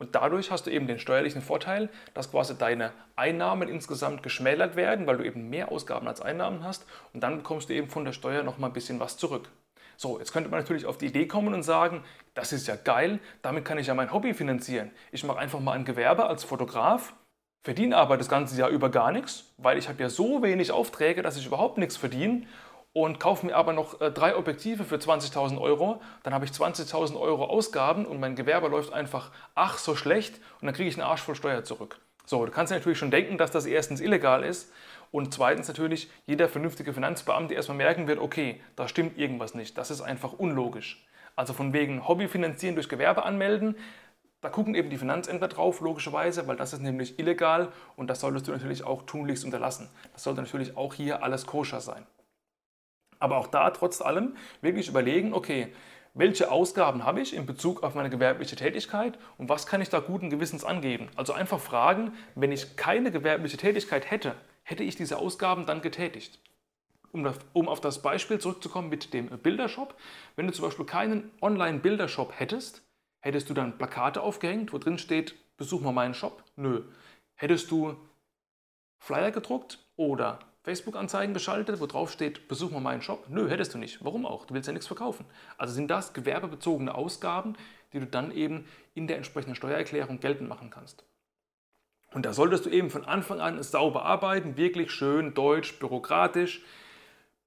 Und 0.00 0.14
dadurch 0.14 0.50
hast 0.50 0.66
du 0.66 0.70
eben 0.70 0.86
den 0.86 0.98
steuerlichen 0.98 1.42
Vorteil, 1.42 1.90
dass 2.14 2.30
quasi 2.30 2.56
deine 2.56 2.92
Einnahmen 3.16 3.68
insgesamt 3.68 4.22
geschmälert 4.22 4.74
werden, 4.74 5.06
weil 5.06 5.18
du 5.18 5.24
eben 5.24 5.50
mehr 5.50 5.70
Ausgaben 5.70 6.08
als 6.08 6.22
Einnahmen 6.22 6.64
hast 6.64 6.86
und 7.12 7.20
dann 7.22 7.36
bekommst 7.36 7.68
du 7.68 7.74
eben 7.74 7.90
von 7.90 8.06
der 8.06 8.14
Steuer 8.14 8.42
nochmal 8.42 8.70
ein 8.70 8.72
bisschen 8.72 8.98
was 8.98 9.18
zurück. 9.18 9.50
So, 9.98 10.18
jetzt 10.18 10.32
könnte 10.32 10.48
man 10.48 10.60
natürlich 10.60 10.86
auf 10.86 10.96
die 10.96 11.06
Idee 11.06 11.26
kommen 11.26 11.52
und 11.52 11.64
sagen, 11.64 12.02
das 12.32 12.54
ist 12.54 12.66
ja 12.66 12.76
geil, 12.76 13.20
damit 13.42 13.66
kann 13.66 13.76
ich 13.76 13.88
ja 13.88 13.94
mein 13.94 14.10
Hobby 14.10 14.32
finanzieren. 14.32 14.90
Ich 15.12 15.22
mache 15.22 15.38
einfach 15.38 15.60
mal 15.60 15.72
ein 15.72 15.84
Gewerbe 15.84 16.24
als 16.24 16.44
Fotograf, 16.44 17.12
verdiene 17.62 17.98
aber 17.98 18.16
das 18.16 18.30
ganze 18.30 18.58
Jahr 18.58 18.70
über 18.70 18.88
gar 18.88 19.12
nichts, 19.12 19.52
weil 19.58 19.76
ich 19.76 19.90
habe 19.90 20.02
ja 20.02 20.08
so 20.08 20.42
wenig 20.42 20.72
Aufträge, 20.72 21.20
dass 21.20 21.36
ich 21.36 21.44
überhaupt 21.44 21.76
nichts 21.76 21.98
verdiene 21.98 22.46
und 22.92 23.20
kaufe 23.20 23.46
mir 23.46 23.54
aber 23.54 23.72
noch 23.72 24.00
äh, 24.00 24.10
drei 24.10 24.36
Objektive 24.36 24.84
für 24.84 24.96
20.000 24.96 25.60
Euro, 25.60 26.00
dann 26.22 26.34
habe 26.34 26.44
ich 26.44 26.50
20.000 26.50 27.18
Euro 27.18 27.44
Ausgaben 27.44 28.04
und 28.04 28.18
mein 28.20 28.34
Gewerbe 28.34 28.68
läuft 28.68 28.92
einfach 28.92 29.30
ach 29.54 29.78
so 29.78 29.94
schlecht 29.94 30.36
und 30.60 30.66
dann 30.66 30.74
kriege 30.74 30.88
ich 30.88 30.96
einen 30.96 31.08
Arsch 31.08 31.22
voll 31.22 31.34
Steuer 31.36 31.64
zurück. 31.64 32.00
So, 32.26 32.44
du 32.44 32.52
kannst 32.52 32.70
dir 32.70 32.76
natürlich 32.76 32.98
schon 32.98 33.10
denken, 33.10 33.38
dass 33.38 33.50
das 33.50 33.66
erstens 33.66 34.00
illegal 34.00 34.44
ist 34.44 34.72
und 35.10 35.32
zweitens 35.34 35.68
natürlich 35.68 36.10
jeder 36.26 36.48
vernünftige 36.48 36.92
Finanzbeamte 36.92 37.54
erstmal 37.54 37.78
merken 37.78 38.06
wird, 38.06 38.18
okay, 38.18 38.60
da 38.76 38.88
stimmt 38.88 39.18
irgendwas 39.18 39.54
nicht, 39.54 39.78
das 39.78 39.90
ist 39.90 40.00
einfach 40.00 40.32
unlogisch. 40.32 41.04
Also 41.36 41.52
von 41.52 41.72
wegen 41.72 42.06
Hobby 42.06 42.28
finanzieren 42.28 42.74
durch 42.74 42.88
Gewerbe 42.88 43.24
anmelden, 43.24 43.76
da 44.40 44.48
gucken 44.48 44.74
eben 44.74 44.88
die 44.88 44.96
Finanzämter 44.96 45.48
drauf, 45.48 45.80
logischerweise, 45.80 46.46
weil 46.46 46.56
das 46.56 46.72
ist 46.72 46.80
nämlich 46.80 47.18
illegal 47.18 47.68
und 47.96 48.08
das 48.08 48.20
solltest 48.20 48.48
du 48.48 48.52
natürlich 48.52 48.84
auch 48.84 49.02
tunlichst 49.02 49.44
unterlassen. 49.44 49.90
Das 50.12 50.22
sollte 50.22 50.40
natürlich 50.40 50.76
auch 50.76 50.94
hier 50.94 51.22
alles 51.22 51.46
koscher 51.46 51.80
sein. 51.80 52.06
Aber 53.20 53.36
auch 53.36 53.46
da 53.46 53.70
trotz 53.70 54.00
allem 54.00 54.36
wirklich 54.60 54.88
überlegen, 54.88 55.32
okay, 55.32 55.72
welche 56.14 56.50
Ausgaben 56.50 57.04
habe 57.04 57.20
ich 57.20 57.34
in 57.34 57.46
Bezug 57.46 57.84
auf 57.84 57.94
meine 57.94 58.10
gewerbliche 58.10 58.56
Tätigkeit 58.56 59.16
und 59.38 59.48
was 59.48 59.66
kann 59.66 59.80
ich 59.80 59.90
da 59.90 60.00
guten 60.00 60.28
Gewissens 60.28 60.64
angeben. 60.64 61.08
Also 61.14 61.32
einfach 61.32 61.60
fragen, 61.60 62.12
wenn 62.34 62.50
ich 62.50 62.76
keine 62.76 63.12
gewerbliche 63.12 63.56
Tätigkeit 63.56 64.10
hätte, 64.10 64.34
hätte 64.62 64.82
ich 64.82 64.96
diese 64.96 65.18
Ausgaben 65.18 65.66
dann 65.66 65.82
getätigt? 65.82 66.40
Um, 67.12 67.68
auf 67.68 67.80
das 67.80 68.02
Beispiel 68.02 68.38
zurückzukommen 68.38 68.88
mit 68.88 69.12
dem 69.14 69.28
Bildershop, 69.28 69.96
wenn 70.36 70.46
du 70.46 70.52
zum 70.52 70.64
Beispiel 70.64 70.86
keinen 70.86 71.30
Online-Bildershop 71.40 72.38
hättest, 72.38 72.82
hättest 73.20 73.50
du 73.50 73.54
dann 73.54 73.78
Plakate 73.78 74.22
aufgehängt, 74.22 74.72
wo 74.72 74.78
drin 74.78 74.98
steht, 74.98 75.34
besuch 75.56 75.80
mal 75.80 75.92
meinen 75.92 76.14
Shop? 76.14 76.44
Nö. 76.56 76.84
Hättest 77.34 77.70
du 77.70 77.96
Flyer 78.98 79.32
gedruckt 79.32 79.78
oder 79.96 80.38
Facebook-Anzeigen 80.62 81.32
geschaltet, 81.32 81.80
wo 81.80 81.86
drauf 81.86 82.10
steht, 82.10 82.46
besuch 82.48 82.70
mal 82.70 82.80
meinen 82.80 83.02
Shop? 83.02 83.26
Nö, 83.28 83.48
hättest 83.48 83.72
du 83.74 83.78
nicht. 83.78 84.04
Warum 84.04 84.26
auch? 84.26 84.44
Du 84.44 84.54
willst 84.54 84.66
ja 84.66 84.72
nichts 84.72 84.86
verkaufen. 84.86 85.24
Also 85.56 85.72
sind 85.72 85.90
das 85.90 86.12
gewerbebezogene 86.12 86.94
Ausgaben, 86.94 87.54
die 87.92 88.00
du 88.00 88.06
dann 88.06 88.30
eben 88.30 88.66
in 88.94 89.06
der 89.06 89.16
entsprechenden 89.16 89.54
Steuererklärung 89.54 90.20
geltend 90.20 90.48
machen 90.48 90.70
kannst. 90.70 91.04
Und 92.12 92.26
da 92.26 92.32
solltest 92.32 92.66
du 92.66 92.70
eben 92.70 92.90
von 92.90 93.04
Anfang 93.04 93.40
an 93.40 93.62
sauber 93.62 94.04
arbeiten, 94.04 94.56
wirklich 94.56 94.90
schön 94.90 95.32
deutsch, 95.32 95.78
bürokratisch, 95.78 96.62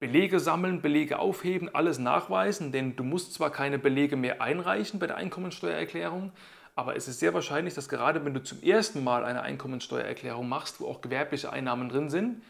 Belege 0.00 0.40
sammeln, 0.40 0.82
Belege 0.82 1.18
aufheben, 1.18 1.74
alles 1.74 1.98
nachweisen, 1.98 2.72
denn 2.72 2.96
du 2.96 3.04
musst 3.04 3.34
zwar 3.34 3.50
keine 3.50 3.78
Belege 3.78 4.16
mehr 4.16 4.42
einreichen 4.42 4.98
bei 4.98 5.06
der 5.06 5.16
Einkommensteuererklärung, 5.16 6.32
aber 6.74 6.96
es 6.96 7.08
ist 7.08 7.20
sehr 7.20 7.32
wahrscheinlich, 7.34 7.74
dass 7.74 7.88
gerade 7.88 8.24
wenn 8.24 8.34
du 8.34 8.42
zum 8.42 8.62
ersten 8.62 9.04
Mal 9.04 9.24
eine 9.24 9.42
Einkommensteuererklärung 9.42 10.48
machst, 10.48 10.80
wo 10.80 10.88
auch 10.88 11.00
gewerbliche 11.00 11.52
Einnahmen 11.52 11.88
drin 11.88 12.10
sind, 12.10 12.42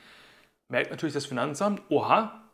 merkt 0.74 0.90
natürlich 0.90 1.14
das 1.14 1.26
Finanzamt, 1.26 1.82
oha, 1.88 2.50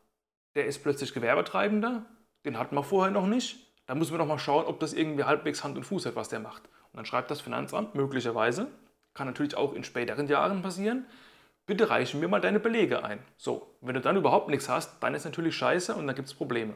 der 0.55 0.67
ist 0.67 0.83
plötzlich 0.83 1.15
Gewerbetreibender, 1.15 2.05
den 2.45 2.59
hatten 2.59 2.75
wir 2.75 2.83
vorher 2.83 3.11
noch 3.11 3.27
nicht. 3.27 3.67
Da 3.87 3.95
müssen 3.95 4.13
wir 4.13 4.19
noch 4.19 4.27
mal 4.27 4.39
schauen, 4.39 4.67
ob 4.67 4.79
das 4.79 4.93
irgendwie 4.93 5.25
halbwegs 5.25 5.65
Hand 5.65 5.79
und 5.79 5.85
Fuß 5.85 6.05
hat, 6.05 6.17
was 6.17 6.29
der 6.29 6.39
macht. 6.39 6.65
Und 6.67 6.99
dann 6.99 7.07
schreibt 7.07 7.31
das 7.31 7.41
Finanzamt 7.41 7.95
möglicherweise, 7.95 8.67
kann 9.15 9.27
natürlich 9.27 9.57
auch 9.57 9.73
in 9.73 9.85
späteren 9.85 10.29
Jahren 10.29 10.61
passieren. 10.61 11.07
Bitte 11.65 11.89
reichen 11.89 12.21
mir 12.21 12.29
mal 12.29 12.43
deine 12.43 12.61
Belege 12.61 13.05
ein. 13.05 13.21
So, 13.39 13.75
wenn 13.81 13.95
du 13.95 14.03
dann 14.03 14.19
überhaupt 14.19 14.51
nichts 14.51 14.69
hast, 14.69 15.03
dann 15.03 15.15
ist 15.15 15.25
natürlich 15.25 15.57
scheiße 15.57 15.95
und 15.95 16.07
dann 16.07 16.15
gibt 16.15 16.29
es 16.29 16.35
Probleme. 16.35 16.75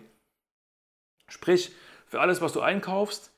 Sprich, 1.29 1.75
für 2.07 2.23
alles, 2.23 2.41
was 2.41 2.55
du 2.55 2.63
einkaufst, 2.63 3.31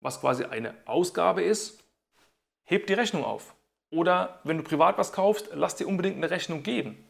was 0.00 0.20
quasi 0.20 0.44
eine 0.44 0.74
Ausgabe 0.84 1.42
ist, 1.42 1.82
heb 2.64 2.86
die 2.86 2.92
Rechnung 2.92 3.24
auf. 3.24 3.54
Oder 3.90 4.40
wenn 4.44 4.58
du 4.58 4.62
privat 4.62 4.98
was 4.98 5.12
kaufst, 5.12 5.50
lass 5.54 5.76
dir 5.76 5.86
unbedingt 5.86 6.16
eine 6.16 6.30
Rechnung 6.30 6.62
geben. 6.62 7.04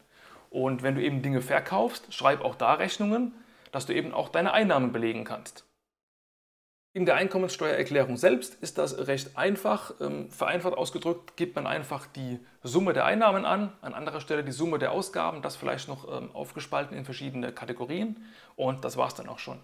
Und 0.49 0.81
wenn 0.81 0.95
du 0.95 1.01
eben 1.01 1.21
Dinge 1.21 1.41
verkaufst, 1.41 2.13
schreib 2.13 2.41
auch 2.41 2.55
da 2.55 2.73
Rechnungen, 2.73 3.33
dass 3.71 3.85
du 3.85 3.93
eben 3.93 4.13
auch 4.13 4.29
deine 4.29 4.53
Einnahmen 4.53 4.91
belegen 4.91 5.23
kannst. 5.23 5.65
In 6.91 7.05
der 7.05 7.15
Einkommenssteuererklärung 7.15 8.17
selbst 8.17 8.55
ist 8.55 8.79
das 8.79 9.07
recht 9.07 9.37
einfach. 9.37 9.93
Ähm, 10.01 10.31
vereinfacht 10.31 10.73
ausgedrückt 10.73 11.37
gibt 11.37 11.55
man 11.55 11.67
einfach 11.67 12.07
die 12.07 12.39
Summe 12.63 12.93
der 12.93 13.05
Einnahmen 13.05 13.45
an, 13.45 13.71
an 13.81 13.93
anderer 13.93 14.21
Stelle 14.21 14.43
die 14.43 14.51
Summe 14.51 14.79
der 14.79 14.91
Ausgaben, 14.91 15.43
das 15.43 15.55
vielleicht 15.55 15.87
noch 15.87 16.11
ähm, 16.11 16.31
aufgespalten 16.33 16.97
in 16.97 17.05
verschiedene 17.05 17.51
Kategorien 17.51 18.25
und 18.55 18.83
das 18.83 18.97
war 18.97 19.07
es 19.07 19.13
dann 19.13 19.29
auch 19.29 19.37
schon. 19.37 19.59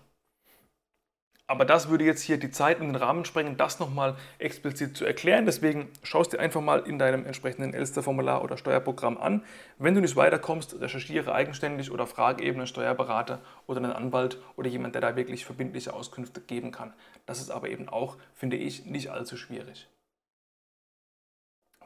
Aber 1.47 1.63
das 1.63 1.89
würde 1.89 2.03
jetzt 2.05 2.23
hier 2.23 2.37
die 2.37 2.49
Zeit 2.49 2.79
und 2.79 2.87
den 2.87 2.95
Rahmen 2.95 3.23
sprengen, 3.23 3.55
das 3.55 3.79
nochmal 3.79 4.15
explizit 4.39 4.97
zu 4.97 5.05
erklären. 5.05 5.45
Deswegen 5.45 5.89
schaust 6.01 6.33
dir 6.33 6.39
einfach 6.39 6.61
mal 6.61 6.79
in 6.79 6.97
deinem 6.97 7.23
entsprechenden 7.23 7.75
Elster-Formular 7.75 8.43
oder 8.43 8.57
Steuerprogramm 8.57 9.19
an. 9.19 9.43
Wenn 9.77 9.93
du 9.93 10.01
nicht 10.01 10.15
weiterkommst, 10.15 10.81
recherchiere 10.81 11.35
eigenständig 11.35 11.91
oder 11.91 12.07
frage 12.07 12.43
eben 12.43 12.57
einen 12.57 12.67
Steuerberater 12.67 13.41
oder 13.67 13.77
einen 13.77 13.91
Anwalt 13.91 14.41
oder 14.55 14.69
jemand, 14.69 14.95
der 14.95 15.01
da 15.01 15.15
wirklich 15.15 15.45
verbindliche 15.45 15.93
Auskünfte 15.93 16.41
geben 16.41 16.71
kann. 16.71 16.93
Das 17.27 17.39
ist 17.39 17.51
aber 17.51 17.69
eben 17.69 17.89
auch, 17.89 18.17
finde 18.33 18.57
ich, 18.57 18.85
nicht 18.85 19.09
allzu 19.09 19.37
schwierig. 19.37 19.87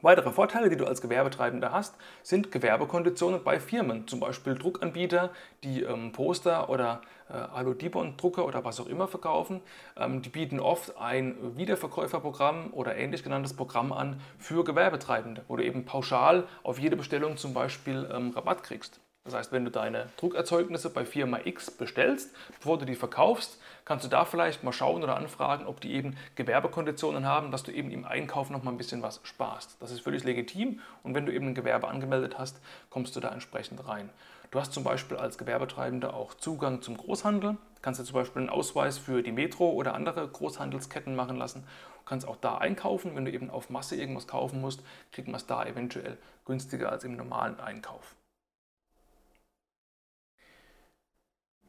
Weitere 0.02 0.30
Vorteile, 0.30 0.70
die 0.70 0.76
du 0.76 0.86
als 0.86 1.02
Gewerbetreibender 1.02 1.72
hast, 1.72 1.94
sind 2.22 2.50
Gewerbekonditionen 2.50 3.44
bei 3.44 3.60
Firmen, 3.60 4.08
zum 4.08 4.18
Beispiel 4.18 4.54
Druckanbieter, 4.54 5.30
die 5.62 5.82
ähm, 5.82 6.12
Poster 6.12 6.70
oder 6.70 7.02
äh, 7.28 7.34
Aludibon-Drucker 7.34 8.46
oder 8.46 8.64
was 8.64 8.80
auch 8.80 8.86
immer 8.86 9.08
verkaufen. 9.08 9.60
Ähm, 9.98 10.22
die 10.22 10.30
bieten 10.30 10.58
oft 10.58 10.96
ein 10.96 11.56
Wiederverkäuferprogramm 11.56 12.72
oder 12.72 12.96
ähnlich 12.96 13.22
genanntes 13.22 13.54
Programm 13.54 13.92
an 13.92 14.20
für 14.38 14.64
Gewerbetreibende, 14.64 15.44
wo 15.48 15.56
du 15.56 15.64
eben 15.64 15.84
pauschal 15.84 16.46
auf 16.62 16.78
jede 16.78 16.96
Bestellung 16.96 17.36
zum 17.36 17.52
Beispiel 17.52 18.08
ähm, 18.10 18.30
Rabatt 18.30 18.62
kriegst. 18.62 19.00
Das 19.24 19.34
heißt, 19.34 19.52
wenn 19.52 19.66
du 19.66 19.70
deine 19.70 20.06
Druckerzeugnisse 20.16 20.88
bei 20.88 21.04
Firma 21.04 21.40
X 21.44 21.70
bestellst, 21.70 22.34
bevor 22.58 22.78
du 22.78 22.86
die 22.86 22.94
verkaufst, 22.94 23.60
kannst 23.84 24.04
du 24.04 24.08
da 24.08 24.24
vielleicht 24.24 24.64
mal 24.64 24.72
schauen 24.72 25.02
oder 25.02 25.16
anfragen, 25.16 25.66
ob 25.66 25.80
die 25.80 25.92
eben 25.92 26.16
Gewerbekonditionen 26.34 27.26
haben, 27.26 27.50
dass 27.50 27.62
du 27.62 27.72
eben 27.72 27.90
im 27.90 28.04
Einkauf 28.04 28.50
noch 28.50 28.62
mal 28.62 28.70
ein 28.70 28.78
bisschen 28.78 29.02
was 29.02 29.20
sparst. 29.22 29.76
Das 29.80 29.90
ist 29.90 30.00
völlig 30.00 30.24
legitim 30.24 30.80
und 31.02 31.14
wenn 31.14 31.26
du 31.26 31.32
eben 31.32 31.48
ein 31.48 31.54
Gewerbe 31.54 31.88
angemeldet 31.88 32.38
hast, 32.38 32.60
kommst 32.88 33.16
du 33.16 33.20
da 33.20 33.30
entsprechend 33.30 33.86
rein. 33.86 34.10
Du 34.50 34.58
hast 34.58 34.72
zum 34.72 34.82
Beispiel 34.82 35.16
als 35.16 35.38
Gewerbetreibender 35.38 36.12
auch 36.12 36.34
Zugang 36.34 36.82
zum 36.82 36.96
Großhandel. 36.96 37.52
Du 37.52 37.80
kannst 37.82 38.00
dir 38.00 38.04
zum 38.04 38.14
Beispiel 38.14 38.42
einen 38.42 38.50
Ausweis 38.50 38.98
für 38.98 39.22
die 39.22 39.30
Metro 39.30 39.70
oder 39.70 39.94
andere 39.94 40.26
Großhandelsketten 40.26 41.14
machen 41.14 41.36
lassen. 41.36 41.62
Du 41.98 42.04
kannst 42.04 42.26
auch 42.26 42.36
da 42.36 42.58
einkaufen. 42.58 43.14
Wenn 43.14 43.24
du 43.24 43.30
eben 43.30 43.48
auf 43.48 43.70
Masse 43.70 43.94
irgendwas 43.94 44.26
kaufen 44.26 44.60
musst, 44.60 44.82
kriegt 45.12 45.28
man 45.28 45.36
es 45.36 45.46
da 45.46 45.64
eventuell 45.64 46.18
günstiger 46.46 46.90
als 46.90 47.04
im 47.04 47.16
normalen 47.16 47.60
Einkauf. 47.60 48.16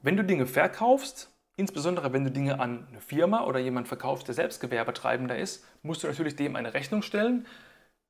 Wenn 0.01 0.17
du 0.17 0.23
Dinge 0.23 0.47
verkaufst, 0.47 1.29
insbesondere 1.61 2.11
wenn 2.11 2.25
du 2.25 2.31
Dinge 2.31 2.59
an 2.59 2.87
eine 2.89 2.99
Firma 2.99 3.45
oder 3.45 3.59
jemand 3.59 3.87
verkaufst, 3.87 4.27
der 4.27 4.35
selbst 4.35 4.59
Gewerbetreibender 4.59 5.37
ist, 5.37 5.63
musst 5.83 6.03
du 6.03 6.07
natürlich 6.07 6.35
dem 6.35 6.55
eine 6.55 6.73
Rechnung 6.73 7.03
stellen. 7.03 7.45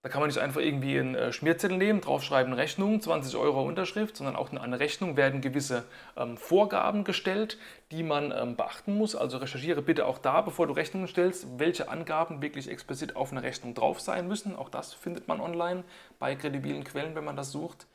Da 0.03 0.09
kann 0.09 0.19
man 0.19 0.29
nicht 0.29 0.39
einfach 0.39 0.61
irgendwie 0.61 0.97
einen 0.97 1.13
äh, 1.13 1.31
Schmierzettel 1.31 1.77
nehmen, 1.77 2.01
draufschreiben 2.01 2.53
Rechnung, 2.53 3.01
20 3.01 3.35
Euro 3.35 3.61
Unterschrift, 3.61 4.17
sondern 4.17 4.35
auch 4.35 4.51
an 4.51 4.73
Rechnung 4.73 5.15
werden 5.15 5.41
gewisse 5.41 5.83
ähm, 6.17 6.37
Vorgaben 6.37 7.03
gestellt, 7.03 7.59
die 7.91 8.01
man 8.01 8.33
ähm, 8.35 8.55
beachten 8.55 8.97
muss. 8.97 9.15
Also 9.15 9.37
recherchiere 9.37 9.83
bitte 9.83 10.07
auch 10.07 10.17
da, 10.17 10.41
bevor 10.41 10.65
du 10.65 10.73
Rechnungen 10.73 11.07
stellst, 11.07 11.59
welche 11.59 11.89
Angaben 11.89 12.41
wirklich 12.41 12.67
explizit 12.67 13.15
auf 13.15 13.31
einer 13.31 13.43
Rechnung 13.43 13.75
drauf 13.75 13.99
sein 13.99 14.27
müssen. 14.27 14.55
Auch 14.55 14.69
das 14.69 14.93
findet 14.93 15.27
man 15.27 15.39
online 15.39 15.83
bei 16.17 16.35
kredibilen 16.35 16.83
Quellen, 16.83 17.13
wenn 17.13 17.25
man 17.25 17.35
das 17.35 17.51
sucht. 17.51 17.85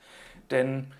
Denn 0.52 0.92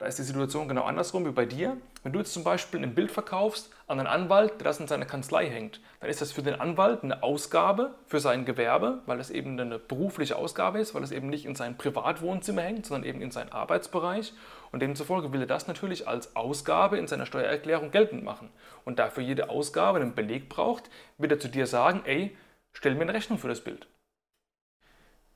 da 0.00 0.06
ist 0.06 0.18
die 0.18 0.22
Situation 0.22 0.66
genau 0.66 0.84
andersrum 0.84 1.26
wie 1.26 1.30
bei 1.30 1.44
dir. 1.44 1.76
Wenn 2.02 2.12
du 2.12 2.18
jetzt 2.18 2.32
zum 2.32 2.42
Beispiel 2.42 2.82
ein 2.82 2.94
Bild 2.94 3.10
verkaufst 3.10 3.70
an 3.90 3.98
einen 3.98 4.06
Anwalt, 4.06 4.52
der 4.52 4.64
das 4.64 4.78
in 4.78 4.86
seiner 4.86 5.04
Kanzlei 5.04 5.50
hängt, 5.50 5.80
dann 5.98 6.08
ist 6.08 6.20
das 6.20 6.30
für 6.30 6.42
den 6.42 6.60
Anwalt 6.60 7.02
eine 7.02 7.24
Ausgabe 7.24 7.96
für 8.06 8.20
sein 8.20 8.44
Gewerbe, 8.44 9.02
weil 9.06 9.18
das 9.18 9.30
eben 9.30 9.58
eine 9.58 9.80
berufliche 9.80 10.36
Ausgabe 10.36 10.78
ist, 10.78 10.94
weil 10.94 11.02
es 11.02 11.10
eben 11.10 11.28
nicht 11.28 11.44
in 11.44 11.56
sein 11.56 11.76
Privatwohnzimmer 11.76 12.62
hängt, 12.62 12.86
sondern 12.86 13.08
eben 13.08 13.20
in 13.20 13.32
seinen 13.32 13.50
Arbeitsbereich. 13.50 14.32
Und 14.70 14.80
demzufolge 14.80 15.32
will 15.32 15.40
er 15.40 15.48
das 15.48 15.66
natürlich 15.66 16.06
als 16.06 16.36
Ausgabe 16.36 16.98
in 16.98 17.08
seiner 17.08 17.26
Steuererklärung 17.26 17.90
geltend 17.90 18.22
machen. 18.22 18.50
Und 18.84 19.00
dafür 19.00 19.24
jede 19.24 19.50
Ausgabe 19.50 19.98
einen 19.98 20.14
Beleg 20.14 20.48
braucht, 20.48 20.88
wird 21.18 21.32
er 21.32 21.40
zu 21.40 21.48
dir 21.48 21.66
sagen, 21.66 22.02
ey, 22.04 22.36
stell 22.72 22.94
mir 22.94 23.02
eine 23.02 23.14
Rechnung 23.14 23.40
für 23.40 23.48
das 23.48 23.60
Bild. 23.60 23.88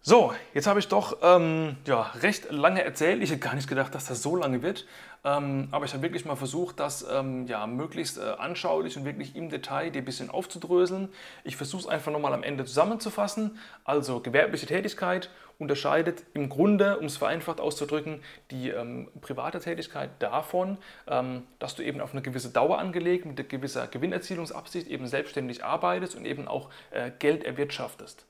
So, 0.06 0.34
jetzt 0.52 0.66
habe 0.66 0.80
ich 0.80 0.88
doch 0.88 1.16
ähm, 1.22 1.78
ja, 1.86 2.02
recht 2.20 2.50
lange 2.50 2.84
erzählt. 2.84 3.22
Ich 3.22 3.30
hätte 3.30 3.40
gar 3.40 3.54
nicht 3.54 3.70
gedacht, 3.70 3.94
dass 3.94 4.04
das 4.04 4.20
so 4.20 4.36
lange 4.36 4.62
wird. 4.62 4.86
Ähm, 5.24 5.68
aber 5.70 5.86
ich 5.86 5.94
habe 5.94 6.02
wirklich 6.02 6.26
mal 6.26 6.36
versucht, 6.36 6.78
das 6.78 7.06
ähm, 7.10 7.46
ja, 7.46 7.66
möglichst 7.66 8.18
äh, 8.18 8.34
anschaulich 8.36 8.98
und 8.98 9.06
wirklich 9.06 9.34
im 9.34 9.48
Detail 9.48 9.90
dir 9.90 10.02
ein 10.02 10.04
bisschen 10.04 10.28
aufzudröseln. 10.28 11.08
Ich 11.42 11.56
versuche 11.56 11.84
es 11.84 11.88
einfach 11.88 12.12
nochmal 12.12 12.34
am 12.34 12.42
Ende 12.42 12.66
zusammenzufassen. 12.66 13.58
Also 13.84 14.20
gewerbliche 14.20 14.66
Tätigkeit 14.66 15.30
unterscheidet 15.58 16.22
im 16.34 16.50
Grunde, 16.50 16.98
um 16.98 17.06
es 17.06 17.16
vereinfacht 17.16 17.58
auszudrücken, 17.58 18.20
die 18.50 18.68
ähm, 18.68 19.08
private 19.22 19.58
Tätigkeit 19.58 20.10
davon, 20.18 20.76
ähm, 21.06 21.44
dass 21.58 21.76
du 21.76 21.82
eben 21.82 22.02
auf 22.02 22.12
eine 22.12 22.20
gewisse 22.20 22.50
Dauer 22.50 22.78
angelegt, 22.78 23.24
mit 23.24 23.48
gewisser 23.48 23.86
Gewinnerzielungsabsicht 23.86 24.86
eben 24.86 25.06
selbstständig 25.06 25.64
arbeitest 25.64 26.14
und 26.14 26.26
eben 26.26 26.46
auch 26.46 26.68
äh, 26.90 27.10
Geld 27.18 27.42
erwirtschaftest. 27.42 28.26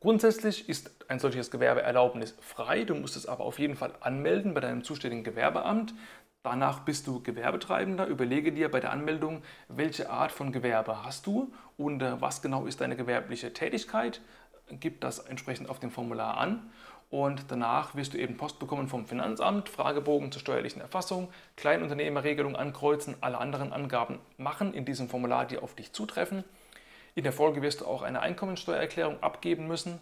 Grundsätzlich 0.00 0.68
ist 0.68 0.90
ein 1.08 1.18
solches 1.18 1.50
Gewerbeerlaubnis 1.50 2.36
frei, 2.40 2.84
du 2.84 2.94
musst 2.94 3.16
es 3.16 3.26
aber 3.26 3.44
auf 3.44 3.58
jeden 3.58 3.76
Fall 3.76 3.92
anmelden 4.00 4.52
bei 4.52 4.60
deinem 4.60 4.84
zuständigen 4.84 5.24
Gewerbeamt. 5.24 5.94
Danach 6.42 6.80
bist 6.80 7.08
du 7.08 7.20
Gewerbetreibender. 7.22 8.06
Überlege 8.06 8.52
dir 8.52 8.70
bei 8.70 8.78
der 8.78 8.92
Anmeldung, 8.92 9.42
welche 9.68 10.10
Art 10.10 10.30
von 10.30 10.52
Gewerbe 10.52 11.04
hast 11.04 11.26
du 11.26 11.52
und 11.76 12.02
äh, 12.02 12.20
was 12.20 12.40
genau 12.40 12.66
ist 12.66 12.80
deine 12.80 12.94
gewerbliche 12.94 13.52
Tätigkeit. 13.52 14.20
Gib 14.68 15.00
das 15.00 15.18
entsprechend 15.18 15.68
auf 15.68 15.80
dem 15.80 15.90
Formular 15.90 16.36
an 16.36 16.70
und 17.10 17.50
danach 17.50 17.94
wirst 17.94 18.14
du 18.14 18.18
eben 18.18 18.36
Post 18.36 18.58
bekommen 18.58 18.88
vom 18.88 19.06
Finanzamt, 19.06 19.68
Fragebogen 19.68 20.30
zur 20.30 20.40
steuerlichen 20.40 20.82
Erfassung, 20.82 21.28
Kleinunternehmerregelung 21.56 22.56
ankreuzen, 22.56 23.16
alle 23.20 23.38
anderen 23.38 23.72
Angaben 23.72 24.18
machen 24.38 24.74
in 24.74 24.84
diesem 24.84 25.08
Formular, 25.08 25.46
die 25.46 25.58
auf 25.58 25.74
dich 25.74 25.92
zutreffen. 25.92 26.44
In 27.16 27.24
der 27.24 27.32
Folge 27.32 27.62
wirst 27.62 27.80
du 27.80 27.86
auch 27.86 28.02
eine 28.02 28.20
Einkommensteuererklärung 28.20 29.22
abgeben 29.22 29.66
müssen 29.66 29.98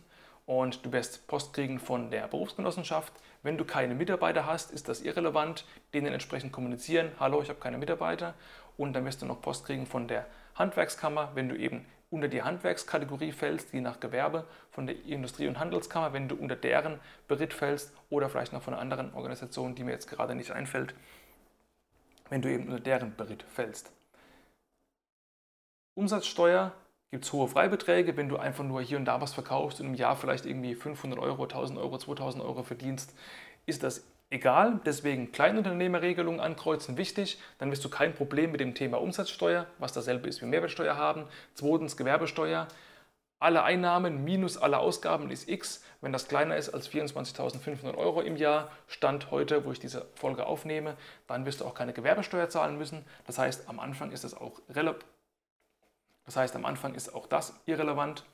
und 0.46 0.85
du 0.85 0.90
wirst 0.90 1.29
Post 1.29 1.55
kriegen 1.55 1.79
von 1.79 2.11
der 2.11 2.27
Berufsgenossenschaft. 2.27 3.12
Wenn 3.44 3.57
du 3.57 3.64
keine 3.64 3.94
Mitarbeiter 3.94 4.46
hast, 4.46 4.72
ist 4.72 4.88
das 4.88 5.00
irrelevant. 5.00 5.64
Denen 5.94 6.12
entsprechend 6.12 6.50
kommunizieren, 6.50 7.12
hallo, 7.20 7.40
ich 7.40 7.50
habe 7.50 7.61
keine 7.61 7.79
Mitarbeiter. 7.79 8.35
Und 8.77 8.94
dann 8.94 9.05
wirst 9.05 9.22
du 9.22 9.27
noch 9.27 9.40
Post 9.40 9.64
kriegen 9.64 9.87
von 9.87 10.09
der 10.09 10.27
Handwerkskammer, 10.57 11.31
wenn 11.35 11.48
du 11.48 11.57
eben 11.57 11.87
unter 12.11 12.27
die 12.27 12.42
Handwerkskategorie 12.42 13.31
fällst, 13.31 13.72
je 13.72 13.81
nach 13.81 14.00
Gewerbe, 14.00 14.44
von 14.72 14.88
der 14.88 14.96
Industrie- 15.05 15.46
und 15.46 15.61
Handelskammer, 15.61 16.12
wenn 16.12 16.27
du 16.27 16.35
unter 16.35 16.57
deren 16.57 16.98
Beritt 17.29 17.55
fällst 17.55 17.92
oder 18.11 18.29
vielleicht 18.29 18.53
noch 18.53 18.62
von 18.62 18.74
einer 18.74 18.83
anderen 18.83 19.14
Organisation, 19.14 19.77
die 19.77 19.85
mir 19.85 19.92
jetzt 19.92 20.11
gerade 20.11 20.35
nicht 20.35 20.50
einfällt, 20.50 20.96
wenn 22.29 22.42
du 22.42 22.50
eben 22.50 22.64
unter 22.64 22.81
deren 22.81 23.14
Beritt 23.14 23.44
fällst. 23.44 23.92
Umsatzsteuer 25.94 26.72
gibt 27.14 27.27
es 27.27 27.33
hohe 27.33 27.46
Freibeträge. 27.46 28.16
Wenn 28.16 28.29
du 28.29 28.38
einfach 28.38 28.64
nur 28.64 28.83
hier 28.83 28.98
und 28.98 29.05
da 29.05 29.20
was 29.20 29.35
verkaufst 29.35 29.81
und 29.81 29.87
im 29.87 29.94
Jahr 29.94 30.16
vielleicht 30.16 30.46
irgendwie 30.46 30.74
500 30.74 31.16
Euro, 31.16 31.44
1000 31.44 31.79
Euro, 31.79 31.96
2000 31.96 32.42
Euro 32.42 32.64
verdienst, 32.64 33.14
ist 33.66 33.85
das 33.85 34.05
egal. 34.31 34.81
Deswegen 34.85 35.31
Kleinunternehmerregelungen 35.31 36.40
ankreuzen 36.40 36.96
wichtig. 36.96 37.38
Dann 37.59 37.70
wirst 37.70 37.85
du 37.85 37.88
kein 37.88 38.14
Problem 38.14 38.50
mit 38.50 38.61
dem 38.61 38.74
Thema 38.74 39.00
Umsatzsteuer, 39.00 39.66
was 39.79 39.92
dasselbe 39.92 40.29
ist 40.29 40.42
wie 40.42 40.46
Mehrwertsteuer 40.46 40.96
haben. 40.96 41.27
Zweitens 41.55 41.96
Gewerbesteuer. 41.96 42.66
Alle 43.38 43.62
Einnahmen 43.62 44.24
minus 44.24 44.57
alle 44.57 44.79
Ausgaben 44.79 45.31
ist 45.31 45.48
X. 45.48 45.85
Wenn 46.00 46.12
das 46.12 46.27
kleiner 46.27 46.57
ist 46.57 46.70
als 46.70 46.90
24.500 46.90 47.96
Euro 47.96 48.22
im 48.22 48.35
Jahr, 48.37 48.72
Stand 48.88 49.31
heute, 49.31 49.64
wo 49.64 49.70
ich 49.70 49.79
diese 49.79 50.05
Folge 50.16 50.46
aufnehme, 50.46 50.96
dann 51.29 51.46
wirst 51.46 51.61
du 51.61 51.64
auch 51.64 51.74
keine 51.74 51.92
Gewerbesteuer 51.92 52.48
zahlen 52.48 52.77
müssen. 52.77 53.05
Das 53.24 53.38
heißt, 53.38 53.68
am 53.68 53.79
Anfang 53.79 54.11
ist 54.11 54.24
es 54.24 54.35
auch 54.35 54.61
relativ 54.68 55.13
das 56.24 56.37
heißt, 56.37 56.56
am 56.56 56.64
Anfang 56.64 56.94
ist 56.94 57.14
auch 57.14 57.26
das 57.26 57.54
irrelevant. 57.66 58.24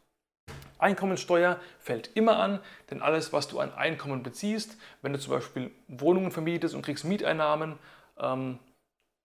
Einkommensteuer 0.79 1.61
fällt 1.79 2.11
immer 2.14 2.38
an, 2.38 2.61
denn 2.90 3.03
alles, 3.03 3.33
was 3.33 3.48
du 3.48 3.61
an 3.61 3.72
Einkommen 3.74 4.22
beziehst, 4.22 4.76
wenn 5.03 5.12
du 5.12 5.18
zum 5.18 5.35
Beispiel 5.35 5.70
Wohnungen 5.88 6.31
vermietest 6.31 6.74
und 6.74 6.83
kriegst 6.83 7.05
Mieteinnahmen, 7.05 7.79
ähm, 8.18 8.59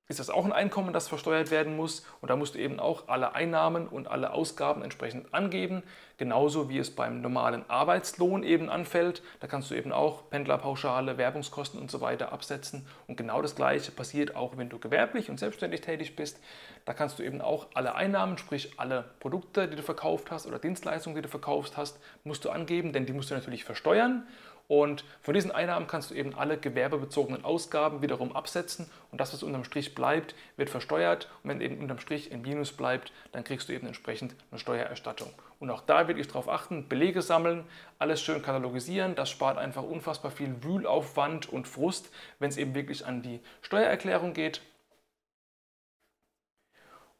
ist 0.07 0.19
das 0.19 0.29
auch 0.29 0.45
ein 0.45 0.53
Einkommen, 0.53 0.93
das 0.93 1.07
versteuert 1.07 1.49
werden 1.49 1.75
muss. 1.75 2.05
Und 2.21 2.29
da 2.29 2.35
musst 2.35 2.53
du 2.53 2.59
eben 2.59 2.79
auch 2.79 3.07
alle 3.07 3.33
Einnahmen 3.33 3.87
und 3.87 4.07
alle 4.07 4.33
Ausgaben 4.33 4.83
entsprechend 4.83 5.33
angeben. 5.33 5.81
Genauso 6.17 6.69
wie 6.69 6.77
es 6.77 6.95
beim 6.95 7.21
normalen 7.21 7.67
Arbeitslohn 7.69 8.43
eben 8.43 8.69
anfällt. 8.69 9.23
Da 9.39 9.47
kannst 9.47 9.71
du 9.71 9.75
eben 9.75 9.91
auch 9.91 10.29
Pendlerpauschale, 10.29 11.17
Werbungskosten 11.17 11.79
und 11.79 11.89
so 11.89 12.01
weiter 12.01 12.31
absetzen. 12.31 12.87
Und 13.07 13.17
genau 13.17 13.41
das 13.41 13.55
Gleiche 13.55 13.91
passiert 13.91 14.35
auch, 14.35 14.57
wenn 14.57 14.69
du 14.69 14.77
gewerblich 14.77 15.31
und 15.31 15.39
selbstständig 15.39 15.81
tätig 15.81 16.15
bist. 16.15 16.39
Da 16.85 16.93
kannst 16.93 17.17
du 17.17 17.23
eben 17.23 17.41
auch 17.41 17.67
alle 17.73 17.95
Einnahmen, 17.95 18.37
sprich 18.37 18.73
alle 18.77 19.05
Produkte, 19.19 19.67
die 19.67 19.75
du 19.75 19.81
verkauft 19.81 20.29
hast 20.29 20.45
oder 20.45 20.59
Dienstleistungen, 20.59 21.15
die 21.15 21.23
du 21.23 21.29
verkauft 21.29 21.77
hast, 21.77 21.99
musst 22.23 22.45
du 22.45 22.51
angeben, 22.51 22.93
denn 22.93 23.07
die 23.07 23.13
musst 23.13 23.31
du 23.31 23.35
natürlich 23.35 23.63
versteuern. 23.63 24.27
Und 24.67 25.05
von 25.21 25.33
diesen 25.33 25.51
Einnahmen 25.51 25.87
kannst 25.87 26.09
du 26.09 26.15
eben 26.15 26.33
alle 26.33 26.57
gewerbebezogenen 26.57 27.45
Ausgaben 27.45 28.01
wiederum 28.01 28.35
absetzen 28.35 28.89
und 29.11 29.21
das, 29.21 29.31
was 29.31 29.43
unterm 29.43 29.63
Strich 29.63 29.93
bleibt, 29.93 30.33
wird 30.57 30.69
versteuert. 30.69 31.29
Und 31.43 31.49
wenn 31.49 31.61
eben 31.61 31.79
unterm 31.79 31.99
Strich 31.99 32.31
im 32.31 32.41
Minus 32.41 32.71
bleibt, 32.71 33.11
dann 33.31 33.43
kriegst 33.43 33.69
du 33.69 33.73
eben 33.73 33.85
entsprechend 33.85 34.35
eine 34.49 34.59
Steuererstattung. 34.59 35.29
Und 35.59 35.69
auch 35.69 35.81
da 35.81 36.07
will 36.07 36.19
ich 36.19 36.27
darauf 36.27 36.49
achten, 36.49 36.87
Belege 36.87 37.21
sammeln, 37.21 37.63
alles 37.99 38.21
schön 38.21 38.41
katalogisieren. 38.41 39.15
Das 39.15 39.29
spart 39.29 39.57
einfach 39.57 39.83
unfassbar 39.83 40.31
viel 40.31 40.63
Wühlaufwand 40.63 41.47
und 41.47 41.67
Frust, 41.67 42.11
wenn 42.39 42.49
es 42.49 42.57
eben 42.57 42.73
wirklich 42.73 43.05
an 43.05 43.21
die 43.21 43.39
Steuererklärung 43.61 44.33
geht. 44.33 44.61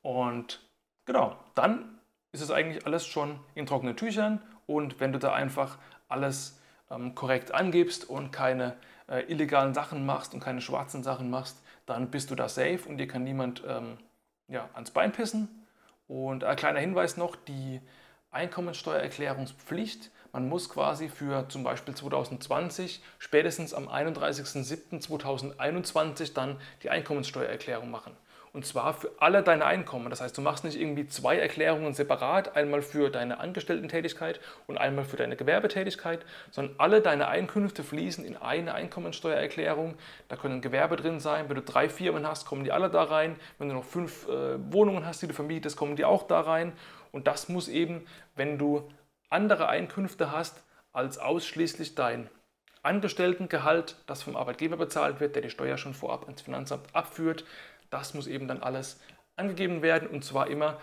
Und 0.02 0.62
genau, 1.06 1.36
dann 1.56 2.00
ist 2.32 2.42
es 2.42 2.52
eigentlich 2.52 2.86
alles 2.86 3.08
schon 3.08 3.40
in 3.56 3.66
trockenen 3.66 3.96
Tüchern 3.96 4.42
und 4.68 5.00
wenn 5.00 5.14
du 5.14 5.20
da 5.20 5.34
einfach 5.34 5.78
alles 6.10 6.60
ähm, 6.90 7.16
korrekt 7.16 7.54
angibst 7.54 8.10
und 8.10 8.32
keine 8.32 8.76
äh, 9.08 9.22
illegalen 9.32 9.74
Sachen 9.74 10.06
machst 10.06 10.34
und 10.34 10.40
keine 10.40 10.62
schwarzen 10.62 11.04
Sachen 11.04 11.30
machst, 11.30 11.62
dann 11.86 12.12
bist 12.12 12.32
du 12.32 12.36
da 12.36 12.50
safe 12.50 12.82
und 12.88 12.98
dir 12.98 13.08
kann 13.08 13.24
niemand 13.24 13.64
ähm, 13.68 13.98
ja, 14.48 14.70
ans 14.74 14.92
Bein 14.92 15.12
pissen. 15.12 15.50
Und 16.08 16.44
ein 16.44 16.56
kleiner 16.56 16.80
Hinweis 16.80 17.18
noch, 17.18 17.36
die 17.36 17.82
Einkommensteuererklärungspflicht. 18.32 20.10
Man 20.32 20.50
muss 20.50 20.70
quasi 20.70 21.10
für 21.10 21.48
zum 21.50 21.64
Beispiel 21.64 21.96
2020 21.96 23.02
spätestens 23.18 23.74
am 23.74 23.88
31.07.2021 23.88 26.34
dann 26.34 26.60
die 26.84 26.90
Einkommensteuererklärung 26.90 27.90
machen. 27.90 28.16
Und 28.56 28.66
zwar 28.66 28.94
für 28.94 29.12
alle 29.20 29.44
deine 29.44 29.66
Einkommen. 29.66 30.10
Das 30.10 30.22
heißt, 30.22 30.38
du 30.38 30.42
machst 30.42 30.64
nicht 30.64 30.80
irgendwie 30.80 31.06
zwei 31.08 31.38
Erklärungen 31.38 31.94
separat, 31.94 32.56
einmal 32.56 32.82
für 32.82 33.10
deine 33.10 33.42
Angestellten-Tätigkeit 33.42 34.40
und 34.66 34.78
einmal 34.78 35.04
für 35.04 35.18
deine 35.18 35.36
Gewerbetätigkeit, 35.36 36.26
sondern 36.52 36.76
alle 36.78 37.02
deine 37.02 37.28
Einkünfte 37.28 37.84
fließen 37.84 38.24
in 38.24 38.38
eine 38.38 38.74
Einkommensteuererklärung. 38.74 39.96
Da 40.30 40.38
können 40.38 40.62
Gewerbe 40.62 40.96
drin 40.96 41.20
sein. 41.20 41.50
Wenn 41.50 41.58
du 41.58 41.64
drei 41.64 41.90
Firmen 41.90 42.26
hast, 42.26 42.46
kommen 42.46 42.64
die 42.64 42.72
alle 42.72 42.90
da 42.90 43.04
rein. 43.04 43.36
Wenn 43.58 43.68
du 43.68 43.76
noch 43.76 43.84
fünf 43.84 44.26
äh, 44.30 44.56
Wohnungen 44.72 45.06
hast, 45.06 45.22
die 45.22 45.28
du 45.28 45.34
vermietest, 45.34 45.76
kommen 45.76 45.98
die 45.98 46.06
auch 46.06 46.24
da 46.24 46.40
rein. 46.40 46.72
Und 47.12 47.28
das 47.28 47.50
muss 47.50 47.68
eben, 47.68 48.08
wenn 48.38 48.58
du 48.58 48.90
andere 49.30 49.68
Einkünfte 49.68 50.32
hast, 50.32 50.64
als 50.94 51.18
ausschließlich 51.18 51.96
dein 51.96 52.30
Angestelltengehalt, 52.84 53.98
das 54.06 54.24
vom 54.24 54.38
Arbeitgeber 54.38 54.78
bezahlt 54.78 55.20
wird, 55.20 55.36
der 55.36 55.42
die 55.42 55.50
Steuer 55.50 55.78
schon 55.78 55.96
vorab 55.96 56.30
ins 56.30 56.44
Finanzamt 56.44 56.86
abführt, 56.94 57.44
das 57.96 58.14
muss 58.14 58.28
eben 58.28 58.50
dann 58.50 58.62
alles 58.62 59.00
angegeben 59.38 59.82
werden 59.82 60.10
und 60.10 60.26
zwar 60.26 60.48
immer 60.48 60.80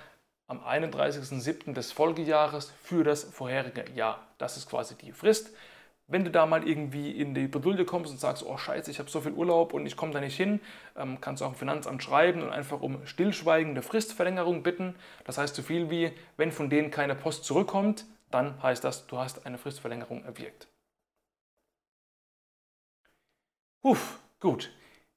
am 0.46 0.60
31.07. 0.60 1.74
des 1.74 1.92
Folgejahres 1.92 2.72
für 2.82 3.04
das 3.04 3.22
vorherige 3.24 3.84
Jahr. 3.94 4.26
Das 4.38 4.56
ist 4.56 4.68
quasi 4.68 4.94
die 4.94 5.12
Frist. 5.12 5.50
Wenn 6.06 6.24
du 6.24 6.30
da 6.30 6.46
mal 6.46 6.66
irgendwie 6.66 7.10
in 7.10 7.34
die 7.34 7.48
Bredouille 7.48 7.84
kommst 7.84 8.10
und 8.10 8.18
sagst, 8.18 8.44
oh 8.44 8.56
scheiße, 8.56 8.90
ich 8.90 8.98
habe 8.98 9.10
so 9.10 9.20
viel 9.20 9.32
Urlaub 9.32 9.74
und 9.74 9.84
ich 9.84 9.94
komme 9.94 10.12
da 10.12 10.20
nicht 10.20 10.36
hin, 10.36 10.60
ähm, 10.96 11.20
kannst 11.20 11.42
du 11.42 11.44
auch 11.44 11.50
im 11.50 11.54
Finanzamt 11.54 12.02
schreiben 12.02 12.42
und 12.42 12.50
einfach 12.50 12.80
um 12.80 13.06
stillschweigende 13.06 13.82
Fristverlängerung 13.82 14.62
bitten. 14.62 14.94
Das 15.24 15.36
heißt 15.36 15.54
so 15.54 15.62
viel 15.62 15.90
wie, 15.90 16.12
wenn 16.38 16.50
von 16.50 16.70
denen 16.70 16.90
keine 16.90 17.14
Post 17.14 17.44
zurückkommt, 17.44 18.06
dann 18.30 18.60
heißt 18.62 18.82
das, 18.84 19.06
du 19.06 19.18
hast 19.18 19.44
eine 19.44 19.58
Fristverlängerung 19.58 20.24
erwirkt. 20.24 20.66
Uff, 23.82 24.18
gut. 24.40 24.70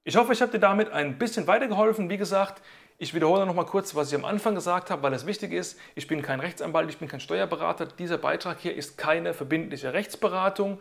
Ich 0.08 0.18
hoffe, 0.18 0.34
ich 0.34 0.42
habe 0.44 0.52
dir 0.52 0.60
damit 0.60 0.92
ein 0.92 1.18
bisschen 1.18 1.48
weitergeholfen. 1.48 2.12
Wie 2.12 2.18
gesagt, 2.18 2.62
ich 3.00 3.16
wiederhole 3.16 3.44
noch 3.48 3.56
mal 3.56 3.66
kurz, 3.66 3.96
was 3.96 4.10
ich 4.10 4.16
am 4.16 4.24
Anfang 4.24 4.54
gesagt 4.54 4.92
habe, 4.92 5.02
weil 5.02 5.14
es 5.14 5.26
wichtig 5.26 5.52
ist. 5.52 5.80
Ich 5.96 6.06
bin 6.06 6.22
kein 6.22 6.40
Rechtsanwalt, 6.40 6.92
ich 6.92 7.00
bin 7.00 7.08
kein 7.08 7.20
Steuerberater. 7.20 7.88
Dieser 7.88 8.20
Beitrag 8.20 8.60
hier 8.60 8.76
ist 8.76 9.00
keine 9.00 9.34
verbindliche 9.34 9.94
Rechtsberatung. 9.94 10.80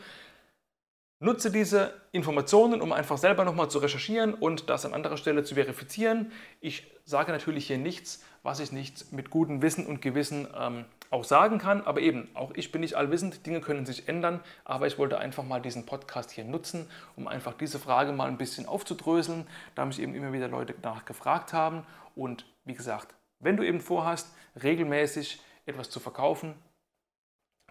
Nutze 1.20 1.51
diese 1.51 1.95
Informationen, 2.12 2.83
um 2.83 2.93
einfach 2.93 3.16
selber 3.16 3.47
nochmal 3.47 3.70
zu 3.70 3.79
recherchieren 3.79 4.35
und 4.35 4.68
das 4.68 4.85
an 4.85 4.93
anderer 4.93 5.16
Stelle 5.16 5.43
zu 5.43 5.55
verifizieren. 5.55 6.31
Ich 6.61 6.87
sage 7.07 7.33
natürlich 7.33 7.66
hier 7.66 7.79
nichts, 7.79 8.22
was 8.43 8.61
ich 8.61 8.72
nicht 8.72 9.11
mit 9.11 9.31
gutem 9.31 9.62
Wissen 9.62 9.87
und 9.87 10.03
Gewissen 10.03 10.49
ähm, 10.55 10.85
auch 11.11 11.24
sagen 11.24 11.59
kann. 11.59 11.82
Aber 11.82 12.00
eben, 12.00 12.28
auch 12.34 12.52
ich 12.55 12.72
bin 12.72 12.80
nicht 12.80 12.94
allwissend, 12.94 13.46
Dinge 13.46 13.61
können 13.61 13.86
sich 13.86 14.09
ändern. 14.09 14.40
Aber 14.64 14.86
ich 14.86 14.98
wollte 14.98 15.18
einfach 15.18 15.44
mal 15.44 15.61
diesen 15.61 15.86
Podcast 15.86 16.30
hier 16.30 16.44
nutzen, 16.44 16.90
um 17.16 17.28
einfach 17.28 17.55
diese 17.55 17.78
Frage 17.78 18.12
mal 18.12 18.28
ein 18.28 18.38
bisschen 18.38 18.66
aufzudröseln, 18.66 19.46
da 19.74 19.84
mich 19.84 20.00
eben 20.00 20.14
immer 20.14 20.32
wieder 20.32 20.48
Leute 20.48 20.74
danach 20.80 21.05
gefragt 21.05 21.52
haben. 21.52 21.86
Und 22.14 22.46
wie 22.64 22.74
gesagt, 22.74 23.14
wenn 23.40 23.57
du 23.57 23.62
eben 23.64 23.80
vorhast, 23.80 24.34
regelmäßig 24.62 25.40
etwas 25.66 25.90
zu 25.90 26.00
verkaufen, 26.00 26.55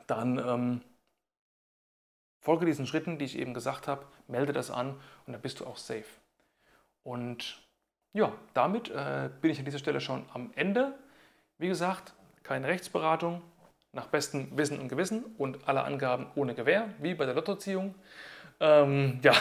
dann 0.08 0.38
ähm, 0.38 0.82
folge 2.42 2.66
diesen 2.66 2.86
Schritten, 2.86 3.18
die 3.18 3.26
ich 3.26 3.38
eben 3.38 3.54
gesagt 3.54 3.88
habe, 3.88 4.06
melde 4.28 4.54
das 4.54 4.70
an 4.70 5.00
und 5.26 5.34
dann 5.34 5.42
bist 5.42 5.60
du 5.60 5.66
auch 5.66 5.78
safe. 5.78 6.06
Und 7.04 7.62
ja, 8.14 8.34
damit 8.54 8.90
äh, 8.90 9.30
bin 9.42 9.52
ich 9.52 9.60
an 9.60 9.66
dieser 9.66 9.80
Stelle 9.80 10.02
schon 10.02 10.26
am 10.34 10.52
Ende. 10.56 10.98
Wie 11.58 11.68
gesagt, 11.68 12.14
keine 12.44 12.68
Rechtsberatung, 12.68 13.42
nach 13.94 14.08
bestem 14.08 14.56
Wissen 14.58 14.80
und 14.80 14.90
Gewissen 14.90 15.24
und 15.38 15.68
alle 15.68 15.84
Angaben 15.84 16.28
ohne 16.36 16.56
Gewähr, 16.56 16.90
wie 17.00 17.14
bei 17.14 17.26
der 17.26 17.36
Lottoziehung. 17.36 17.96
Ähm, 18.60 19.20
ja, 19.24 19.34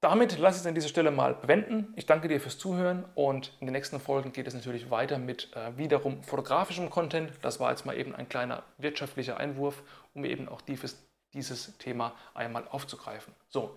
damit 0.00 0.38
lasse 0.38 0.56
ich 0.56 0.60
es 0.62 0.66
an 0.66 0.74
dieser 0.74 0.88
Stelle 0.88 1.10
mal 1.10 1.34
bewenden. 1.34 1.92
Ich 1.96 2.06
danke 2.06 2.28
dir 2.28 2.40
fürs 2.40 2.58
Zuhören 2.58 3.04
und 3.14 3.52
in 3.60 3.66
den 3.66 3.72
nächsten 3.72 3.98
Folgen 3.98 4.32
geht 4.32 4.46
es 4.46 4.54
natürlich 4.54 4.90
weiter 4.90 5.18
mit 5.18 5.54
äh, 5.56 5.76
wiederum 5.78 6.22
fotografischem 6.22 6.90
Content. 6.90 7.32
Das 7.42 7.60
war 7.60 7.70
jetzt 7.70 7.86
mal 7.86 7.96
eben 7.96 8.14
ein 8.14 8.28
kleiner 8.28 8.62
wirtschaftlicher 8.78 9.38
Einwurf, 9.38 9.82
um 10.14 10.24
eben 10.24 10.48
auch 10.48 10.60
dieses, 10.60 11.02
dieses 11.32 11.78
Thema 11.78 12.12
einmal 12.34 12.68
aufzugreifen. 12.68 13.32
So, 13.48 13.76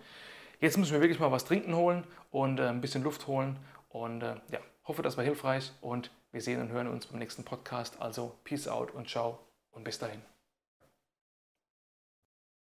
jetzt 0.60 0.76
müssen 0.76 0.92
wir 0.92 1.00
wirklich 1.00 1.20
mal 1.20 1.32
was 1.32 1.44
trinken 1.44 1.74
holen 1.74 2.04
und 2.30 2.60
äh, 2.60 2.68
ein 2.68 2.80
bisschen 2.80 3.02
Luft 3.02 3.26
holen 3.26 3.56
und 3.88 4.22
äh, 4.22 4.34
ja, 4.50 4.60
hoffe, 4.90 5.02
das 5.02 5.16
war 5.16 5.22
hilfreich 5.22 5.72
und 5.80 6.10
wir 6.32 6.42
sehen 6.42 6.60
und 6.60 6.70
hören 6.70 6.88
uns 6.88 7.06
beim 7.06 7.20
nächsten 7.20 7.44
Podcast. 7.44 8.00
Also 8.00 8.36
Peace 8.42 8.66
out 8.66 8.90
und 8.92 9.08
ciao 9.08 9.38
und 9.70 9.84
bis 9.84 10.00
dahin. 10.00 10.20